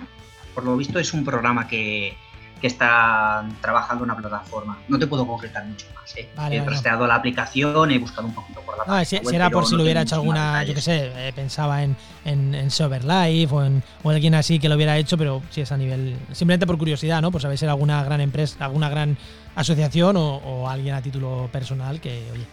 Por 0.57 0.65
lo 0.65 0.77
visto, 0.77 0.99
es 0.99 1.13
un 1.15 1.25
programa 1.25 1.69
que, 1.69 2.17
que 2.61 2.67
está 2.67 3.45
trabajando 3.61 4.05
en 4.05 4.11
una 4.11 4.21
plataforma. 4.21 4.79
No 4.89 4.99
te 4.99 5.07
puedo 5.07 5.27
concretar 5.27 5.65
mucho 5.65 5.87
más. 5.95 6.17
¿eh? 6.17 6.29
Vale, 6.37 6.57
he 6.57 6.59
vale. 6.61 6.71
trasteado 6.71 7.07
la 7.07 7.15
aplicación, 7.17 7.91
he 7.91 7.99
buscado 7.99 8.27
un 8.27 8.35
poquito 8.35 8.61
por 8.63 8.77
la 8.79 8.85
Ah, 8.87 9.05
si, 9.05 9.17
página 9.17 9.21
si 9.21 9.27
web, 9.27 9.35
era 9.35 9.45
pero 9.49 9.59
por 9.59 9.67
si 9.67 9.73
no 9.73 9.77
lo 9.79 9.83
hubiera 9.85 10.03
hecho 10.03 10.15
alguna, 10.17 10.65
yo 10.65 10.75
qué 10.75 10.81
sé, 10.81 11.13
eh, 11.29 11.33
pensaba 11.35 11.83
en, 11.83 11.97
en, 12.25 12.55
en 12.55 12.71
Sober 12.71 13.05
Life 13.05 13.55
o 13.55 13.65
en 13.65 13.83
o 14.03 14.11
alguien 14.11 14.35
así 14.35 14.59
que 14.59 14.69
lo 14.69 14.75
hubiera 14.77 14.97
hecho, 14.97 15.17
pero 15.19 15.43
si 15.51 15.61
es 15.61 15.71
a 15.73 15.77
nivel, 15.77 16.17
simplemente 16.33 16.67
por 16.67 16.79
curiosidad, 16.79 17.21
¿no? 17.23 17.31
Por 17.31 17.41
saber 17.43 17.57
si 17.59 17.65
era 17.65 17.73
alguna 17.73 18.03
gran 18.05 18.21
empresa, 18.21 18.65
alguna 18.65 18.89
gran 18.89 19.17
asociación 19.55 20.17
o, 20.17 20.37
o 20.37 20.69
alguien 20.69 20.95
a 20.95 21.03
título 21.03 21.49
personal 21.53 22.01
que, 22.01 22.29
oye, 22.33 22.47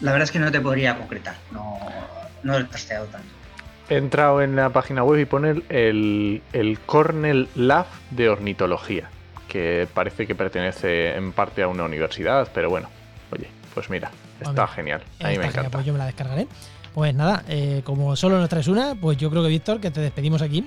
La 0.00 0.12
verdad 0.12 0.24
es 0.24 0.30
que 0.30 0.38
no 0.38 0.50
te 0.52 0.60
podría 0.60 0.96
concretar. 0.96 1.34
No, 1.50 1.78
no 2.42 2.56
he 2.58 2.64
trasteado 2.64 3.06
tanto. 3.06 3.28
He 3.88 3.96
entrado 3.98 4.42
en 4.42 4.56
la 4.56 4.70
página 4.70 5.04
web 5.04 5.20
y 5.20 5.24
pone 5.26 5.62
el, 5.68 6.42
el 6.52 6.78
Cornell 6.80 7.48
Lab 7.54 7.86
de 8.10 8.28
Ornitología, 8.28 9.08
que 9.56 9.88
parece 9.92 10.26
que 10.26 10.34
pertenece 10.34 11.16
en 11.16 11.32
parte 11.32 11.62
a 11.62 11.68
una 11.68 11.84
universidad, 11.84 12.48
pero 12.52 12.68
bueno, 12.68 12.88
oye, 13.32 13.48
pues 13.74 13.88
mira, 13.88 14.10
está 14.38 14.50
Hombre, 14.50 14.66
genial. 14.74 15.00
A 15.20 15.28
mí 15.28 15.30
me 15.30 15.30
genial, 15.30 15.50
encanta. 15.50 15.70
pues 15.70 15.86
yo 15.86 15.92
me 15.94 15.98
la 15.98 16.06
descargaré. 16.06 16.46
Pues 16.94 17.14
nada, 17.14 17.42
eh, 17.48 17.80
como 17.84 18.16
solo 18.16 18.38
nos 18.38 18.48
traes 18.48 18.68
una, 18.68 18.94
pues 18.94 19.16
yo 19.18 19.30
creo 19.30 19.42
que 19.42 19.48
Víctor, 19.48 19.80
que 19.80 19.90
te 19.90 20.00
despedimos 20.00 20.42
aquí 20.42 20.66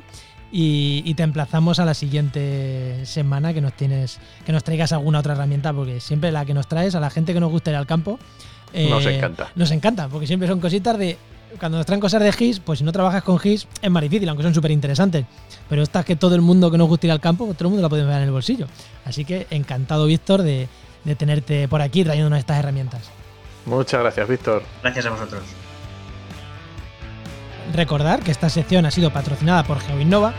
y, 0.51 1.03
y 1.05 1.13
te 1.13 1.23
emplazamos 1.23 1.79
a 1.79 1.85
la 1.85 1.93
siguiente 1.93 3.05
semana 3.05 3.53
que 3.53 3.61
nos 3.61 3.73
tienes, 3.73 4.19
que 4.45 4.51
nos 4.51 4.63
traigas 4.63 4.91
alguna 4.91 5.19
otra 5.19 5.33
herramienta, 5.33 5.71
porque 5.71 5.99
siempre 5.99 6.31
la 6.31 6.45
que 6.45 6.53
nos 6.55 6.67
traes 6.67 6.95
a 6.95 6.99
la 6.99 7.09
gente 7.11 7.33
que 7.33 7.39
nos 7.39 7.51
gusta 7.51 7.69
ir 7.71 7.77
al 7.77 7.85
campo. 7.87 8.19
Nos 8.73 9.05
eh, 9.05 9.17
encanta. 9.17 9.49
Nos 9.55 9.71
encanta, 9.71 10.07
porque 10.07 10.27
siempre 10.27 10.47
son 10.47 10.59
cositas 10.59 10.97
de. 10.97 11.17
Cuando 11.57 11.77
nos 11.77 11.85
traen 11.85 11.99
cosas 11.99 12.21
de 12.21 12.31
GIS, 12.31 12.59
pues 12.59 12.79
si 12.79 12.85
no 12.85 12.91
trabajas 12.91 13.23
con 13.23 13.39
GIS 13.39 13.67
es 13.81 13.89
más 13.89 14.03
difícil, 14.03 14.29
aunque 14.29 14.43
son 14.43 14.53
súper 14.53 14.71
interesantes. 14.71 15.25
Pero 15.67 15.81
estas 15.81 16.05
que 16.05 16.15
todo 16.15 16.35
el 16.35 16.41
mundo 16.41 16.69
que 16.69 16.77
nos 16.77 16.87
gusta 16.87 17.07
ir 17.07 17.11
al 17.11 17.19
campo, 17.19 17.45
pues 17.45 17.57
todo 17.57 17.67
el 17.67 17.71
mundo 17.71 17.81
la 17.81 17.89
puede 17.89 18.03
ver 18.03 18.17
en 18.17 18.23
el 18.23 18.31
bolsillo. 18.31 18.67
Así 19.05 19.25
que 19.25 19.47
encantado, 19.49 20.05
Víctor, 20.05 20.43
de, 20.43 20.67
de 21.03 21.15
tenerte 21.15 21.67
por 21.67 21.81
aquí 21.81 22.03
trayéndonos 22.03 22.39
estas 22.39 22.59
herramientas. 22.59 23.09
Muchas 23.65 24.01
gracias, 24.01 24.27
Víctor. 24.27 24.63
Gracias 24.83 25.05
a 25.05 25.09
vosotros. 25.09 25.41
Recordar 27.73 28.21
que 28.21 28.31
esta 28.31 28.49
sección 28.49 28.85
ha 28.85 28.91
sido 28.91 29.11
patrocinada 29.11 29.63
por 29.63 29.79
GeoInnova 29.79 30.33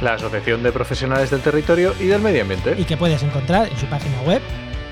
La 0.00 0.14
Asociación 0.14 0.62
de 0.62 0.72
Profesionales 0.72 1.30
del 1.30 1.40
Territorio 1.40 1.94
y 2.00 2.06
del 2.06 2.20
Medio 2.20 2.42
Ambiente. 2.42 2.74
y 2.78 2.84
que 2.84 2.96
puedes 2.96 3.22
encontrar 3.22 3.68
en 3.68 3.78
su 3.78 3.86
página 3.86 4.20
web 4.22 4.42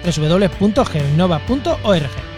www.geoinnova.org. 0.05 2.30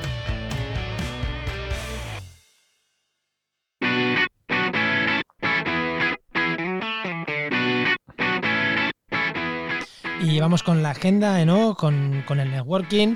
vamos 10.42 10.64
con 10.64 10.82
la 10.82 10.90
agenda, 10.90 11.44
¿no? 11.44 11.76
Con, 11.76 12.24
con 12.26 12.40
el 12.40 12.50
networking. 12.50 13.14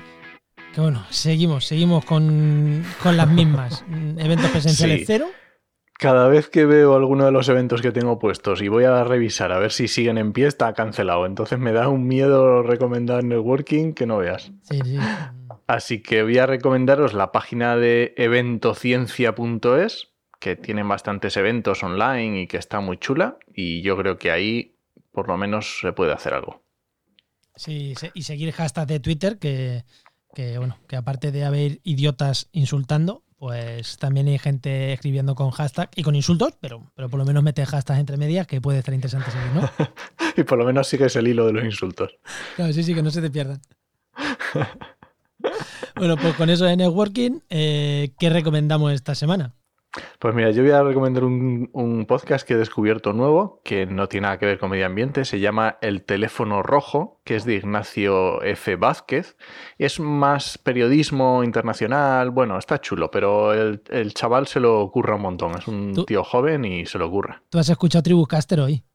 Que 0.73 0.81
bueno, 0.81 1.05
seguimos, 1.11 1.67
seguimos 1.67 2.05
con, 2.05 2.85
con 3.03 3.17
las 3.17 3.29
mismas. 3.29 3.85
Eventos 4.17 4.49
presenciales 4.51 5.03
cero. 5.07 5.27
Cada 5.99 6.29
vez 6.29 6.49
que 6.49 6.67
veo 6.67 6.95
alguno 6.95 7.25
de 7.25 7.33
los 7.33 7.49
eventos 7.49 7.83
que 7.83 7.91
tengo 7.91 8.21
puestos 8.21 8.63
y 8.63 8.69
voy 8.69 8.85
a 8.85 9.03
revisar 9.03 9.51
a 9.51 9.59
ver 9.59 9.73
si 9.73 9.89
siguen 9.89 10.19
en 10.19 10.33
pie, 10.33 10.47
está 10.47 10.73
cancelado. 10.75 11.27
Entonces 11.27 11.59
me 11.59 11.73
da 11.73 11.89
un 11.89 12.07
miedo 12.07 12.63
recomendar 12.63 13.25
networking 13.25 13.93
que 13.93 14.07
no 14.07 14.19
veas. 14.19 14.53
Sí, 14.63 14.79
sí. 14.85 14.99
Así 15.67 16.03
que 16.03 16.23
voy 16.23 16.39
a 16.39 16.47
recomendaros 16.47 17.13
la 17.13 17.33
página 17.33 17.77
de 17.77 18.15
eventociencia.es, 18.19 20.13
que 20.39 20.55
tienen 20.55 20.87
bastantes 20.87 21.37
eventos 21.39 21.83
online 21.83 22.43
y 22.43 22.47
que 22.47 22.59
está 22.59 22.79
muy 22.81 22.99
chula. 22.99 23.39
Y 23.53 23.83
yo 23.83 23.97
creo 23.97 24.17
que 24.17 24.31
ahí 24.31 24.77
por 25.11 25.29
lo 25.29 25.39
menos 25.39 25.81
se 25.81 25.93
puede 25.93 26.13
hacer 26.13 26.35
algo. 26.35 26.66
Sí, 27.57 27.95
y 28.15 28.23
seguir 28.23 28.53
hashtag 28.53 28.87
de 28.87 29.01
Twitter, 29.01 29.39
que, 29.39 29.85
que 30.35 30.59
bueno, 30.59 30.79
que 30.87 30.97
aparte 30.97 31.33
de 31.33 31.45
haber 31.45 31.81
idiotas 31.83 32.49
insultando, 32.53 33.25
pues 33.39 33.99
también 33.99 34.29
hay 34.29 34.39
gente 34.39 34.93
escribiendo 34.93 35.35
con 35.35 35.51
hashtag 35.51 35.91
y 35.95 36.03
con 36.03 36.15
insultos, 36.15 36.55
pero, 36.61 36.91
pero 36.95 37.09
por 37.09 37.19
lo 37.19 37.25
menos 37.25 37.43
mete 37.43 37.65
hashtags 37.67 38.01
entre 38.01 38.17
medias 38.17 38.47
que 38.47 38.61
puede 38.61 38.79
estar 38.79 38.95
interesante 38.95 39.31
seguir, 39.31 39.53
¿no? 39.53 39.71
y 40.37 40.43
por 40.45 40.59
lo 40.59 40.65
menos 40.65 40.87
sigues 40.89 41.17
el 41.17 41.29
hilo 41.29 41.47
de 41.47 41.53
los 41.53 41.65
insultos. 41.65 42.17
Claro, 42.57 42.73
sí, 42.73 42.83
sí, 42.83 42.95
que 42.95 43.03
no 43.03 43.11
se 43.11 43.21
te 43.21 43.31
pierdan. 43.31 43.61
bueno, 45.97 46.17
pues 46.17 46.35
con 46.35 46.49
eso 46.49 46.65
de 46.65 46.77
networking, 46.77 47.41
eh, 47.51 48.13
¿qué 48.19 48.31
recomendamos 48.31 48.93
esta 48.93 49.15
semana? 49.15 49.55
Pues 50.19 50.35
mira, 50.35 50.51
yo 50.51 50.63
voy 50.63 50.73
a 50.73 50.83
recomendar 50.83 51.25
un, 51.25 52.05
podcast 52.07 52.47
que 52.47 52.55
he 52.55 52.57
descubierto 52.57 53.13
nuevo, 53.13 53.61
que 53.65 53.87
no 53.87 54.09
tiene 54.09 54.27
nada 54.27 54.39
que 54.39 54.47
ver 54.47 54.59
con 54.59 54.71
medio 54.71 54.87
ambiente, 54.87 55.25
se 55.25 55.41
llama 55.41 55.79
El 55.81 56.03
teléfono 56.03 56.63
rojo, 56.63 57.21
que 57.25 57.37
es 57.37 57.45
de 57.45 57.55
Ignacio 57.55 58.43
F. 58.43 58.77
Vázquez. 58.77 59.37
Es 59.79 59.99
más 59.99 60.59
periodismo 60.59 61.43
internacional, 61.43 62.31
bueno, 62.31 62.59
está 62.59 62.81
chulo, 62.81 63.11
pero 63.11 63.53
el, 63.53 64.15
chaval 64.15 64.47
se 64.47 64.61
lo 64.61 64.81
ocurra 64.81 65.17
un 65.17 65.23
montón, 65.23 65.59
es 65.59 65.67
un 65.67 66.05
tío 66.07 66.23
joven 66.23 66.65
y 66.65 66.87
se 66.87 66.99
lo 66.99 67.07
ocurra. 67.09 67.43
¿Tú 67.51 67.59
has 67.59 67.69
escuchado 67.69 68.03
Tribucaster 68.03 68.61
hoy? 68.61 68.86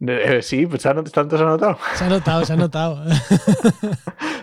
Eh, 0.00 0.40
sí, 0.42 0.66
pues 0.66 0.82
¿tanto 0.82 1.10
se 1.36 1.42
ha 1.42 1.46
notado? 1.46 1.78
Se 1.96 2.04
ha 2.04 2.08
notado, 2.08 2.44
se 2.44 2.52
ha 2.52 2.56
notado. 2.56 3.04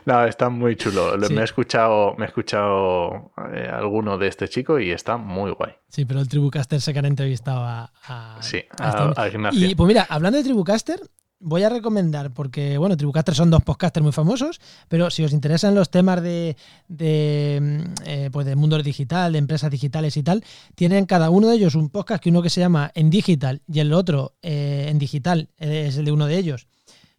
no, 0.06 0.26
está 0.26 0.50
muy 0.50 0.76
chulo. 0.76 1.18
Me 1.30 1.42
he 1.42 1.44
escuchado, 1.44 2.16
me 2.18 2.26
he 2.26 2.28
escuchado 2.28 3.32
eh, 3.54 3.70
alguno 3.72 4.18
de 4.18 4.28
este 4.28 4.50
chico 4.50 4.80
y 4.80 4.92
está 4.92 5.18
muy 5.18 5.52
guay. 5.52 5.74
Sí, 5.88 6.04
pero 6.04 6.20
el 6.20 6.28
Tribucaster 6.28 6.82
se 6.82 6.92
que 6.92 7.00
han 7.00 7.06
entrevistado 7.06 7.62
a, 7.64 8.38
sí, 8.42 8.64
a, 8.80 9.28
Ignacio. 9.28 9.68
Y 9.68 9.76
pues 9.76 9.88
mira, 9.88 10.06
hablando 10.10 10.38
de 10.38 10.44
Tribucaster, 10.44 11.00
voy 11.40 11.64
a 11.64 11.70
recomendar, 11.70 12.34
porque 12.34 12.78
bueno, 12.78 12.98
Tribucaster 12.98 13.36
son 13.36 13.50
dos 13.50 13.64
podcasters 13.64 14.04
muy 14.04 14.12
famosos, 14.12 14.60
pero 14.88 15.10
si 15.10 15.24
os 15.24 15.34
interesan 15.34 15.76
los 15.76 15.90
temas 15.90 16.22
de, 16.22 16.56
mm, 16.90 17.94
eh, 18.06 18.30
pues 18.32 18.46
de 18.46 18.56
mundo 18.56 18.82
digital, 18.82 19.34
de 19.34 19.40
empresas 19.40 19.72
digitales 19.72 20.18
y 20.18 20.24
tal, 20.24 20.44
tienen 20.76 21.06
cada 21.06 21.30
uno 21.30 21.48
de 21.48 21.56
ellos 21.56 21.76
un 21.76 21.90
podcast 21.90 22.24
que 22.24 22.30
uno 22.30 22.42
que 22.42 22.50
se 22.50 22.62
llama 22.62 22.92
En 22.96 23.10
Digital 23.10 23.62
y 23.68 23.80
el 23.80 23.94
otro 23.94 24.36
eh, 24.42 24.88
en 24.90 24.98
Digital 24.98 25.50
es 25.58 25.98
el 25.98 26.06
de 26.06 26.12
uno 26.12 26.26
de 26.26 26.38
ellos. 26.38 26.68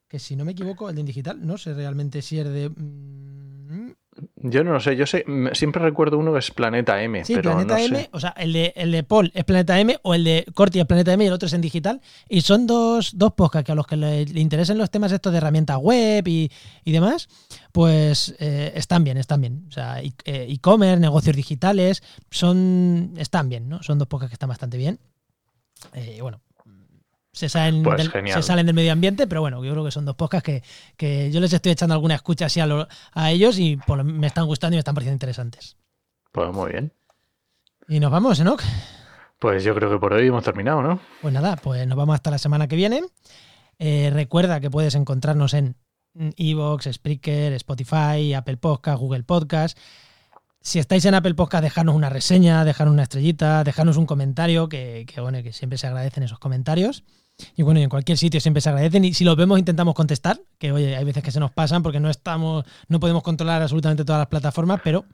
Que 0.08 0.18
si 0.18 0.36
no 0.36 0.44
me 0.44 0.52
equivoco, 0.52 0.88
el 0.88 0.94
de 0.94 1.00
en 1.00 1.06
Digital, 1.06 1.46
no 1.46 1.58
sé 1.58 1.74
realmente 1.74 2.22
si 2.22 2.38
es 2.38 2.46
de... 2.46 2.70
Mm, 2.70 3.92
yo 4.36 4.64
no 4.64 4.72
lo 4.72 4.80
sé, 4.80 4.96
yo 4.96 5.06
sé, 5.06 5.24
siempre 5.52 5.82
recuerdo 5.82 6.18
uno 6.18 6.32
que 6.32 6.38
es 6.38 6.50
Planeta 6.50 7.02
M. 7.02 7.24
Sí, 7.24 7.34
pero 7.34 7.52
Planeta 7.52 7.80
M, 7.80 8.08
o 8.12 8.20
sea, 8.20 8.30
el 8.30 8.52
de, 8.52 8.72
el 8.76 8.92
de 8.92 9.02
Paul 9.02 9.30
es 9.34 9.44
Planeta 9.44 9.78
M 9.78 9.98
o 10.02 10.14
el 10.14 10.24
de 10.24 10.46
Corti 10.54 10.80
es 10.80 10.86
Planeta 10.86 11.12
M 11.12 11.24
y 11.24 11.26
el 11.26 11.32
otro 11.32 11.46
es 11.46 11.52
en 11.52 11.60
digital. 11.60 12.00
Y 12.28 12.40
son 12.40 12.66
dos, 12.66 13.16
dos 13.18 13.32
podcasts 13.32 13.66
que 13.66 13.72
a 13.72 13.74
los 13.74 13.86
que 13.86 13.96
le, 13.96 14.22
interesen 14.22 14.78
los 14.78 14.90
temas 14.90 15.12
estos 15.12 15.32
de 15.32 15.38
herramientas 15.38 15.78
web 15.78 16.26
y, 16.28 16.50
demás, 16.84 17.28
pues 17.72 18.34
eh, 18.38 18.72
están 18.74 19.04
bien, 19.04 19.18
están 19.18 19.40
bien. 19.40 19.66
O 19.68 19.72
sea, 19.72 20.00
eh, 20.00 20.12
e-commerce, 20.24 21.00
negocios 21.00 21.36
digitales, 21.36 22.02
son 22.30 23.14
están 23.16 23.48
bien, 23.48 23.68
¿no? 23.68 23.82
Son 23.82 23.98
dos 23.98 24.08
podcasts 24.08 24.30
que 24.30 24.34
están 24.34 24.48
bastante 24.48 24.76
bien. 24.76 24.98
Eh, 25.94 26.18
bueno, 26.22 26.40
se 27.36 27.50
salen, 27.50 27.82
pues 27.82 28.10
del, 28.10 28.32
se 28.32 28.42
salen 28.42 28.64
del 28.64 28.74
medio 28.74 28.92
ambiente, 28.92 29.26
pero 29.26 29.42
bueno, 29.42 29.62
yo 29.62 29.70
creo 29.72 29.84
que 29.84 29.90
son 29.90 30.06
dos 30.06 30.16
podcasts 30.16 30.62
que, 30.96 31.30
yo 31.30 31.38
les 31.38 31.52
estoy 31.52 31.72
echando 31.72 31.94
alguna 31.94 32.14
escucha 32.14 32.46
así 32.46 32.60
a, 32.60 32.88
a 33.12 33.30
ellos 33.30 33.58
y 33.58 33.78
me 34.04 34.26
están 34.26 34.46
gustando 34.46 34.74
y 34.74 34.76
me 34.76 34.78
están 34.78 34.94
pareciendo 34.94 35.16
interesantes. 35.16 35.76
Pues 36.32 36.50
muy 36.50 36.72
bien. 36.72 36.94
Y 37.88 38.00
nos 38.00 38.10
vamos, 38.10 38.40
Enoch. 38.40 38.62
Pues 39.38 39.62
yo 39.64 39.74
creo 39.74 39.90
que 39.90 39.98
por 39.98 40.14
hoy 40.14 40.26
hemos 40.26 40.44
terminado, 40.44 40.80
¿no? 40.80 40.98
Pues 41.20 41.34
nada, 41.34 41.56
pues 41.56 41.86
nos 41.86 41.98
vamos 41.98 42.14
hasta 42.14 42.30
la 42.30 42.38
semana 42.38 42.68
que 42.68 42.76
viene. 42.76 43.02
Eh, 43.78 44.10
recuerda 44.14 44.58
que 44.58 44.70
puedes 44.70 44.94
encontrarnos 44.94 45.52
en 45.52 45.76
Evox, 46.14 46.88
Spreaker, 46.90 47.52
Spotify, 47.52 48.32
Apple 48.32 48.56
Podcast, 48.56 48.98
Google 48.98 49.24
Podcast. 49.24 49.78
Si 50.62 50.78
estáis 50.78 51.04
en 51.04 51.12
Apple 51.12 51.34
Podcast, 51.34 51.62
dejadnos 51.62 51.94
una 51.94 52.08
reseña, 52.08 52.64
dejadnos 52.64 52.94
una 52.94 53.02
estrellita, 53.02 53.62
dejadnos 53.62 53.98
un 53.98 54.06
comentario, 54.06 54.70
que, 54.70 55.04
que, 55.06 55.20
bueno, 55.20 55.42
que 55.42 55.52
siempre 55.52 55.76
se 55.76 55.86
agradecen 55.86 56.22
esos 56.22 56.38
comentarios. 56.38 57.04
Y 57.56 57.62
bueno, 57.62 57.80
en 57.80 57.88
cualquier 57.88 58.18
sitio 58.18 58.40
siempre 58.40 58.60
se 58.60 58.68
agradecen. 58.68 59.04
Y 59.04 59.14
si 59.14 59.24
los 59.24 59.36
vemos, 59.36 59.58
intentamos 59.58 59.94
contestar. 59.94 60.40
Que 60.58 60.72
oye, 60.72 60.96
hay 60.96 61.04
veces 61.04 61.22
que 61.22 61.30
se 61.30 61.40
nos 61.40 61.50
pasan 61.50 61.82
porque 61.82 62.00
no 62.00 62.10
estamos, 62.10 62.64
no 62.88 63.00
podemos 63.00 63.22
controlar 63.22 63.62
absolutamente 63.62 64.04
todas 64.04 64.20
las 64.20 64.28
plataformas, 64.28 64.80
pero 64.82 65.04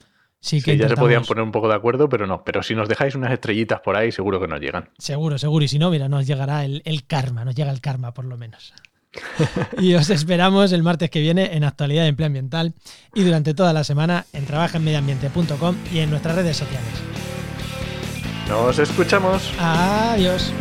sí 0.41 0.63
que. 0.63 0.73
Sí, 0.73 0.79
ya 0.79 0.89
se 0.89 0.97
podían 0.97 1.25
poner 1.25 1.43
un 1.43 1.53
poco 1.53 1.69
de 1.69 1.75
acuerdo, 1.75 2.09
pero 2.09 2.27
no. 2.27 2.45
Pero 2.45 2.63
si 2.63 2.75
nos 2.75 2.89
dejáis 2.89 3.15
unas 3.15 3.33
estrellitas 3.33 3.81
por 3.81 3.97
ahí, 3.97 4.13
seguro 4.13 4.41
que 4.41 4.49
nos 4.49 4.61
llegan. 4.61 4.91
Seguro, 4.99 5.39
seguro. 5.39 5.65
Y 5.65 5.69
si 5.69 5.79
no, 5.79 5.91
mira, 5.91 6.09
nos 6.09 6.27
llegará 6.27 6.65
el, 6.65 6.83
el 6.85 7.07
karma, 7.07 7.45
nos 7.45 7.55
llega 7.55 7.71
el 7.71 7.81
karma 7.81 8.15
por 8.15 8.25
lo 8.25 8.37
menos. 8.37 8.73
y 9.79 9.95
os 9.95 10.11
esperamos 10.11 10.73
el 10.73 10.83
martes 10.83 11.11
que 11.11 11.21
viene 11.21 11.55
en 11.55 11.65
Actualidad 11.65 12.03
de 12.03 12.09
Empleo 12.09 12.27
Ambiental 12.27 12.73
y 13.15 13.25
durante 13.25 13.55
toda 13.55 13.73
la 13.73 13.85
semana 13.85 14.27
en 14.33 14.47
trabajenmedioambiente.com 14.47 15.77
y 15.93 15.99
en 15.99 16.11
nuestras 16.11 16.37
redes 16.37 16.57
sociales. 16.57 16.91
Nos 18.49 18.79
escuchamos. 18.79 19.53
Adiós. 19.59 20.53